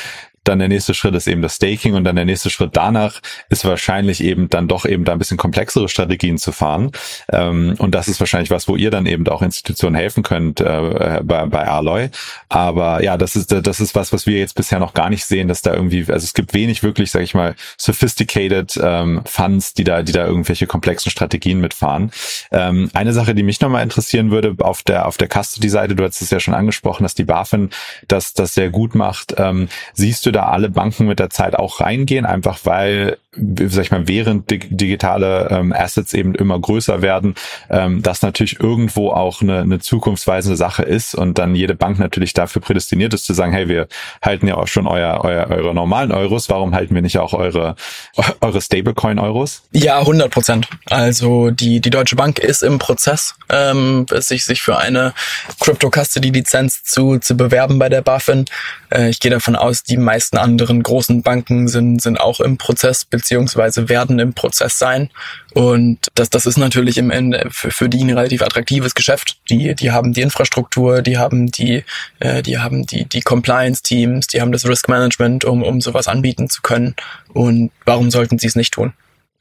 dann 0.48 0.58
der 0.58 0.68
nächste 0.68 0.94
Schritt 0.94 1.14
ist 1.14 1.26
eben 1.26 1.42
das 1.42 1.56
Staking 1.56 1.94
und 1.94 2.04
dann 2.04 2.16
der 2.16 2.24
nächste 2.24 2.50
Schritt 2.50 2.70
danach 2.74 3.20
ist 3.48 3.64
wahrscheinlich 3.64 4.22
eben 4.22 4.48
dann 4.48 4.68
doch 4.68 4.84
eben 4.86 5.04
da 5.04 5.12
ein 5.12 5.18
bisschen 5.18 5.36
komplexere 5.36 5.88
Strategien 5.88 6.38
zu 6.38 6.52
fahren. 6.52 6.92
Ähm, 7.32 7.74
und 7.78 7.94
das 7.94 8.08
ist 8.08 8.20
wahrscheinlich 8.20 8.50
was, 8.50 8.68
wo 8.68 8.76
ihr 8.76 8.90
dann 8.90 9.06
eben 9.06 9.26
auch 9.28 9.42
Institutionen 9.42 9.96
helfen 9.96 10.22
könnt 10.22 10.60
äh, 10.60 11.20
bei, 11.22 11.46
bei 11.46 11.68
Alloy. 11.68 12.10
Aber 12.48 13.02
ja, 13.02 13.16
das 13.16 13.36
ist 13.36 13.52
das 13.52 13.80
ist 13.80 13.94
was, 13.94 14.12
was 14.12 14.26
wir 14.26 14.38
jetzt 14.38 14.54
bisher 14.54 14.78
noch 14.78 14.94
gar 14.94 15.10
nicht 15.10 15.24
sehen, 15.24 15.48
dass 15.48 15.62
da 15.62 15.74
irgendwie, 15.74 16.00
also 16.00 16.24
es 16.24 16.34
gibt 16.34 16.54
wenig 16.54 16.82
wirklich, 16.82 17.10
sag 17.10 17.22
ich 17.22 17.34
mal, 17.34 17.54
sophisticated 17.76 18.78
ähm, 18.82 19.22
Funds, 19.24 19.74
die 19.74 19.84
da, 19.84 20.02
die 20.02 20.12
da 20.12 20.26
irgendwelche 20.26 20.66
komplexen 20.66 21.10
Strategien 21.10 21.60
mitfahren. 21.60 22.10
Ähm, 22.52 22.90
eine 22.94 23.12
Sache, 23.12 23.34
die 23.34 23.42
mich 23.42 23.60
nochmal 23.60 23.82
interessieren 23.82 24.30
würde, 24.30 24.54
auf 24.58 24.82
der 24.82 25.06
auf 25.06 25.16
der 25.16 25.28
Custody-Seite, 25.28 25.94
du 25.94 26.04
hast 26.04 26.22
es 26.22 26.30
ja 26.30 26.40
schon 26.40 26.54
angesprochen, 26.54 27.02
dass 27.02 27.14
die 27.14 27.24
BaFin 27.24 27.70
das 28.08 28.34
das 28.34 28.54
sehr 28.54 28.70
gut 28.70 28.94
macht. 28.94 29.34
Ähm, 29.38 29.68
siehst 29.94 30.26
du 30.26 30.30
da 30.36 30.44
alle 30.44 30.68
Banken 30.68 31.06
mit 31.06 31.18
der 31.18 31.30
Zeit 31.30 31.56
auch 31.56 31.80
reingehen, 31.80 32.26
einfach 32.26 32.60
weil 32.64 33.18
sag 33.36 33.84
ich 33.84 33.90
mal, 33.90 34.08
während 34.08 34.50
digitale 34.50 35.48
ähm, 35.50 35.72
Assets 35.72 36.14
eben 36.14 36.34
immer 36.34 36.58
größer 36.58 37.02
werden, 37.02 37.34
ähm, 37.70 38.02
das 38.02 38.22
natürlich 38.22 38.60
irgendwo 38.60 39.10
auch 39.10 39.42
eine, 39.42 39.60
eine 39.60 39.78
zukunftsweisende 39.78 40.56
Sache 40.56 40.82
ist 40.82 41.14
und 41.14 41.38
dann 41.38 41.54
jede 41.54 41.74
Bank 41.74 41.98
natürlich 41.98 42.32
dafür 42.32 42.62
prädestiniert 42.62 43.14
ist 43.14 43.26
zu 43.26 43.34
sagen, 43.34 43.52
hey, 43.52 43.68
wir 43.68 43.88
halten 44.22 44.48
ja 44.48 44.56
auch 44.56 44.68
schon 44.68 44.86
euer, 44.86 45.20
euer 45.22 45.48
eure 45.50 45.74
normalen 45.74 46.12
Euros, 46.12 46.48
warum 46.48 46.74
halten 46.74 46.94
wir 46.94 47.02
nicht 47.02 47.18
auch 47.18 47.34
eure 47.34 47.76
eure 48.40 48.60
Stablecoin 48.60 49.18
Euros? 49.18 49.62
Ja, 49.72 49.98
100 50.00 50.30
Prozent. 50.30 50.68
Also 50.86 51.50
die 51.50 51.80
die 51.80 51.90
Deutsche 51.90 52.16
Bank 52.16 52.38
ist 52.38 52.62
im 52.62 52.78
Prozess, 52.78 53.34
ähm, 53.48 54.06
sich 54.10 54.44
sich 54.44 54.62
für 54.62 54.78
eine 54.78 55.12
Crypto 55.60 55.90
Custody 55.90 56.30
Lizenz 56.30 56.82
zu 56.84 57.18
zu 57.18 57.36
bewerben 57.36 57.78
bei 57.78 57.88
der 57.88 58.02
BaFin. 58.02 58.46
Äh, 58.90 59.10
ich 59.10 59.20
gehe 59.20 59.30
davon 59.30 59.56
aus, 59.56 59.82
die 59.82 59.96
meisten 59.96 60.25
anderen 60.34 60.82
großen 60.82 61.22
Banken 61.22 61.68
sind 61.68 62.02
sind 62.02 62.20
auch 62.20 62.40
im 62.40 62.58
Prozess 62.58 63.04
beziehungsweise 63.04 63.88
werden 63.88 64.18
im 64.18 64.34
Prozess 64.34 64.78
sein. 64.78 65.10
Und 65.54 66.08
das, 66.14 66.30
das 66.30 66.46
ist 66.46 66.58
natürlich 66.58 66.98
im 66.98 67.10
Ende 67.10 67.48
für, 67.50 67.70
für 67.70 67.88
die 67.88 68.02
ein 68.02 68.10
relativ 68.10 68.42
attraktives 68.42 68.94
Geschäft. 68.94 69.38
Die, 69.48 69.74
die 69.74 69.90
haben 69.90 70.12
die 70.12 70.22
Infrastruktur, 70.22 71.02
die 71.02 71.18
haben 71.18 71.50
die, 71.50 71.84
äh, 72.18 72.42
die 72.42 72.58
haben 72.58 72.86
die, 72.86 73.04
die 73.04 73.20
Compliance-Teams, 73.20 74.26
die 74.26 74.40
haben 74.40 74.52
das 74.52 74.66
Risk 74.66 74.88
Management, 74.88 75.44
um, 75.44 75.62
um 75.62 75.80
sowas 75.80 76.08
anbieten 76.08 76.50
zu 76.50 76.62
können. 76.62 76.94
Und 77.32 77.70
warum 77.84 78.10
sollten 78.10 78.38
sie 78.38 78.48
es 78.48 78.56
nicht 78.56 78.74
tun? 78.74 78.92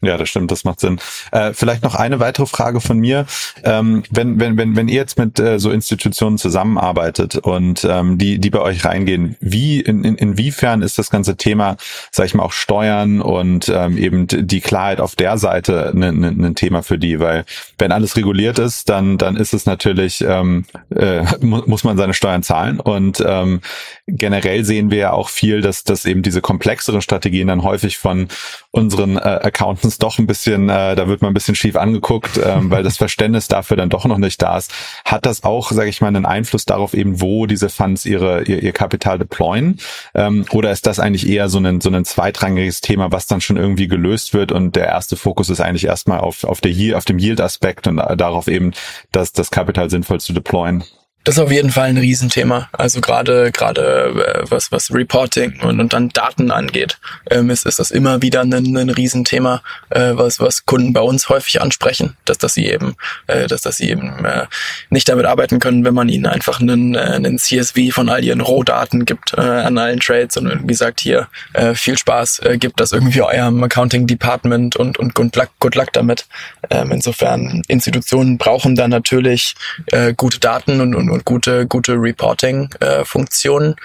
Ja, 0.06 0.18
das 0.18 0.30
stimmt, 0.30 0.52
das 0.52 0.64
macht 0.64 0.80
Sinn. 0.80 1.00
Äh, 1.32 1.54
vielleicht 1.54 1.84
noch 1.84 1.96
eine 1.96 2.20
weitere 2.20 2.46
Frage 2.46 2.80
von 2.80 3.00
mir. 3.00 3.26
Ähm, 3.64 4.04
wenn, 4.12 4.40
wenn, 4.40 4.56
wenn, 4.56 4.76
wenn 4.76 4.88
ihr 4.88 4.96
jetzt 4.96 5.18
mit 5.18 5.40
äh, 5.40 5.58
so 5.58 5.72
Institutionen 5.72 6.38
zusammenarbeitet 6.38 7.38
und 7.38 7.86
ähm, 7.90 8.20
die, 8.20 8.38
die 8.38 8.52
bei 8.52 8.60
euch 8.60 8.86
reingehen, 8.86 9.36
wie, 9.40 9.80
in, 9.80 10.04
in, 10.04 10.16
inwiefern 10.16 10.84
ist 10.84 11.00
das 11.00 11.10
ganze 11.10 11.38
Thema, 11.38 11.78
sag 12.12 12.28
ich 12.28 12.36
mal, 12.36 12.44
auch 12.44 12.52
Steuern 12.52 13.20
und 13.20 13.68
ähm, 13.70 13.98
eben 13.98 14.28
die 14.28 14.62
Klarheit 14.62 15.00
auf 15.02 15.16
der 15.16 15.40
Seite 15.40 15.92
ein, 15.96 16.04
ein, 16.04 16.46
ein 16.46 16.56
Thema 16.56 16.84
für 16.84 17.00
die? 17.00 17.20
Weil 17.20 17.46
wenn 17.80 17.92
alles 17.92 18.16
reguliert 18.16 18.60
ist, 18.60 18.90
dann, 18.90 19.18
dann 19.18 19.36
ist 19.36 19.56
es 19.56 19.66
natürlich, 19.66 20.24
ähm, 20.28 20.66
äh, 20.96 21.24
muss 21.42 21.84
man 21.84 21.98
seine 21.98 22.14
Steuern 22.14 22.44
zahlen. 22.44 22.80
Und 22.80 23.24
ähm, 23.26 23.62
generell 24.06 24.64
sehen 24.66 24.92
wir 24.92 24.98
ja 25.00 25.14
auch 25.14 25.30
viel, 25.30 25.62
dass, 25.62 25.84
dass 25.84 26.06
eben 26.06 26.22
diese 26.22 26.42
komplexeren 26.42 27.02
Strategien 27.02 27.48
dann 27.48 27.64
häufig 27.64 27.98
von 27.98 28.28
unseren 28.76 29.18
äh, 29.18 29.22
Accountants 29.22 29.98
doch 29.98 30.20
ein 30.20 30.28
bisschen, 30.28 30.70
äh, 30.70 30.96
da 30.96 31.08
wird 31.08 31.22
man 31.22 31.32
ein 31.32 31.34
bisschen 31.34 31.56
schief 31.56 31.76
angeguckt, 31.76 32.40
ähm, 32.44 32.70
weil 32.70 32.84
das 32.84 32.98
Verständnis 32.98 33.48
dafür 33.48 33.78
dann 33.78 33.90
doch 33.90 34.06
noch 34.06 34.18
nicht 34.18 34.42
da 34.42 34.58
ist. 34.58 34.72
Hat 35.06 35.26
das 35.26 35.44
auch, 35.44 35.72
sage 35.72 35.90
ich 35.90 36.02
mal, 36.02 36.08
einen 36.08 36.26
Einfluss 36.26 36.66
darauf 36.66 36.94
eben, 36.94 37.22
wo 37.22 37.46
diese 37.46 37.70
Funds 37.70 38.06
ihre 38.06 38.44
ihr, 38.44 38.62
ihr 38.62 38.74
Kapital 38.74 39.18
deployen? 39.18 39.80
Ähm, 40.14 40.46
oder 40.52 40.72
ist 40.72 40.86
das 40.88 41.00
eigentlich 41.00 41.28
eher 41.28 41.50
so 41.50 41.60
ein 41.60 41.82
so 41.82 41.90
ein 41.90 42.06
zweitrangiges 42.06 42.82
Thema, 42.82 43.12
was 43.12 43.28
dann 43.28 43.42
schon 43.42 43.58
irgendwie 43.58 43.88
gelöst 43.88 44.34
wird 44.34 44.52
und 44.52 44.76
der 44.76 44.88
erste 44.88 45.16
Fokus 45.16 45.50
ist 45.50 45.62
eigentlich 45.62 45.86
erstmal 45.86 46.20
auf 46.20 46.44
auf 46.44 46.62
der 46.62 46.98
auf 46.98 47.06
dem 47.06 47.18
Yield-Aspekt 47.18 47.88
und 47.88 47.98
darauf 47.98 48.48
eben, 48.48 48.74
dass 49.12 49.32
das 49.32 49.52
Kapital 49.52 49.90
sinnvoll 49.90 50.20
zu 50.20 50.34
deployen? 50.34 50.84
Das 51.26 51.38
ist 51.38 51.44
auf 51.44 51.52
jeden 51.52 51.72
Fall 51.72 51.90
ein 51.90 51.98
Riesenthema. 51.98 52.70
Also 52.72 53.02
gerade 53.02 53.52
gerade 53.52 54.44
äh, 54.44 54.44
was 54.48 54.72
was 54.72 54.94
Reporting 54.94 55.60
und, 55.62 55.80
und 55.80 55.92
dann 55.92 56.10
Daten 56.10 56.52
angeht, 56.52 57.00
ähm, 57.32 57.50
ist, 57.50 57.66
ist 57.66 57.80
das 57.80 57.90
immer 57.90 58.22
wieder 58.22 58.42
ein, 58.42 58.54
ein 58.54 58.90
Riesenthema, 58.92 59.64
äh, 59.90 60.12
was 60.14 60.40
was 60.40 60.68
Kunden 60.68 60.94
bei 60.94 61.02
uns 61.02 61.28
häufig 61.28 61.60
ansprechen, 61.64 62.16
dass 62.26 62.38
dass 62.38 62.54
sie 62.54 62.68
eben 62.68 62.96
äh, 63.26 63.48
dass 63.48 63.62
dass 63.64 63.78
sie 63.78 63.90
eben 63.90 64.24
äh, 64.24 64.46
nicht 64.92 65.10
damit 65.10 65.26
arbeiten 65.26 65.58
können, 65.58 65.84
wenn 65.84 65.96
man 65.96 66.10
ihnen 66.10 66.28
einfach 66.28 66.62
einen, 66.62 66.94
äh, 66.94 67.00
einen 67.00 67.40
CSV 67.40 67.92
von 67.92 68.08
all 68.08 68.24
ihren 68.24 68.42
Rohdaten 68.42 69.06
gibt 69.06 69.34
äh, 69.34 69.42
an 69.42 69.80
allen 69.80 70.02
Trades 70.02 70.38
und 70.38 70.46
irgendwie 70.46 70.76
sagt 70.76 71.00
hier 71.00 71.28
äh, 71.54 71.74
viel 71.74 71.98
Spaß, 71.98 72.40
äh, 72.44 72.58
gibt 72.60 72.80
das 72.80 72.92
irgendwie 72.92 73.24
eurem 73.24 73.64
Accounting 73.64 74.06
Department 74.06 74.76
und 74.76 75.00
und 75.00 75.16
good 75.16 75.36
luck, 75.36 75.50
good 75.60 75.74
luck 75.74 75.92
damit. 75.92 76.28
Ähm, 76.70 76.92
insofern 76.92 77.64
Institutionen 77.68 78.38
brauchen 78.38 78.76
da 78.76 78.88
natürlich 78.88 79.56
äh, 79.88 80.14
gute 80.14 80.40
Daten 80.40 80.82
und, 80.82 80.94
und 80.94 81.15
und 81.16 81.26
gute, 81.26 81.66
gute 81.66 81.94
Reporting-Funktionen. 81.94 83.76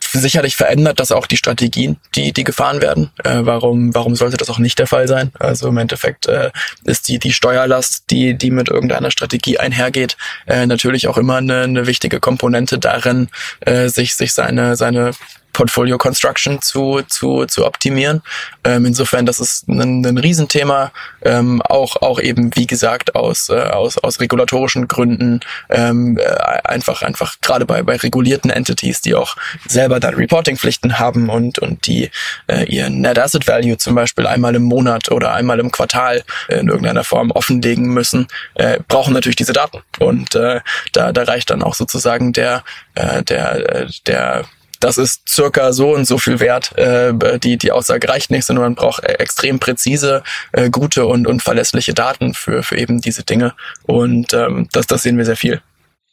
Sicherlich 0.00 0.56
verändert 0.56 1.00
das 1.00 1.12
auch 1.12 1.26
die 1.26 1.36
Strategien, 1.36 1.98
die, 2.14 2.32
die 2.32 2.44
gefahren 2.44 2.80
werden. 2.80 3.10
Äh, 3.24 3.40
warum, 3.42 3.94
warum 3.94 4.16
sollte 4.16 4.38
das 4.38 4.48
auch 4.48 4.58
nicht 4.58 4.78
der 4.78 4.86
Fall 4.86 5.06
sein? 5.06 5.32
Also 5.38 5.68
im 5.68 5.76
Endeffekt 5.76 6.26
äh, 6.26 6.50
ist 6.84 7.08
die, 7.08 7.18
die 7.18 7.32
Steuerlast, 7.32 8.04
die, 8.10 8.32
die 8.32 8.50
mit 8.50 8.70
irgendeiner 8.70 9.10
Strategie 9.10 9.58
einhergeht, 9.58 10.16
äh, 10.46 10.64
natürlich 10.64 11.08
auch 11.08 11.18
immer 11.18 11.36
eine, 11.36 11.62
eine 11.62 11.86
wichtige 11.86 12.20
Komponente 12.20 12.78
darin, 12.78 13.28
äh, 13.60 13.88
sich, 13.88 14.14
sich 14.14 14.32
seine, 14.32 14.76
seine 14.76 15.10
Portfolio 15.58 15.98
Construction 15.98 16.62
zu, 16.62 17.02
zu, 17.08 17.44
zu 17.46 17.66
optimieren. 17.66 18.22
Ähm, 18.62 18.86
insofern, 18.86 19.26
das 19.26 19.40
ist 19.40 19.66
ein, 19.66 20.06
ein 20.06 20.16
Riesenthema, 20.16 20.92
ähm, 21.22 21.60
auch, 21.62 21.96
auch 21.96 22.20
eben, 22.20 22.54
wie 22.54 22.68
gesagt, 22.68 23.16
aus, 23.16 23.48
äh, 23.48 23.54
aus, 23.54 23.98
aus 23.98 24.20
regulatorischen 24.20 24.86
Gründen, 24.86 25.40
ähm, 25.68 26.16
äh, 26.16 26.22
einfach, 26.62 27.02
einfach 27.02 27.40
gerade 27.42 27.66
bei, 27.66 27.82
bei 27.82 27.96
regulierten 27.96 28.50
Entities, 28.52 29.00
die 29.00 29.16
auch 29.16 29.34
selber 29.66 29.98
dann 29.98 30.14
Reporting-Pflichten 30.14 31.00
haben 31.00 31.28
und, 31.28 31.58
und 31.58 31.88
die 31.88 32.12
äh, 32.46 32.62
ihren 32.66 33.00
Net 33.00 33.18
Asset 33.18 33.48
Value 33.48 33.78
zum 33.78 33.96
Beispiel 33.96 34.28
einmal 34.28 34.54
im 34.54 34.62
Monat 34.62 35.10
oder 35.10 35.32
einmal 35.32 35.58
im 35.58 35.72
Quartal 35.72 36.22
in 36.48 36.68
irgendeiner 36.68 37.02
Form 37.02 37.32
offenlegen 37.32 37.88
müssen, 37.88 38.28
äh, 38.54 38.78
brauchen 38.86 39.12
natürlich 39.12 39.34
diese 39.34 39.54
Daten. 39.54 39.82
Und 39.98 40.36
äh, 40.36 40.60
da, 40.92 41.10
da 41.10 41.22
reicht 41.24 41.50
dann 41.50 41.64
auch 41.64 41.74
sozusagen 41.74 42.32
der, 42.32 42.62
äh, 42.94 43.24
der, 43.24 43.74
äh, 43.74 43.86
der 44.06 44.44
das 44.80 44.98
ist 44.98 45.28
circa 45.28 45.72
so 45.72 45.94
und 45.94 46.06
so 46.06 46.18
viel 46.18 46.40
wert. 46.40 46.76
Äh, 46.78 47.38
die, 47.38 47.56
die 47.56 47.72
Aussage 47.72 48.08
reicht 48.08 48.30
nicht, 48.30 48.44
sondern 48.44 48.64
man 48.64 48.74
braucht 48.74 49.02
e-, 49.02 49.06
extrem 49.06 49.58
präzise, 49.58 50.22
äh, 50.52 50.70
gute 50.70 51.06
und, 51.06 51.26
und 51.26 51.42
verlässliche 51.42 51.94
Daten 51.94 52.34
für, 52.34 52.62
für 52.62 52.76
eben 52.76 53.00
diese 53.00 53.24
Dinge. 53.24 53.54
Und 53.84 54.32
ähm, 54.32 54.68
das, 54.72 54.86
das 54.86 55.02
sehen 55.02 55.18
wir 55.18 55.24
sehr 55.24 55.36
viel. 55.36 55.60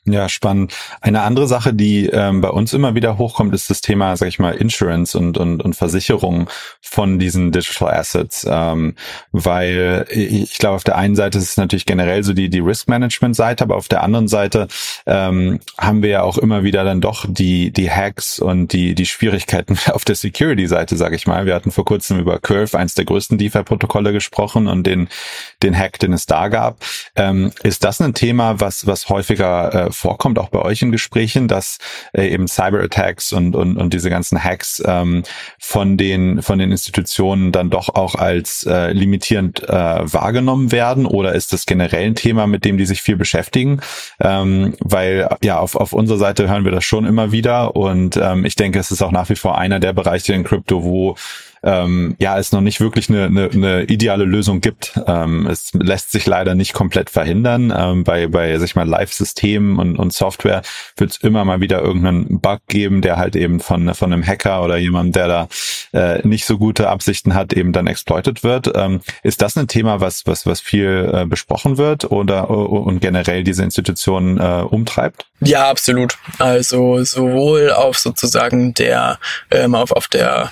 Ja, 0.07 0.29
spannend. 0.29 0.71
Eine 1.01 1.23
andere 1.23 1.47
Sache, 1.47 1.73
die 1.73 2.05
ähm, 2.05 2.39
bei 2.39 2.49
uns 2.49 2.73
immer 2.73 2.93
wieder 2.93 3.17
hochkommt, 3.17 3.55
ist 3.55 3.71
das 3.71 3.81
Thema, 3.81 4.15
sag 4.15 4.27
ich 4.27 4.37
mal, 4.37 4.53
Insurance 4.53 5.17
und, 5.17 5.39
und, 5.39 5.63
und 5.63 5.75
Versicherung 5.75 6.47
von 6.79 7.17
diesen 7.17 7.51
Digital 7.51 7.91
Assets. 7.91 8.45
Ähm, 8.47 8.93
weil 9.31 10.05
ich 10.11 10.59
glaube, 10.59 10.75
auf 10.75 10.83
der 10.83 10.95
einen 10.95 11.15
Seite 11.15 11.39
ist 11.39 11.49
es 11.49 11.57
natürlich 11.57 11.87
generell 11.87 12.23
so 12.23 12.33
die, 12.33 12.51
die 12.51 12.59
Risk-Management-Seite, 12.59 13.63
aber 13.63 13.77
auf 13.77 13.87
der 13.87 14.03
anderen 14.03 14.27
Seite 14.27 14.67
ähm, 15.07 15.59
haben 15.79 16.03
wir 16.03 16.09
ja 16.09 16.21
auch 16.21 16.37
immer 16.37 16.63
wieder 16.63 16.83
dann 16.83 17.01
doch 17.01 17.25
die, 17.27 17.71
die 17.71 17.89
Hacks 17.89 18.37
und 18.37 18.73
die, 18.73 18.93
die 18.93 19.07
Schwierigkeiten 19.07 19.75
auf 19.91 20.05
der 20.05 20.15
Security-Seite, 20.15 20.97
sage 20.97 21.15
ich 21.15 21.25
mal. 21.25 21.47
Wir 21.47 21.55
hatten 21.55 21.71
vor 21.71 21.83
kurzem 21.83 22.19
über 22.19 22.37
Curve, 22.37 22.77
eins 22.77 22.93
der 22.93 23.05
größten 23.05 23.39
DeFi-Protokolle, 23.39 24.13
gesprochen 24.13 24.67
und 24.67 24.85
den, 24.85 25.09
den 25.65 25.77
Hack, 25.77 25.99
den 25.99 26.13
es 26.13 26.25
da 26.25 26.47
gab. 26.47 26.77
Ähm, 27.15 27.51
ist 27.63 27.83
das 27.83 27.99
ein 28.01 28.13
Thema, 28.13 28.59
was, 28.59 28.87
was 28.87 29.09
häufiger 29.09 29.87
äh, 29.87 29.91
vorkommt, 29.91 30.39
auch 30.39 30.49
bei 30.49 30.59
euch 30.59 30.81
in 30.81 30.91
Gesprächen, 30.91 31.47
dass 31.47 31.79
äh, 32.13 32.27
eben 32.27 32.47
Cyber-Attacks 32.47 33.33
und, 33.33 33.55
und, 33.55 33.77
und 33.77 33.93
diese 33.93 34.09
ganzen 34.09 34.41
Hacks 34.43 34.81
ähm, 34.85 35.23
von 35.59 35.97
den 35.97 36.41
von 36.41 36.59
den 36.59 36.71
Institutionen 36.71 37.51
dann 37.51 37.69
doch 37.69 37.89
auch 37.89 38.15
als 38.15 38.65
äh, 38.65 38.91
limitierend 38.91 39.67
äh, 39.67 39.69
wahrgenommen 39.69 40.71
werden? 40.71 41.05
Oder 41.05 41.33
ist 41.33 41.53
das 41.53 41.65
generell 41.65 42.05
ein 42.05 42.15
Thema, 42.15 42.47
mit 42.47 42.63
dem 42.65 42.77
die 42.77 42.85
sich 42.85 43.01
viel 43.01 43.17
beschäftigen? 43.17 43.81
Ähm, 44.19 44.75
weil 44.79 45.27
ja, 45.43 45.59
auf, 45.59 45.75
auf 45.75 45.93
unserer 45.93 46.19
Seite 46.19 46.47
hören 46.49 46.65
wir 46.65 46.71
das 46.71 46.83
schon 46.83 47.05
immer 47.05 47.31
wieder 47.31 47.75
und 47.75 48.17
ähm, 48.17 48.45
ich 48.45 48.55
denke, 48.55 48.79
es 48.79 48.91
ist 48.91 49.01
auch 49.01 49.11
nach 49.11 49.29
wie 49.29 49.35
vor 49.35 49.57
einer 49.57 49.79
der 49.79 49.93
Bereiche 49.93 50.33
in 50.33 50.43
Krypto, 50.43 50.83
wo 50.83 51.15
ähm, 51.65 52.15
ja 52.19 52.37
es 52.37 52.51
noch 52.51 52.61
nicht 52.61 52.79
wirklich 52.79 53.09
eine, 53.09 53.25
eine, 53.25 53.49
eine 53.51 53.83
ideale 53.83 54.23
Lösung 54.23 54.61
gibt. 54.61 54.97
Ähm, 55.07 55.47
es 55.47 55.73
lässt 55.73 56.11
sich 56.11 56.25
leider 56.25 56.55
nicht 56.55 56.73
komplett 56.73 57.09
verhindern. 57.09 57.73
Ähm, 57.75 58.03
bei, 58.03 58.27
bei 58.27 58.57
sag 58.57 58.65
ich 58.65 58.75
mal, 58.75 58.87
Live-Systemen 58.87 59.77
und, 59.79 59.97
und 59.97 60.13
Software 60.13 60.61
wird 60.95 61.11
es 61.11 61.17
immer 61.17 61.43
mal 61.43 61.59
wieder 61.59 61.81
irgendeinen 61.81 62.39
Bug 62.39 62.61
geben, 62.67 63.01
der 63.01 63.17
halt 63.17 63.35
eben 63.35 63.59
von, 63.59 63.93
von 63.95 64.13
einem 64.13 64.25
Hacker 64.25 64.63
oder 64.63 64.77
jemand, 64.77 65.15
der 65.15 65.27
da 65.27 65.47
äh, 65.93 66.25
nicht 66.27 66.45
so 66.45 66.57
gute 66.57 66.89
Absichten 66.89 67.33
hat, 67.33 67.51
eben 67.53 67.73
dann 67.73 67.87
exploited 67.87 68.43
wird. 68.43 68.71
Ähm, 68.75 69.01
ist 69.23 69.41
das 69.41 69.57
ein 69.57 69.67
Thema, 69.67 69.99
was, 69.99 70.27
was, 70.27 70.45
was 70.45 70.61
viel 70.61 71.09
äh, 71.13 71.25
besprochen 71.25 71.77
wird 71.77 72.11
oder 72.11 72.49
und 72.49 73.01
generell 73.01 73.43
diese 73.43 73.63
Institutionen 73.63 74.37
äh, 74.37 74.61
umtreibt? 74.61 75.25
Ja, 75.45 75.69
absolut. 75.69 76.17
Also 76.39 77.03
sowohl 77.03 77.71
auf 77.71 77.99
sozusagen 77.99 78.73
der 78.73 79.19
ähm, 79.51 79.75
auf, 79.75 79.91
auf 79.91 80.07
der 80.07 80.51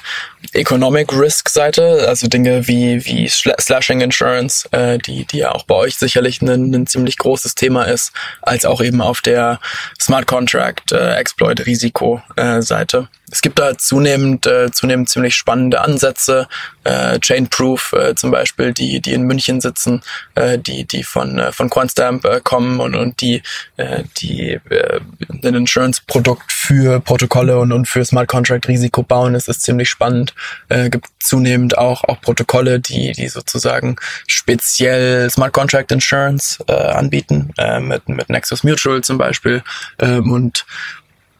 Economic 0.54 1.12
Risk 1.12 1.50
Seite, 1.50 2.06
also 2.08 2.28
Dinge 2.28 2.68
wie 2.68 3.04
wie 3.06 3.28
Slashing 3.28 4.02
Insurance, 4.02 4.68
äh, 4.72 5.00
die 5.00 5.26
die 5.26 5.38
ja 5.38 5.52
auch 5.52 5.64
bei 5.64 5.76
euch 5.76 5.96
sicherlich 5.96 6.42
ein, 6.42 6.74
ein 6.74 6.86
ziemlich 6.86 7.18
großes 7.18 7.56
Thema 7.56 7.84
ist, 7.84 8.12
als 8.42 8.66
auch 8.66 8.82
eben 8.82 9.02
auf 9.02 9.22
der 9.22 9.60
Smart 10.00 10.28
Contract 10.28 10.91
äh, 10.91 11.16
Exploit 11.16 11.66
Risiko 11.66 12.22
äh, 12.36 12.62
Seite. 12.62 13.08
Es 13.34 13.42
gibt 13.42 13.58
da 13.58 13.76
zunehmend 13.76 14.46
äh, 14.46 14.70
zunehmend 14.72 15.10
ziemlich 15.10 15.36
spannende 15.36 15.82
Ansätze, 15.82 16.48
äh, 16.84 17.20
Chainproof 17.20 17.92
äh, 17.94 18.14
zum 18.14 18.30
Beispiel, 18.30 18.74
die 18.74 19.02
die 19.02 19.14
in 19.14 19.24
München 19.24 19.60
sitzen, 19.60 20.04
äh, 20.36 20.60
die 20.60 20.86
die 20.86 21.04
von 21.04 21.40
äh, 21.40 21.52
von 21.52 21.68
Quantstamp 21.68 22.26
äh, 22.26 22.42
kommen 22.44 22.80
und 22.80 22.94
und 22.94 23.22
die 23.22 23.42
äh, 23.78 24.04
die 24.18 24.60
äh, 24.70 25.00
ein 25.44 25.56
Insurance-Produkt 25.56 26.52
für 26.52 27.00
Protokolle 27.00 27.58
und, 27.58 27.72
und 27.72 27.88
für 27.88 28.06
Smart 28.06 28.28
Contract 28.28 28.68
Risiko 28.68 29.02
bauen. 29.02 29.34
Es 29.34 29.48
ist 29.48 29.64
ziemlich 29.64 29.90
spannend. 29.90 30.36
Äh, 30.70 30.92
gibt 30.92 31.08
zunehmend 31.20 31.76
auch 31.76 32.04
auch 32.04 32.22
Protokolle, 32.22 32.80
die 32.80 33.14
die 33.14 33.30
sozusagen 33.30 33.96
speziell 34.28 35.28
Smart 35.32 35.54
Contract 35.54 35.92
Insurance 35.92 36.64
äh, 36.68 36.74
anbieten 36.74 37.52
äh, 37.58 37.80
mit 37.80 38.08
mit 38.08 38.30
Nexus 38.30 38.64
Mutual 38.64 39.02
zum 39.02 39.18
Beispiel 39.18 39.64
ähm, 39.98 40.32
und 40.32 40.68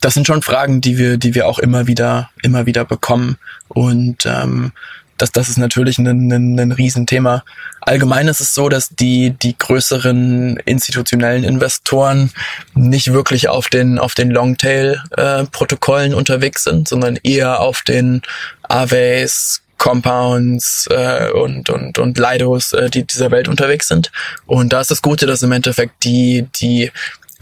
das 0.04 0.14
sind 0.14 0.28
schon 0.28 0.41
Fragen, 0.41 0.82
die 0.82 0.97
wir, 0.97 1.18
die 1.18 1.34
wir 1.34 1.47
auch 1.47 1.60
immer 1.60 1.88
wieder, 1.88 2.30
immer 2.41 2.66
wieder 2.66 2.84
bekommen. 2.84 3.38
Und 3.70 4.26
ähm, 4.26 4.74
das, 5.18 5.32
das 5.32 5.47
ist 5.47 5.58
natürlich 5.58 5.97
ein, 5.97 6.08
ein, 6.08 6.60
ein 6.60 6.72
Riesenthema. 6.74 7.45
Allgemein 7.80 8.28
ist 8.28 8.41
es 8.41 8.54
so, 8.54 8.68
dass 8.68 8.89
die, 8.89 9.30
die 9.30 9.58
größeren 9.58 10.58
institutionellen 10.66 11.45
Investoren 11.45 12.32
nicht 12.74 13.14
wirklich 13.14 13.47
auf 13.47 13.70
den, 13.70 13.97
auf 13.97 14.14
den 14.14 14.30
Longtail-Protokollen 14.32 16.12
äh, 16.12 16.16
unterwegs 16.16 16.66
sind, 16.66 16.89
sondern 16.89 17.18
eher 17.24 17.62
auf 17.62 17.82
den 17.84 18.24
Aves, 18.64 19.62
Compounds 19.78 20.88
äh, 20.91 21.30
und, 21.32 21.70
und, 21.70 21.97
und 21.97 22.18
Lidos, 22.18 22.74
äh, 22.74 22.89
die 22.89 23.06
dieser 23.06 23.32
Welt 23.32 23.47
unterwegs 23.47 23.88
sind. 23.88 24.12
Und 24.45 24.74
da 24.74 24.82
ist 24.82 24.91
das 24.91 25.01
Gute, 25.01 25.26
dass 25.26 25.43
im 25.43 25.51
Endeffekt 25.51 26.04
die, 26.04 26.47
die 26.60 26.91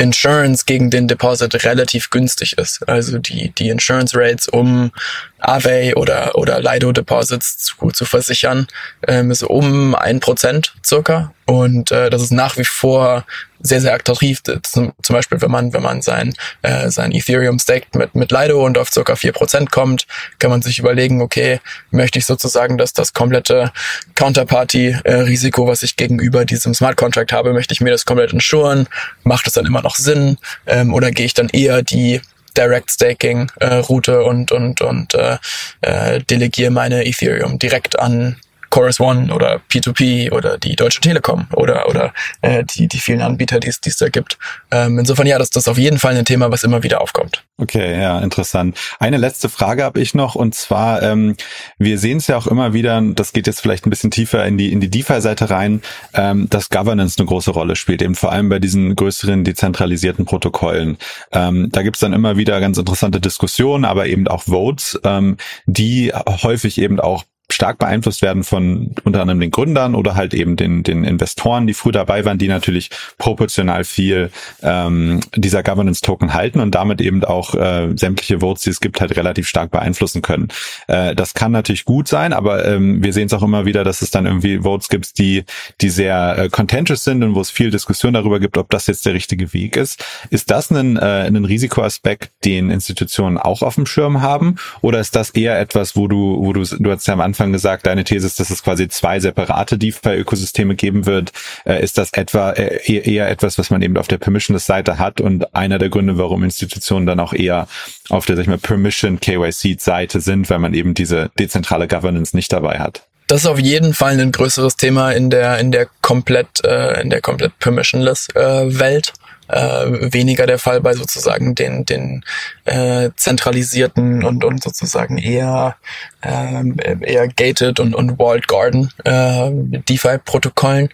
Insurance 0.01 0.65
gegen 0.65 0.89
den 0.89 1.07
Deposit 1.07 1.63
relativ 1.63 2.09
günstig 2.09 2.57
ist. 2.57 2.87
Also 2.89 3.19
die, 3.19 3.51
die 3.51 3.69
Insurance 3.69 4.17
Rates, 4.17 4.47
um 4.47 4.91
Aave 5.39 5.93
oder, 5.95 6.35
oder 6.35 6.59
Lido 6.59 6.91
Deposits 6.91 7.57
zu, 7.59 7.91
zu 7.91 8.05
versichern, 8.05 8.67
ähm, 9.07 9.29
ist 9.29 9.43
um 9.43 9.93
ein 9.93 10.19
Prozent 10.19 10.73
circa. 10.83 11.33
Und 11.51 11.91
äh, 11.91 12.09
das 12.09 12.21
ist 12.21 12.31
nach 12.31 12.55
wie 12.55 12.63
vor 12.63 13.25
sehr, 13.59 13.81
sehr 13.81 13.93
attraktiv. 13.93 14.41
Zum, 14.63 14.93
zum 15.01 15.13
Beispiel, 15.13 15.41
wenn 15.41 15.51
man, 15.51 15.73
wenn 15.73 15.83
man 15.83 16.01
sein, 16.01 16.33
äh, 16.61 16.89
sein 16.89 17.11
Ethereum 17.11 17.59
staked 17.59 17.93
mit, 17.93 18.15
mit 18.15 18.31
Lido 18.31 18.65
und 18.65 18.77
auf 18.77 18.89
circa 18.89 19.17
vier 19.17 19.33
Prozent 19.33 19.69
kommt, 19.69 20.07
kann 20.39 20.49
man 20.49 20.61
sich 20.61 20.79
überlegen, 20.79 21.21
okay, 21.21 21.59
möchte 21.89 22.19
ich 22.19 22.25
sozusagen, 22.25 22.77
dass 22.77 22.93
das 22.93 23.11
komplette 23.11 23.73
Counterparty-Risiko, 24.15 25.67
was 25.67 25.83
ich 25.83 25.97
gegenüber 25.97 26.45
diesem 26.45 26.73
Smart 26.73 26.95
Contract 26.95 27.33
habe, 27.33 27.51
möchte 27.51 27.73
ich 27.73 27.81
mir 27.81 27.91
das 27.91 28.05
komplett 28.05 28.31
insuren? 28.31 28.87
Macht 29.25 29.45
es 29.45 29.51
dann 29.51 29.65
immer 29.65 29.81
noch 29.81 29.97
Sinn? 29.97 30.37
Ähm, 30.67 30.93
oder 30.93 31.11
gehe 31.11 31.25
ich 31.25 31.33
dann 31.33 31.49
eher 31.49 31.81
die 31.81 32.21
Direct 32.55 32.91
Staking 32.91 33.51
äh, 33.59 33.75
Route 33.75 34.23
und 34.23 34.53
und 34.53 34.79
und 34.79 35.15
äh, 35.15 35.37
äh, 35.81 36.21
delegiere 36.21 36.71
meine 36.71 37.05
Ethereum 37.05 37.59
direkt 37.59 37.99
an 37.99 38.37
Chorus 38.71 38.99
One 38.99 39.31
oder 39.31 39.61
P2P 39.69 40.31
oder 40.31 40.57
die 40.57 40.75
Deutsche 40.75 41.01
Telekom 41.01 41.45
oder 41.53 41.87
oder 41.87 42.13
äh, 42.41 42.63
die 42.63 42.87
die 42.87 42.99
vielen 42.99 43.21
Anbieter, 43.21 43.59
die 43.59 43.67
es 43.67 43.97
da 43.97 44.09
gibt. 44.09 44.39
Ähm, 44.71 44.97
insofern 44.97 45.27
ja, 45.27 45.37
das, 45.37 45.51
das 45.51 45.63
ist 45.63 45.67
auf 45.67 45.77
jeden 45.77 45.99
Fall 45.99 46.15
ein 46.15 46.25
Thema, 46.25 46.51
was 46.51 46.63
immer 46.63 46.81
wieder 46.81 47.01
aufkommt. 47.01 47.43
Okay, 47.57 47.99
ja, 47.99 48.19
interessant. 48.19 48.77
Eine 48.99 49.17
letzte 49.17 49.49
Frage 49.49 49.83
habe 49.83 49.99
ich 49.99 50.15
noch 50.15 50.35
und 50.35 50.55
zwar, 50.55 51.03
ähm, 51.03 51.35
wir 51.77 51.99
sehen 51.99 52.17
es 52.17 52.27
ja 52.27 52.37
auch 52.37 52.47
immer 52.47 52.73
wieder, 52.73 53.01
das 53.13 53.33
geht 53.33 53.45
jetzt 53.45 53.61
vielleicht 53.61 53.85
ein 53.85 53.91
bisschen 53.91 54.09
tiefer 54.09 54.45
in 54.45 54.57
die 54.57 54.71
in 54.71 54.79
die 54.79 54.89
DeFi-Seite 54.89 55.49
rein, 55.49 55.81
ähm, 56.13 56.49
dass 56.49 56.69
Governance 56.69 57.19
eine 57.19 57.27
große 57.27 57.51
Rolle 57.51 57.75
spielt, 57.75 58.01
eben 58.01 58.15
vor 58.15 58.31
allem 58.31 58.49
bei 58.49 58.59
diesen 58.59 58.95
größeren 58.95 59.43
dezentralisierten 59.43 60.25
Protokollen. 60.25 60.97
Ähm, 61.33 61.69
da 61.71 61.83
gibt's 61.83 61.99
dann 61.99 62.13
immer 62.13 62.37
wieder 62.37 62.59
ganz 62.61 62.77
interessante 62.77 63.19
Diskussionen, 63.19 63.85
aber 63.85 64.07
eben 64.07 64.27
auch 64.27 64.43
Votes, 64.43 64.99
ähm, 65.03 65.37
die 65.65 66.11
häufig 66.13 66.79
eben 66.79 66.99
auch 66.99 67.25
stark 67.53 67.77
beeinflusst 67.77 68.21
werden 68.21 68.43
von 68.43 68.95
unter 69.03 69.21
anderem 69.21 69.39
den 69.39 69.51
Gründern 69.51 69.95
oder 69.95 70.15
halt 70.15 70.33
eben 70.33 70.55
den, 70.55 70.83
den 70.83 71.03
Investoren, 71.03 71.67
die 71.67 71.73
früh 71.73 71.91
dabei 71.91 72.25
waren, 72.25 72.37
die 72.37 72.47
natürlich 72.47 72.89
proportional 73.17 73.83
viel 73.83 74.31
ähm, 74.61 75.19
dieser 75.35 75.63
Governance-Token 75.63 76.33
halten 76.33 76.59
und 76.59 76.75
damit 76.75 77.01
eben 77.01 77.23
auch 77.23 77.55
äh, 77.55 77.89
sämtliche 77.95 78.39
Votes, 78.39 78.63
die 78.63 78.69
es 78.69 78.79
gibt, 78.79 79.01
halt 79.01 79.15
relativ 79.15 79.47
stark 79.47 79.71
beeinflussen 79.71 80.21
können. 80.21 80.49
Äh, 80.87 81.15
das 81.15 81.33
kann 81.33 81.51
natürlich 81.51 81.85
gut 81.85 82.07
sein, 82.07 82.33
aber 82.33 82.65
ähm, 82.65 83.03
wir 83.03 83.13
sehen 83.13 83.27
es 83.27 83.33
auch 83.33 83.43
immer 83.43 83.65
wieder, 83.65 83.83
dass 83.83 84.01
es 84.01 84.11
dann 84.11 84.25
irgendwie 84.25 84.59
Votes 84.59 84.89
gibt, 84.89 85.17
die, 85.17 85.43
die 85.81 85.89
sehr 85.89 86.37
äh, 86.37 86.49
contentious 86.49 87.03
sind 87.03 87.23
und 87.23 87.35
wo 87.35 87.41
es 87.41 87.51
viel 87.51 87.71
Diskussion 87.71 88.13
darüber 88.13 88.39
gibt, 88.39 88.57
ob 88.57 88.69
das 88.69 88.87
jetzt 88.87 89.05
der 89.05 89.13
richtige 89.13 89.53
Weg 89.53 89.77
ist. 89.77 90.03
Ist 90.29 90.51
das 90.51 90.71
ein, 90.71 90.97
äh, 90.97 91.27
ein 91.27 91.45
Risikoaspekt, 91.45 92.31
den 92.45 92.69
Institutionen 92.69 93.37
auch 93.37 93.61
auf 93.61 93.75
dem 93.75 93.85
Schirm 93.85 94.21
haben? 94.21 94.55
Oder 94.81 94.99
ist 94.99 95.15
das 95.15 95.31
eher 95.31 95.59
etwas, 95.59 95.95
wo 95.95 96.07
du, 96.07 96.37
wo 96.39 96.53
du, 96.53 96.63
du 96.63 96.91
hast 96.91 97.07
ja 97.07 97.13
am 97.13 97.21
Anfang 97.21 97.40
Anfang 97.41 97.53
gesagt, 97.53 97.87
deine 97.87 98.03
These 98.03 98.27
ist, 98.27 98.39
dass 98.39 98.51
es 98.51 98.61
quasi 98.61 98.87
zwei 98.87 99.19
separate 99.19 99.79
DeFi-Ökosysteme 99.79 100.75
geben 100.75 101.07
wird. 101.07 101.31
Äh, 101.65 101.83
ist 101.83 101.97
das 101.97 102.13
etwa 102.13 102.51
äh, 102.51 102.83
eher 102.85 103.29
etwas, 103.29 103.57
was 103.57 103.71
man 103.71 103.81
eben 103.81 103.97
auf 103.97 104.07
der 104.07 104.19
Permissionless-Seite 104.19 104.99
hat 104.99 105.19
und 105.21 105.55
einer 105.55 105.79
der 105.79 105.89
Gründe, 105.89 106.19
warum 106.19 106.43
Institutionen 106.43 107.07
dann 107.07 107.19
auch 107.19 107.33
eher 107.33 107.67
auf 108.09 108.27
der, 108.27 108.35
sag 108.35 108.43
ich 108.43 108.47
mal, 108.47 108.59
Permission 108.59 109.19
KYC-Seite 109.19 110.21
sind, 110.21 110.51
weil 110.51 110.59
man 110.59 110.75
eben 110.75 110.93
diese 110.93 111.31
dezentrale 111.39 111.87
Governance 111.87 112.35
nicht 112.35 112.53
dabei 112.53 112.77
hat? 112.77 113.07
Das 113.25 113.41
ist 113.41 113.47
auf 113.47 113.59
jeden 113.59 113.95
Fall 113.95 114.19
ein 114.19 114.31
größeres 114.31 114.75
Thema 114.75 115.11
in 115.11 115.31
der 115.31 115.57
in 115.57 115.71
der 115.71 115.87
komplett 116.01 116.63
äh, 116.63 117.01
in 117.01 117.09
der 117.09 117.21
komplett 117.21 117.57
permissionless 117.57 118.27
äh, 118.35 118.79
Welt 118.79 119.13
äh, 119.51 120.13
weniger 120.13 120.45
der 120.45 120.59
Fall 120.59 120.81
bei 120.81 120.93
sozusagen 120.93 121.55
den, 121.55 121.85
den 121.85 122.23
äh, 122.65 123.09
zentralisierten 123.15 124.23
und, 124.23 124.43
und 124.43 124.63
sozusagen 124.63 125.17
eher, 125.17 125.75
äh, 126.21 126.63
eher 127.01 127.27
gated 127.27 127.79
und, 127.79 127.93
und 127.93 128.17
walled 128.17 128.47
garden 128.47 128.91
äh, 129.03 129.51
DeFi-Protokollen. 129.51 130.89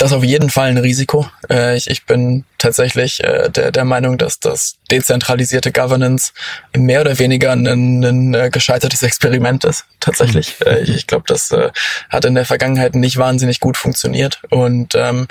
Das 0.00 0.12
ist 0.12 0.16
auf 0.16 0.24
jeden 0.24 0.48
Fall 0.48 0.70
ein 0.70 0.78
Risiko. 0.78 1.26
Äh, 1.50 1.76
ich, 1.76 1.90
ich 1.90 2.06
bin 2.06 2.46
tatsächlich 2.56 3.22
äh, 3.22 3.50
der, 3.50 3.70
der 3.70 3.84
Meinung, 3.84 4.16
dass 4.16 4.40
das 4.40 4.76
dezentralisierte 4.90 5.72
Governance 5.72 6.32
mehr 6.74 7.02
oder 7.02 7.18
weniger 7.18 7.52
ein, 7.52 7.66
ein 7.66 8.32
äh, 8.32 8.48
gescheitertes 8.48 9.02
Experiment 9.02 9.62
ist. 9.64 9.84
Tatsächlich. 10.00 10.56
Mhm. 10.60 10.66
Äh, 10.66 10.80
ich 10.84 11.06
glaube, 11.06 11.24
das 11.26 11.50
äh, 11.50 11.70
hat 12.08 12.24
in 12.24 12.34
der 12.34 12.46
Vergangenheit 12.46 12.94
nicht 12.94 13.18
wahnsinnig 13.18 13.60
gut 13.60 13.76
funktioniert. 13.76 14.40
Und 14.48 14.94
ähm, 14.94 15.28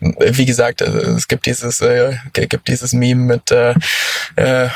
wie 0.00 0.46
gesagt, 0.46 0.82
also 0.82 0.98
es 0.98 1.28
gibt 1.28 1.46
dieses, 1.46 1.80
äh, 1.80 2.16
gibt 2.32 2.68
dieses 2.68 2.92
Meme 2.92 3.22
mit 3.22 3.50
äh, 3.50 3.74
äh, 4.36 4.68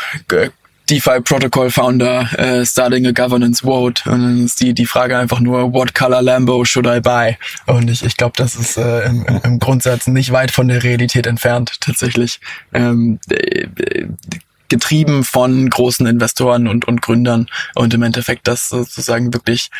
DeFi 0.90 1.20
Protocol 1.22 1.70
Founder 1.70 2.28
uh, 2.38 2.64
starting 2.64 3.06
a 3.06 3.12
governance 3.12 3.62
vote 3.62 4.02
und 4.04 4.20
dann 4.20 4.44
ist 4.44 4.60
die 4.60 4.74
die 4.74 4.84
Frage 4.84 5.16
einfach 5.16 5.40
nur 5.40 5.72
What 5.72 5.94
color 5.94 6.20
Lambo 6.20 6.64
should 6.64 6.86
I 6.86 7.00
buy? 7.00 7.38
Und 7.66 7.90
ich 7.90 8.04
ich 8.04 8.16
glaube, 8.16 8.34
das 8.36 8.54
ist 8.54 8.76
äh, 8.76 9.06
im, 9.06 9.24
im 9.42 9.58
Grundsatz 9.58 10.06
nicht 10.06 10.32
weit 10.32 10.50
von 10.50 10.68
der 10.68 10.82
Realität 10.82 11.26
entfernt 11.26 11.80
tatsächlich. 11.80 12.40
Ähm, 12.74 13.18
äh, 13.30 13.66
getrieben 14.68 15.24
von 15.24 15.70
großen 15.70 16.06
Investoren 16.06 16.68
und 16.68 16.86
und 16.86 17.00
Gründern 17.00 17.46
und 17.74 17.94
im 17.94 18.02
Endeffekt 18.02 18.46
das 18.48 18.68
sozusagen 18.68 19.32
wirklich 19.32 19.70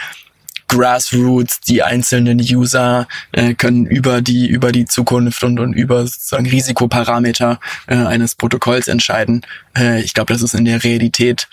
Grassroots, 0.69 1.61
die 1.61 1.83
einzelnen 1.83 2.41
User 2.41 3.07
äh, 3.33 3.55
können 3.55 3.87
über 3.87 4.23
die 4.23 4.49
über 4.49 4.73
die 4.73 4.85
Zukunft 4.85 5.43
und, 5.45 5.61
und 5.61 5.73
über 5.73 6.07
sozusagen 6.07 6.47
Risikoparameter 6.47 7.61
äh, 7.87 7.97
eines 7.97 8.35
Protokolls 8.35 8.89
entscheiden. 8.89 9.43
Äh, 9.77 10.01
ich 10.03 10.15
glaube, 10.15 10.33
das 10.33 10.43
ist 10.43 10.55
in 10.55 10.65
der 10.65 10.83
Realität 10.85 11.49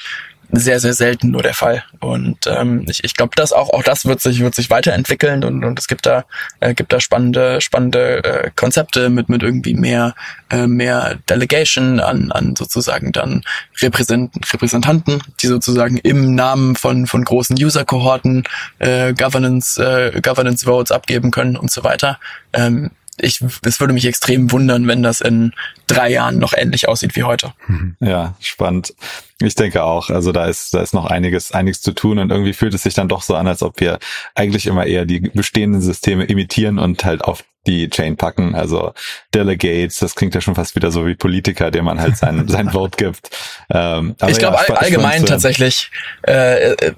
sehr, 0.52 0.80
sehr 0.80 0.94
selten 0.94 1.32
nur 1.32 1.44
der 1.44 1.54
Fall. 1.54 1.84
Und 2.00 2.48
ähm, 2.48 2.86
ich, 2.90 3.04
ich 3.04 3.16
glaube, 3.16 3.34
das 3.36 3.54
auch, 3.54 3.70
auch 3.70 3.84
das 3.84 4.06
wird 4.06 4.22
sich, 4.22 4.40
wird 4.42 4.56
sich 4.56 4.70
weiterentwickeln 4.70 5.44
und, 5.44 5.64
und 5.64 5.80
es 5.80 5.88
gibt 5.88 6.06
da, 6.06 6.26
äh, 6.60 6.74
gibt 6.74 6.92
da 6.92 7.00
spannende, 7.00 7.62
spannende 7.62 8.24
äh, 8.24 8.52
Konzepte 8.56 9.10
mit, 9.10 9.30
mit 9.30 9.44
irgendwie 9.44 9.74
mehr, 9.74 10.16
äh, 10.50 10.68
mehr 10.68 11.20
Delegation 11.30 12.00
an, 12.00 12.32
an 12.32 12.56
sozusagen 12.56 13.12
dann 13.12 13.44
Repräsent 13.82 14.34
Repräsentanten, 14.52 15.22
die 15.42 15.48
sozusagen 15.48 15.98
im 15.98 16.36
Namen 16.36 16.76
von, 16.76 17.08
von 17.08 17.24
großen 17.24 17.56
User-Kohorten 17.56 18.44
äh, 18.80 19.14
Governance, 19.14 19.82
äh, 19.82 20.20
Governance 20.22 20.66
Votes 20.66 20.92
abgeben 20.92 21.32
können 21.32 21.56
und 21.56 21.72
so 21.72 21.84
weiter. 21.84 22.20
Ähm, 22.54 22.92
ich, 23.20 23.42
es 23.64 23.80
würde 23.80 23.94
mich 23.94 24.06
extrem 24.06 24.52
wundern, 24.52 24.88
wenn 24.88 25.04
das 25.04 25.22
in 25.22 25.54
drei 25.88 26.10
Jahren 26.10 26.40
noch 26.40 26.54
ähnlich 26.54 26.88
aussieht 26.88 27.16
wie 27.16 27.24
heute. 27.24 27.54
Ja, 28.00 28.36
spannend. 28.40 28.94
Ich 29.42 29.56
denke 29.56 29.84
auch. 29.84 30.10
Also 30.10 30.32
da 30.32 30.46
ist, 30.46 30.74
da 30.74 30.82
ist 30.82 30.94
noch 30.94 31.06
einiges, 31.06 31.52
einiges 31.52 31.82
zu 31.82 31.94
tun 31.94 32.20
und 32.20 32.32
irgendwie 32.32 32.54
fühlt 32.54 32.74
es 32.74 32.84
sich 32.84 32.94
dann 32.94 33.08
doch 33.08 33.22
so 33.22 33.36
an, 33.36 33.48
als 33.48 33.64
ob 33.64 33.80
wir 33.80 34.00
eigentlich 34.36 34.68
immer 34.68 34.86
eher 34.86 35.06
die 35.06 35.20
bestehenden 35.20 35.82
Systeme 35.82 36.26
imitieren 36.26 36.80
und 36.80 37.04
halt 37.06 37.24
auf 37.24 37.44
die 37.68 37.90
Chain 37.90 38.18
packen. 38.18 38.56
Also 38.56 38.94
Delegates, 39.34 40.00
das 40.00 40.16
klingt 40.16 40.34
ja 40.34 40.42
schon 40.42 40.56
fast 40.56 40.76
wieder 40.76 40.92
so 40.92 41.06
wie 41.06 41.16
Politiker, 41.16 41.70
dem 41.72 41.86
man 41.86 42.02
halt 42.02 42.18
sein, 42.18 42.48
sein 42.48 42.70
Vote 42.74 42.98
gibt. 42.98 43.30
Ähm, 43.70 44.16
ich 44.28 44.40
glaube 44.40 44.58
ja, 44.58 44.74
all, 44.74 44.78
allgemein 44.78 45.26
tatsächlich, 45.26 45.92
äh, 46.28 46.72
äh, 46.72 46.94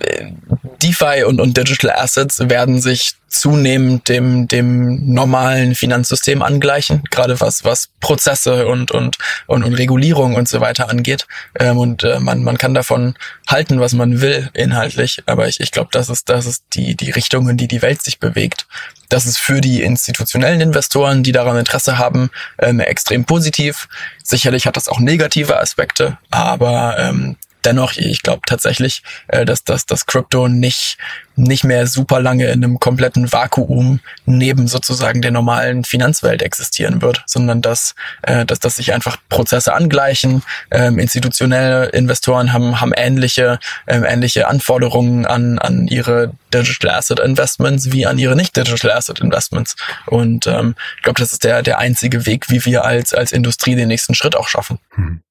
DeFi 0.81 1.23
und, 1.25 1.41
und 1.41 1.57
Digital 1.57 1.91
Assets 1.91 2.39
werden 2.49 2.81
sich 2.81 3.13
zunehmend 3.27 4.09
dem, 4.09 4.47
dem 4.47 5.11
normalen 5.11 5.73
Finanzsystem 5.73 6.43
angleichen, 6.43 7.03
gerade 7.09 7.39
was, 7.41 7.65
was 7.65 7.89
Prozesse 7.99 8.67
und, 8.67 8.91
und, 8.91 9.17
und, 9.47 9.63
und 9.63 9.73
Regulierung 9.73 10.35
und 10.35 10.47
so 10.47 10.61
weiter 10.61 10.89
angeht. 10.89 11.25
Ähm, 11.59 11.77
und 11.79 12.03
äh, 12.03 12.19
man, 12.19 12.32
man 12.41 12.57
kann 12.57 12.73
davon 12.73 13.15
halten, 13.47 13.79
was 13.79 13.93
man 13.93 14.21
will, 14.21 14.49
inhaltlich. 14.53 15.21
Aber 15.25 15.47
ich, 15.47 15.59
ich 15.59 15.71
glaube, 15.71 15.89
das 15.91 16.09
ist, 16.09 16.29
das 16.29 16.45
ist 16.45 16.63
die, 16.73 16.95
die 16.95 17.11
Richtung, 17.11 17.49
in 17.49 17.57
die 17.57 17.67
die 17.67 17.81
Welt 17.81 18.01
sich 18.01 18.19
bewegt. 18.19 18.65
Das 19.09 19.25
ist 19.25 19.37
für 19.37 19.61
die 19.61 19.83
institutionellen 19.83 20.61
Investoren, 20.61 21.21
die 21.21 21.33
daran 21.33 21.57
Interesse 21.57 21.97
haben, 21.97 22.31
ähm, 22.57 22.79
extrem 22.79 23.25
positiv. 23.25 23.87
Sicherlich 24.23 24.65
hat 24.65 24.77
das 24.77 24.87
auch 24.87 24.99
negative 24.99 25.59
Aspekte, 25.59 26.17
aber 26.31 26.97
ähm, 26.97 27.35
dennoch, 27.65 27.93
ich 27.95 28.21
glaube 28.21 28.41
tatsächlich, 28.45 29.03
äh, 29.27 29.45
dass, 29.45 29.63
dass 29.63 29.85
das 29.85 30.05
Crypto 30.05 30.47
nicht, 30.47 30.97
nicht 31.35 31.63
mehr 31.63 31.87
super 31.87 32.19
lange 32.19 32.45
in 32.47 32.63
einem 32.63 32.79
kompletten 32.79 33.31
Vakuum 33.31 33.99
neben 34.25 34.67
sozusagen 34.67 35.21
der 35.21 35.31
normalen 35.31 35.83
Finanzwelt 35.83 36.41
existieren 36.41 37.01
wird, 37.01 37.23
sondern 37.25 37.61
dass, 37.61 37.95
äh, 38.21 38.45
dass, 38.45 38.59
dass 38.59 38.75
sich 38.75 38.93
einfach 38.93 39.17
Prozesse 39.29 39.73
angleichen. 39.73 40.43
Ähm, 40.71 40.99
institutionelle 40.99 41.87
Investoren 41.87 42.53
haben, 42.53 42.79
haben 42.79 42.93
ähnliche, 42.95 43.59
ähm, 43.87 44.03
ähnliche 44.03 44.47
Anforderungen 44.47 45.25
an, 45.25 45.59
an 45.59 45.87
ihre 45.87 46.31
Digital 46.53 46.91
Asset 46.91 47.19
Investments 47.19 47.91
wie 47.91 48.05
an 48.05 48.19
ihre 48.19 48.35
nicht 48.35 48.55
Digital 48.55 48.91
Asset 48.91 49.19
Investments. 49.19 49.75
Und 50.05 50.47
ähm, 50.47 50.75
ich 50.97 51.03
glaube, 51.03 51.19
das 51.19 51.31
ist 51.31 51.43
der, 51.43 51.63
der 51.63 51.79
einzige 51.79 52.25
Weg, 52.25 52.49
wie 52.49 52.63
wir 52.65 52.85
als, 52.85 53.13
als 53.13 53.31
Industrie 53.31 53.75
den 53.75 53.87
nächsten 53.87 54.13
Schritt 54.13 54.35
auch 54.35 54.47
schaffen. 54.47 54.79
Hm. 54.95 55.21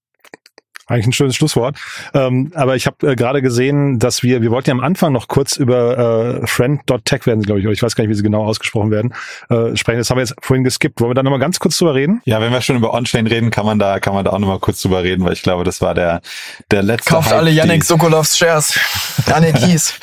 Eigentlich 0.93 1.07
ein 1.07 1.12
schönes 1.12 1.36
Schlusswort. 1.36 1.78
Ähm, 2.12 2.53
aber 2.55 2.76
ich 2.76 2.86
habe 2.86 3.12
äh, 3.12 3.16
gerade 3.16 3.40
gesehen, 3.40 3.99
dass 3.99 4.22
wir, 4.22 4.43
wir 4.43 4.51
wollten 4.51 4.68
ja 4.68 4.74
am 4.74 4.80
Anfang 4.80 5.11
noch 5.11 5.26
kurz 5.26 5.57
über 5.57 6.43
äh, 6.43 6.47
friend.tech 6.47 7.24
werden, 7.24 7.43
glaube 7.43 7.61
ich, 7.61 7.66
oder 7.66 7.72
ich 7.72 7.82
weiß 7.82 7.97
gar 7.97 8.05
nicht, 8.05 8.11
wie 8.11 8.14
sie 8.14 8.22
genau 8.22 8.45
ausgesprochen 8.45 8.90
werden, 8.90 9.14
äh, 9.49 9.74
sprechen. 9.74 9.99
Das 9.99 10.11
haben 10.11 10.18
wir 10.18 10.24
jetzt 10.24 10.34
vorhin 10.43 10.64
geskippt. 10.64 11.01
Wollen 11.01 11.12
wir 11.12 11.14
da 11.14 11.22
nochmal 11.22 11.38
ganz 11.38 11.61
kurz 11.61 11.78
drüber 11.78 11.95
reden? 11.95 12.20
Ja, 12.26 12.43
wenn 12.43 12.53
wir 12.53 12.61
schon 12.61 12.76
über 12.76 12.93
On-Chain 12.93 13.26
reden, 13.26 13.51
kann 13.51 13.64
man 13.64 13.78
da, 13.78 14.01
kann 14.01 14.12
man 14.12 14.26
da 14.26 14.32
auch 14.32 14.38
nochmal 14.38 14.59
kurz 14.59 14.82
drüber 14.82 15.03
reden, 15.03 15.24
weil 15.24 15.32
ich 15.32 15.43
glaube, 15.43 15.64
das 15.64 15.80
war 15.80 15.95
der, 15.95 16.20
der 16.70 16.82
letzte. 16.82 17.09
Kauft 17.09 17.30
Hype, 17.30 17.38
alle 17.38 17.51
Yannick 17.51 17.84
Sokolovs 17.84 18.36
Shares. 18.36 18.78
Daniel 19.24 19.55
Kies. 19.55 19.95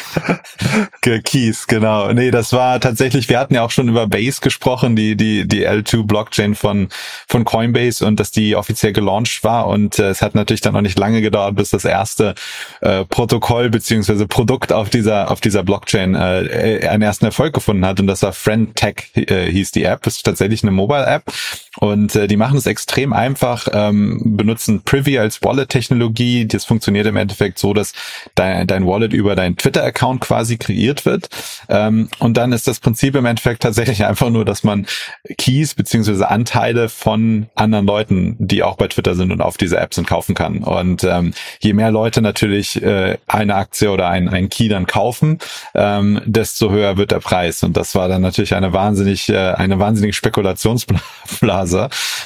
Kies, 1.24 1.68
genau. 1.68 2.12
Nee, 2.14 2.32
das 2.32 2.52
war 2.52 2.80
tatsächlich, 2.80 3.30
wir 3.30 3.38
hatten 3.38 3.54
ja 3.54 3.62
auch 3.62 3.72
schon 3.72 3.90
über 3.90 4.08
Base 4.08 4.42
gesprochen, 4.42 4.96
die, 4.96 5.16
die, 5.16 5.48
die 5.48 5.68
L2 5.68 6.08
Blockchain 6.08 6.56
von, 6.56 6.90
von 7.28 7.46
Coinbase 7.46 8.04
und 8.04 8.20
dass 8.20 8.32
die 8.32 8.56
offiziell 8.56 8.94
gelauncht 8.94 9.44
war 9.44 9.68
und 9.68 10.00
äh, 10.00 10.10
es 10.10 10.24
hat 10.24 10.34
natürlich 10.34 10.62
dann 10.62 10.79
dann 10.79 10.79
noch 10.80 10.84
nicht 10.84 10.98
lange 10.98 11.22
gedauert, 11.22 11.56
bis 11.56 11.70
das 11.72 11.86
erste 11.86 12.36
äh, 12.82 13.06
Protokoll 13.06 13.70
beziehungsweise 13.70 14.28
Produkt 14.28 14.72
auf 14.72 14.90
dieser 14.90 15.30
auf 15.30 15.42
dieser 15.42 15.64
Blockchain 15.64 16.16
äh, 16.16 16.88
einen 16.90 17.04
ersten 17.04 17.26
Erfolg 17.26 17.54
gefunden 17.54 17.86
hat 17.86 18.00
und 18.00 18.08
das 18.08 18.24
war 18.24 18.34
FriendTech 18.34 19.12
äh, 19.16 19.52
hieß 19.52 19.72
die 19.72 19.84
App. 19.84 20.04
Das 20.04 20.18
ist 20.18 20.24
tatsächlich 20.24 20.64
eine 20.64 20.72
Mobile 20.72 21.06
App 21.06 21.24
und 21.80 22.16
äh, 22.16 22.28
die 22.28 22.38
machen 22.38 22.58
es 22.58 22.66
extrem 22.66 23.14
einfach, 23.14 23.68
ähm, 23.72 24.22
benutzen 24.38 24.82
Privy 24.84 25.18
als 25.18 25.42
Wallet-Technologie. 25.42 26.46
Das 26.46 26.66
funktioniert 26.66 27.08
im 27.08 27.16
Endeffekt 27.16 27.58
so, 27.58 27.74
dass 27.74 27.94
dein, 28.36 28.68
dein 28.68 28.86
Wallet 28.86 29.14
über 29.14 29.36
deinen 29.36 29.56
Twitter-Account 29.56 30.22
quasi 30.22 30.58
kreiert 30.58 31.06
wird 31.06 31.30
ähm, 31.70 32.10
und 32.20 32.36
dann 32.36 32.52
ist 32.52 32.68
das 32.68 32.80
Prinzip 32.80 33.16
im 33.16 33.26
Endeffekt 33.26 33.62
tatsächlich 33.64 34.06
einfach 34.10 34.30
nur, 34.30 34.44
dass 34.44 34.64
man 34.64 34.86
Keys 35.38 35.74
beziehungsweise 35.74 36.30
Anteile 36.30 36.90
von 36.90 37.48
anderen 37.56 37.86
Leuten, 37.86 38.36
die 38.40 38.64
auch 38.64 38.76
bei 38.76 38.88
Twitter 38.88 39.16
sind 39.16 39.32
und 39.32 39.42
auf 39.42 39.58
diese 39.58 39.80
App 39.80 39.94
sind, 39.94 40.08
kaufen 40.08 40.36
kann. 40.36 40.64
Und 40.64 41.04
ähm, 41.04 41.34
je 41.60 41.74
mehr 41.74 41.92
Leute 41.92 42.22
natürlich 42.22 42.82
äh, 42.82 43.18
eine 43.28 43.56
Aktie 43.56 43.92
oder 43.92 44.10
ein, 44.10 44.28
ein 44.28 44.50
Key 44.50 44.68
dann 44.68 44.86
kaufen, 44.86 45.40
ähm, 45.76 46.22
desto 46.26 46.72
höher 46.72 46.98
wird 46.98 47.12
der 47.12 47.20
Preis. 47.20 47.64
Und 47.64 47.78
das 47.78 47.96
war 47.96 48.08
dann 48.10 48.22
natürlich 48.22 48.56
eine 48.56 48.74
wahnsinnig, 48.74 49.30
äh, 49.30 49.54
eine 49.54 49.80
wahnsinnige 49.80 50.14
Spekulationsblase. 50.14 51.68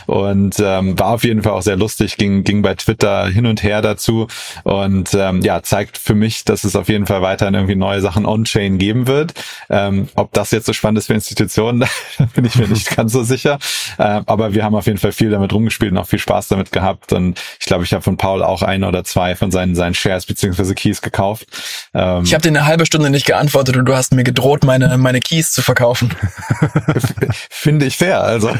Und 0.05 0.59
ähm, 0.59 0.99
war 0.99 1.09
auf 1.09 1.23
jeden 1.23 1.43
Fall 1.43 1.53
auch 1.53 1.61
sehr 1.61 1.75
lustig, 1.75 2.17
ging, 2.17 2.43
ging 2.43 2.61
bei 2.61 2.75
Twitter 2.75 3.27
hin 3.27 3.45
und 3.45 3.63
her 3.63 3.81
dazu. 3.81 4.27
Und 4.63 5.13
ähm, 5.13 5.41
ja, 5.41 5.61
zeigt 5.63 5.97
für 5.97 6.15
mich, 6.15 6.45
dass 6.45 6.63
es 6.63 6.75
auf 6.75 6.89
jeden 6.89 7.05
Fall 7.05 7.21
weiterhin 7.21 7.53
irgendwie 7.53 7.75
neue 7.75 8.01
Sachen 8.01 8.25
on-chain 8.25 8.77
geben 8.77 9.07
wird. 9.07 9.33
Ähm, 9.69 10.09
ob 10.15 10.33
das 10.33 10.51
jetzt 10.51 10.65
so 10.65 10.73
spannend 10.73 10.99
ist 10.99 11.07
für 11.07 11.13
Institutionen, 11.13 11.85
bin 12.35 12.45
ich 12.45 12.55
mir 12.55 12.67
nicht 12.67 12.89
ganz 12.95 13.13
so 13.13 13.23
sicher. 13.23 13.59
Äh, 13.97 14.21
aber 14.25 14.53
wir 14.53 14.63
haben 14.63 14.75
auf 14.75 14.85
jeden 14.85 14.99
Fall 14.99 15.11
viel 15.11 15.29
damit 15.29 15.53
rumgespielt 15.53 15.91
und 15.91 15.97
auch 15.97 16.07
viel 16.07 16.19
Spaß 16.19 16.47
damit 16.49 16.71
gehabt. 16.71 17.13
Und 17.13 17.39
ich 17.59 17.65
glaube, 17.65 17.83
ich 17.83 17.93
habe 17.93 18.03
von 18.03 18.17
Paul 18.17 18.43
auch 18.43 18.61
ein 18.61 18.83
oder 18.83 19.03
zwei 19.03 19.35
von 19.35 19.51
seinen, 19.51 19.75
seinen 19.75 19.93
Shares 19.93 20.25
beziehungsweise 20.25 20.75
Keys 20.75 21.01
gekauft. 21.01 21.47
Ähm, 21.93 22.23
ich 22.23 22.33
habe 22.33 22.41
dir 22.41 22.49
eine 22.49 22.65
halbe 22.65 22.85
Stunde 22.85 23.09
nicht 23.09 23.25
geantwortet 23.25 23.77
und 23.77 23.85
du 23.85 23.95
hast 23.95 24.13
mir 24.13 24.23
gedroht, 24.23 24.63
meine, 24.63 24.97
meine 24.97 25.19
Keys 25.19 25.51
zu 25.51 25.61
verkaufen. 25.61 26.11
Finde 27.49 27.85
ich 27.85 27.97
fair. 27.97 28.21
Also 28.21 28.51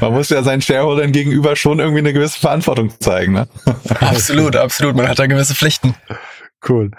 man 0.00 0.12
muss 0.12 0.30
ja 0.30 0.42
seinen 0.42 0.62
Shareholdern 0.62 1.12
gegenüber 1.12 1.56
schon 1.56 1.78
irgendwie 1.78 2.00
eine 2.00 2.12
gewisse 2.12 2.38
Verantwortung 2.38 2.92
zeigen. 3.00 3.32
Ne? 3.32 3.48
absolut, 4.00 4.56
absolut. 4.56 4.96
Man 4.96 5.08
hat 5.08 5.18
da 5.18 5.26
gewisse 5.26 5.54
Pflichten. 5.54 5.94
Cool. 6.66 6.90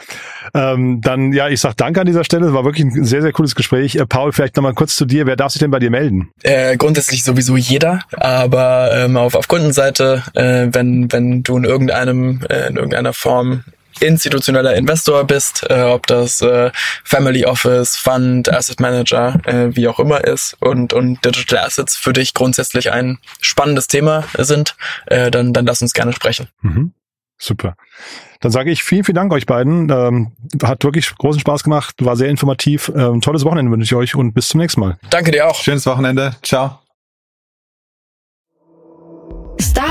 Ähm, 0.54 1.02
dann, 1.02 1.34
ja, 1.34 1.50
ich 1.50 1.60
sag 1.60 1.76
danke 1.78 2.00
an 2.00 2.06
dieser 2.06 2.24
Stelle. 2.24 2.48
Es 2.48 2.54
war 2.54 2.66
wirklich 2.66 2.86
ein 2.86 3.04
sehr, 3.04 3.22
sehr 3.22 3.32
cooles 3.32 3.56
Gespräch. 3.56 3.96
Äh, 3.96 4.06
Paul, 4.06 4.32
vielleicht 4.32 4.56
nochmal 4.56 4.74
kurz 4.74 4.96
zu 4.96 5.06
dir. 5.06 5.26
Wer 5.26 5.36
darf 5.36 5.52
sich 5.52 5.60
denn 5.60 5.72
bei 5.72 5.80
dir 5.80 5.90
melden? 5.90 6.30
Äh, 6.44 6.78
grundsätzlich 6.78 7.24
sowieso 7.24 7.58
jeder, 7.58 8.02
aber 8.12 8.92
ähm, 8.94 9.18
auf, 9.18 9.34
auf 9.36 9.48
Kundenseite, 9.48 10.24
äh, 10.34 10.68
wenn, 10.72 11.12
wenn 11.12 11.42
du 11.42 11.58
in 11.58 11.64
irgendeinem, 11.64 12.42
äh, 12.50 12.68
in 12.68 12.76
irgendeiner 12.76 13.14
Form 13.14 13.64
institutioneller 14.00 14.76
Investor 14.76 15.24
bist, 15.26 15.66
äh, 15.70 15.84
ob 15.84 16.08
das 16.08 16.42
äh, 16.42 16.72
Family 17.04 17.46
Office, 17.46 17.96
Fund, 17.98 18.52
Asset 18.52 18.80
Manager, 18.80 19.40
äh, 19.46 19.76
wie 19.76 19.88
auch 19.88 20.00
immer 20.00 20.24
ist 20.24 20.58
und, 20.60 20.94
und 20.94 21.24
Digital 21.24 21.66
Assets 21.66 21.96
für 21.96 22.14
dich 22.14 22.34
grundsätzlich 22.34 22.92
ein 22.92 23.20
spannendes 23.42 23.88
Thema 23.88 24.24
sind, 24.38 24.76
äh, 25.08 25.32
dann, 25.32 25.54
dann 25.54 25.66
lass 25.66 25.82
uns 25.82 25.94
gerne 25.94 26.14
sprechen. 26.14 26.48
Mhm. 26.62 26.94
Super. 27.38 27.76
Dann 28.40 28.52
sage 28.52 28.72
ich 28.72 28.84
vielen, 28.84 29.04
vielen 29.04 29.16
Dank 29.16 29.34
euch 29.34 29.46
beiden. 29.46 29.90
Ähm, 29.90 30.32
hat 30.64 30.84
wirklich 30.84 31.14
großen 31.16 31.42
Spaß 31.42 31.64
gemacht, 31.64 31.96
war 32.00 32.16
sehr 32.16 32.30
informativ. 32.30 32.92
Ähm, 32.96 33.22
tolles 33.22 33.44
Wochenende 33.44 33.72
wünsche 33.72 33.86
ich 33.86 33.96
euch 33.96 34.16
und 34.16 34.34
bis 34.34 34.50
zum 34.50 34.62
nächsten 34.62 34.82
Mal. 34.82 34.98
Danke 35.10 35.32
dir 35.32 35.48
auch. 35.48 35.56
Schönes 35.56 35.86
Wochenende. 35.86 36.36
Ciao. 36.44 36.85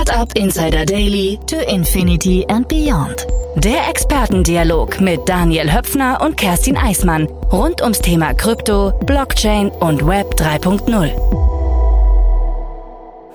Startup 0.04 0.36
Insider 0.36 0.84
Daily 0.84 1.40
to 1.46 1.56
Infinity 1.66 2.44
and 2.48 2.68
Beyond. 2.68 3.26
Der 3.56 3.88
Expertendialog 3.88 5.00
mit 5.00 5.26
Daniel 5.26 5.72
Höpfner 5.72 6.20
und 6.20 6.36
Kerstin 6.36 6.76
Eismann 6.76 7.26
rund 7.50 7.80
ums 7.80 8.00
Thema 8.00 8.34
Krypto, 8.34 8.92
Blockchain 9.06 9.70
und 9.70 10.06
Web 10.06 10.34
3.0. 10.34 11.10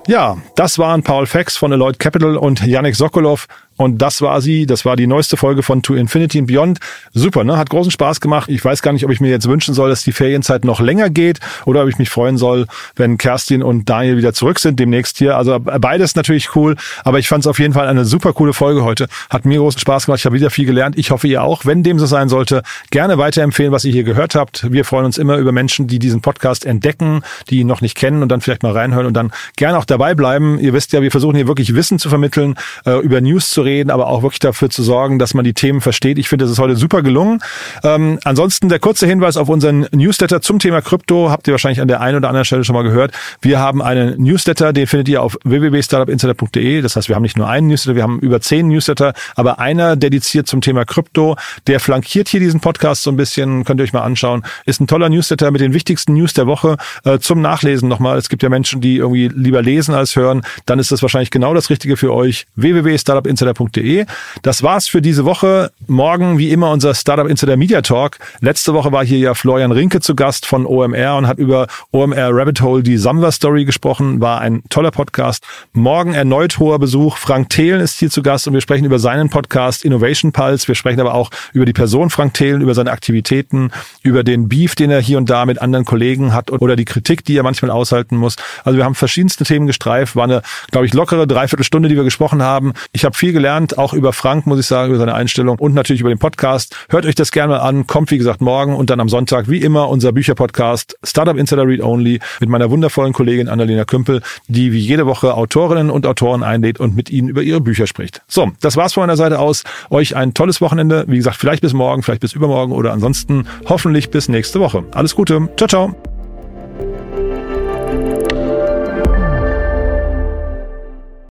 Ja, 0.08 0.38
das 0.56 0.78
waren 0.78 1.02
Paul 1.02 1.26
Fex 1.26 1.58
von 1.58 1.74
Alloyd 1.74 1.98
Capital 1.98 2.38
und 2.38 2.64
Yannick 2.64 2.96
Sokolov. 2.96 3.48
Und 3.80 4.02
das 4.02 4.22
war 4.22 4.42
sie, 4.42 4.66
das 4.66 4.84
war 4.84 4.98
die 4.98 5.08
neueste 5.08 5.38
Folge 5.38 5.64
von 5.64 5.82
To 5.82 5.96
Infinity 5.96 6.40
and 6.40 6.48
Beyond. 6.48 6.80
Super, 7.14 7.46
ne? 7.46 7.56
Hat 7.56 7.70
großen 7.70 7.92
Spaß 7.92 8.20
gemacht. 8.20 8.50
Ich 8.50 8.64
weiß 8.64 8.82
gar 8.82 8.92
nicht, 8.92 9.06
ob 9.06 9.12
ich 9.12 9.22
mir 9.22 9.30
jetzt 9.30 9.48
wünschen 9.48 9.74
soll, 9.74 9.90
dass 9.90 10.04
die 10.04 10.12
Ferienzeit 10.12 10.66
noch 10.66 10.82
länger 10.82 11.10
geht 11.10 11.40
oder 11.64 11.84
ob 11.84 11.88
ich 11.88 11.98
mich 11.98 12.10
freuen 12.10 12.38
soll, 12.38 12.68
wenn 12.98 13.18
Kerstin 13.18 13.64
und 13.64 13.88
Daniel 13.88 14.18
wieder 14.18 14.34
zurück 14.34 14.60
sind 14.60 14.82
demnächst 14.82 15.18
hier. 15.18 15.38
Also 15.38 15.60
beides 15.62 16.14
natürlich 16.18 16.58
cool, 16.58 16.76
aber 17.06 17.20
ich 17.20 17.30
fand 17.30 17.46
es 17.46 17.48
auf 17.48 17.58
jeden 17.58 17.74
Fall 17.74 17.88
eine 17.88 18.04
super 18.04 18.34
coole 18.34 18.52
Folge 18.52 18.84
heute. 18.84 19.08
Hat 19.30 19.46
mir 19.46 19.60
großen 19.60 19.80
Spaß 19.80 20.08
gemacht. 20.08 20.20
Ich 20.20 20.26
habe 20.26 20.36
wieder 20.36 20.50
viel 20.50 20.66
gelernt. 20.66 20.98
Ich 20.98 21.12
hoffe, 21.12 21.30
ihr 21.30 21.42
auch. 21.42 21.66
Wenn 21.66 21.82
dem 21.82 22.00
so 22.00 22.06
sein 22.06 22.28
sollte, 22.28 22.64
gerne 22.92 23.18
weiterempfehlen, 23.18 23.72
was 23.72 23.86
ihr 23.86 23.94
hier 23.94 24.04
gehört 24.04 24.36
habt. 24.36 24.70
Wir 24.70 24.84
freuen 24.84 25.06
uns 25.06 25.18
immer 25.18 25.38
über 25.38 25.54
Menschen, 25.54 25.88
die 25.88 26.00
diesen 26.00 26.20
Podcast 26.20 26.66
entdecken, 26.66 27.22
die 27.50 27.60
ihn 27.62 27.68
noch 27.68 27.80
nicht 27.80 27.96
kennen 27.96 28.24
und 28.24 28.28
dann 28.28 28.42
vielleicht 28.42 28.62
mal 28.62 28.74
reinhören 28.74 29.06
und 29.06 29.14
dann 29.14 29.32
gerne 29.56 29.78
auch 29.78 29.86
dabei 29.86 30.16
bleiben. 30.16 30.60
Ihr 30.60 30.74
wisst 30.74 30.92
ja, 30.92 31.02
wir 31.02 31.12
versuchen 31.12 31.38
hier 31.38 31.48
wirklich 31.48 31.76
Wissen 31.76 31.98
zu 31.98 32.10
vermitteln, 32.10 32.56
äh, 32.86 33.00
über 33.00 33.22
News 33.22 33.52
zu 33.52 33.62
reden 33.62 33.69
reden, 33.70 33.92
aber 33.92 34.08
auch 34.08 34.24
wirklich 34.24 34.40
dafür 34.40 34.70
zu 34.70 34.84
sorgen, 34.84 35.20
dass 35.20 35.34
man 35.34 35.46
die 35.46 35.54
Themen 35.54 35.82
versteht. 35.82 36.18
Ich 36.18 36.28
finde, 36.30 36.46
das 36.46 36.52
ist 36.52 36.60
heute 36.60 36.76
super 36.76 37.02
gelungen. 37.02 37.40
Ähm, 37.84 38.20
ansonsten 38.24 38.70
der 38.70 38.80
kurze 38.80 39.06
Hinweis 39.06 39.38
auf 39.38 39.50
unseren 39.50 39.88
Newsletter 39.92 40.42
zum 40.42 40.60
Thema 40.60 40.82
Krypto. 40.82 41.30
Habt 41.30 41.48
ihr 41.48 41.54
wahrscheinlich 41.54 41.82
an 41.82 41.88
der 41.88 42.02
einen 42.02 42.18
oder 42.18 42.30
anderen 42.30 42.46
Stelle 42.46 42.64
schon 42.64 42.76
mal 42.76 42.84
gehört. 42.84 43.12
Wir 43.42 43.60
haben 43.60 43.82
einen 43.82 44.22
Newsletter, 44.22 44.74
den 44.74 44.88
findet 44.88 45.10
ihr 45.10 45.22
auf 45.22 45.38
www.startupinsider.de. 45.44 46.82
Das 46.82 46.96
heißt, 46.96 47.10
wir 47.10 47.16
haben 47.16 47.24
nicht 47.24 47.38
nur 47.38 47.48
einen 47.48 47.68
Newsletter, 47.68 47.96
wir 47.96 48.04
haben 48.04 48.20
über 48.20 48.42
zehn 48.42 48.68
Newsletter, 48.68 49.14
aber 49.36 49.60
einer 49.60 49.96
dediziert 49.96 50.48
zum 50.48 50.62
Thema 50.62 50.86
Krypto. 50.86 51.36
Der 51.68 51.80
flankiert 51.80 52.28
hier 52.28 52.40
diesen 52.40 52.60
Podcast 52.60 53.04
so 53.04 53.12
ein 53.12 53.18
bisschen, 53.18 53.64
könnt 53.66 53.80
ihr 53.80 53.84
euch 53.84 53.94
mal 53.94 54.02
anschauen. 54.02 54.44
Ist 54.66 54.82
ein 54.82 54.88
toller 54.88 55.10
Newsletter 55.10 55.52
mit 55.52 55.62
den 55.62 55.74
wichtigsten 55.74 56.14
News 56.14 56.34
der 56.34 56.48
Woche 56.48 56.78
äh, 57.04 57.20
zum 57.20 57.42
Nachlesen 57.42 57.88
nochmal. 57.88 58.18
Es 58.18 58.30
gibt 58.30 58.44
ja 58.44 58.50
Menschen, 58.50 58.82
die 58.82 58.98
irgendwie 58.98 59.28
lieber 59.28 59.62
lesen 59.62 59.94
als 59.94 60.16
hören. 60.16 60.42
Dann 60.66 60.80
ist 60.80 60.92
das 60.92 61.02
wahrscheinlich 61.02 61.32
genau 61.32 61.54
das 61.54 61.70
Richtige 61.70 61.98
für 61.98 62.14
euch. 62.14 62.46
www.startupinsider.de 62.56 63.59
startupinsider.de. 63.60 64.05
Das 64.41 64.64
war's 64.64 64.88
für 64.88 65.01
diese 65.01 65.26
Woche. 65.26 65.72
Morgen, 65.88 66.38
wie 66.38 66.51
immer, 66.51 66.72
unser 66.72 66.93
Startup 66.93 67.28
Insider 67.28 67.57
Media 67.57 67.82
Talk. 67.82 68.18
Letzte 68.41 68.74
Woche 68.74 68.91
war 68.91 69.05
hier 69.05 69.18
ja 69.18 69.34
Florian 69.34 69.72
Rinke 69.72 69.99
zu 69.99 70.16
Gast 70.16 70.45
von 70.45 70.66
OMR 70.66 71.18
und 71.18 71.28
hat 71.28 71.38
über 71.38 71.68
OMR 71.91 72.30
Rabbit 72.32 72.62
Hole 72.62 72.84
die 72.84 72.97
Samwer 72.97 73.32
Story 73.32 73.66
gesprochen. 73.66 74.22
War 74.22 74.41
ein 74.41 74.64
toller 74.70 74.91
Podcast. 74.91 75.45
Morgen 75.74 76.14
erneut 76.14 76.60
hoher 76.60 76.80
Besuch. 76.80 77.18
Frank 77.18 77.49
Thelen 77.49 77.82
ist 77.82 77.99
hier 77.99 78.10
zu 78.10 78.22
Gast 78.22 78.47
und 78.47 78.53
wir 78.53 78.62
sprechen 78.62 78.86
über 78.86 78.99
seinen 78.99 79.30
Podcast 79.30 79.84
Innovation 79.84 80.32
Pulse. 80.32 80.68
Wir 80.68 80.76
sprechen 80.76 80.99
aber 80.99 81.14
auch 81.14 81.30
über 81.53 81.66
die 81.66 81.74
Person 81.74 82.10
Frank 82.10 82.34
Thelen, 82.34 82.62
über 82.62 82.74
seine 82.74 82.91
Aktivitäten, 82.91 83.72
über 84.03 84.24
den 84.24 84.47
Beef, 84.47 84.76
den 84.76 84.91
er 84.91 85.01
hier 85.01 85.18
und 85.18 85.30
da 85.30 85.45
mit 85.45 85.62
anderen 85.62 85.86
Kollegen 85.86 86.34
hat 86.34 86.51
oder 86.51 86.76
die 86.76 86.86
Kritik, 86.86 87.26
die 87.26 87.38
er 87.38 87.43
manchmal 87.43 87.72
aushalten 87.72 88.16
muss. 88.18 88.36
Also 88.64 88.78
wir 88.78 88.86
haben 88.86 88.95
verschiedenste 88.95 89.43
Themen 89.43 89.68
gestreift. 89.68 90.16
War 90.16 90.24
eine, 90.24 90.41
glaube 90.72 90.86
ich, 90.86 90.93
lockere 90.93 91.28
Dreiviertelstunde, 91.28 91.89
die 91.89 91.95
wir 91.95 92.03
gesprochen 92.03 92.41
haben. 92.41 92.74
Ich 92.91 93.05
habe 93.05 93.16
viel 93.16 93.34
gelernt, 93.50 93.80
auch 93.80 93.93
über 93.93 94.14
Frank, 94.14 94.45
muss 94.45 94.60
ich 94.60 94.68
sagen, 94.68 94.89
über 94.89 95.00
seine 95.00 95.16
Einstellung 95.16 95.58
und 95.58 95.74
natürlich 95.74 96.02
über 96.02 96.10
den 96.10 96.20
Podcast. 96.20 96.76
Hört 96.89 97.08
euch 97.08 97.16
das 97.16 97.32
gerne 97.32 97.54
mal 97.54 97.60
an. 97.60 97.88
Kommt, 97.88 98.12
wie 98.12 98.20
gesagt, 98.20 98.41
morgen 98.41 98.76
und 98.76 98.91
dann 98.91 99.00
am 99.00 99.10
Sonntag, 99.10 99.50
wie 99.50 99.58
immer, 99.58 99.89
unser 99.89 100.12
Bücherpodcast 100.12 100.97
Startup 101.04 101.36
Insider 101.36 101.66
Read 101.66 101.82
Only 101.82 102.20
mit 102.39 102.50
meiner 102.50 102.70
wundervollen 102.70 103.12
Kollegin 103.12 103.50
Annalena 103.50 103.86
Kümpel, 103.86 104.22
die 104.47 104.72
wie 104.72 104.78
jede 104.78 105.08
Woche 105.08 105.34
Autorinnen 105.34 105.89
und 105.89 106.06
Autoren 106.06 106.43
einlädt 106.43 106.80
und 106.80 106.95
mit 106.95 107.10
ihnen 107.10 107.28
über 107.28 107.41
ihre 107.41 107.60
Bücher 107.60 107.88
spricht. 107.88 108.22
So, 108.28 108.52
das 108.62 108.78
war's 108.78 108.93
von 108.93 109.02
meiner 109.02 109.18
Seite 109.18 109.39
aus. 109.39 109.64
Euch 109.89 110.16
ein 110.16 110.36
tolles 110.36 110.62
Wochenende. 110.62 111.06
Wie 111.08 111.18
gesagt, 111.18 111.38
vielleicht 111.38 111.62
bis 111.62 111.74
morgen, 111.74 112.04
vielleicht 112.04 112.22
bis 112.22 112.34
übermorgen 112.34 112.74
oder 112.74 112.93
ansonsten 112.93 113.47
hoffentlich 113.68 114.12
bis 114.12 114.30
nächste 114.30 114.60
Woche. 114.60 114.84
Alles 114.91 115.16
Gute. 115.16 115.50
Ciao, 115.58 115.68
ciao. 115.68 116.19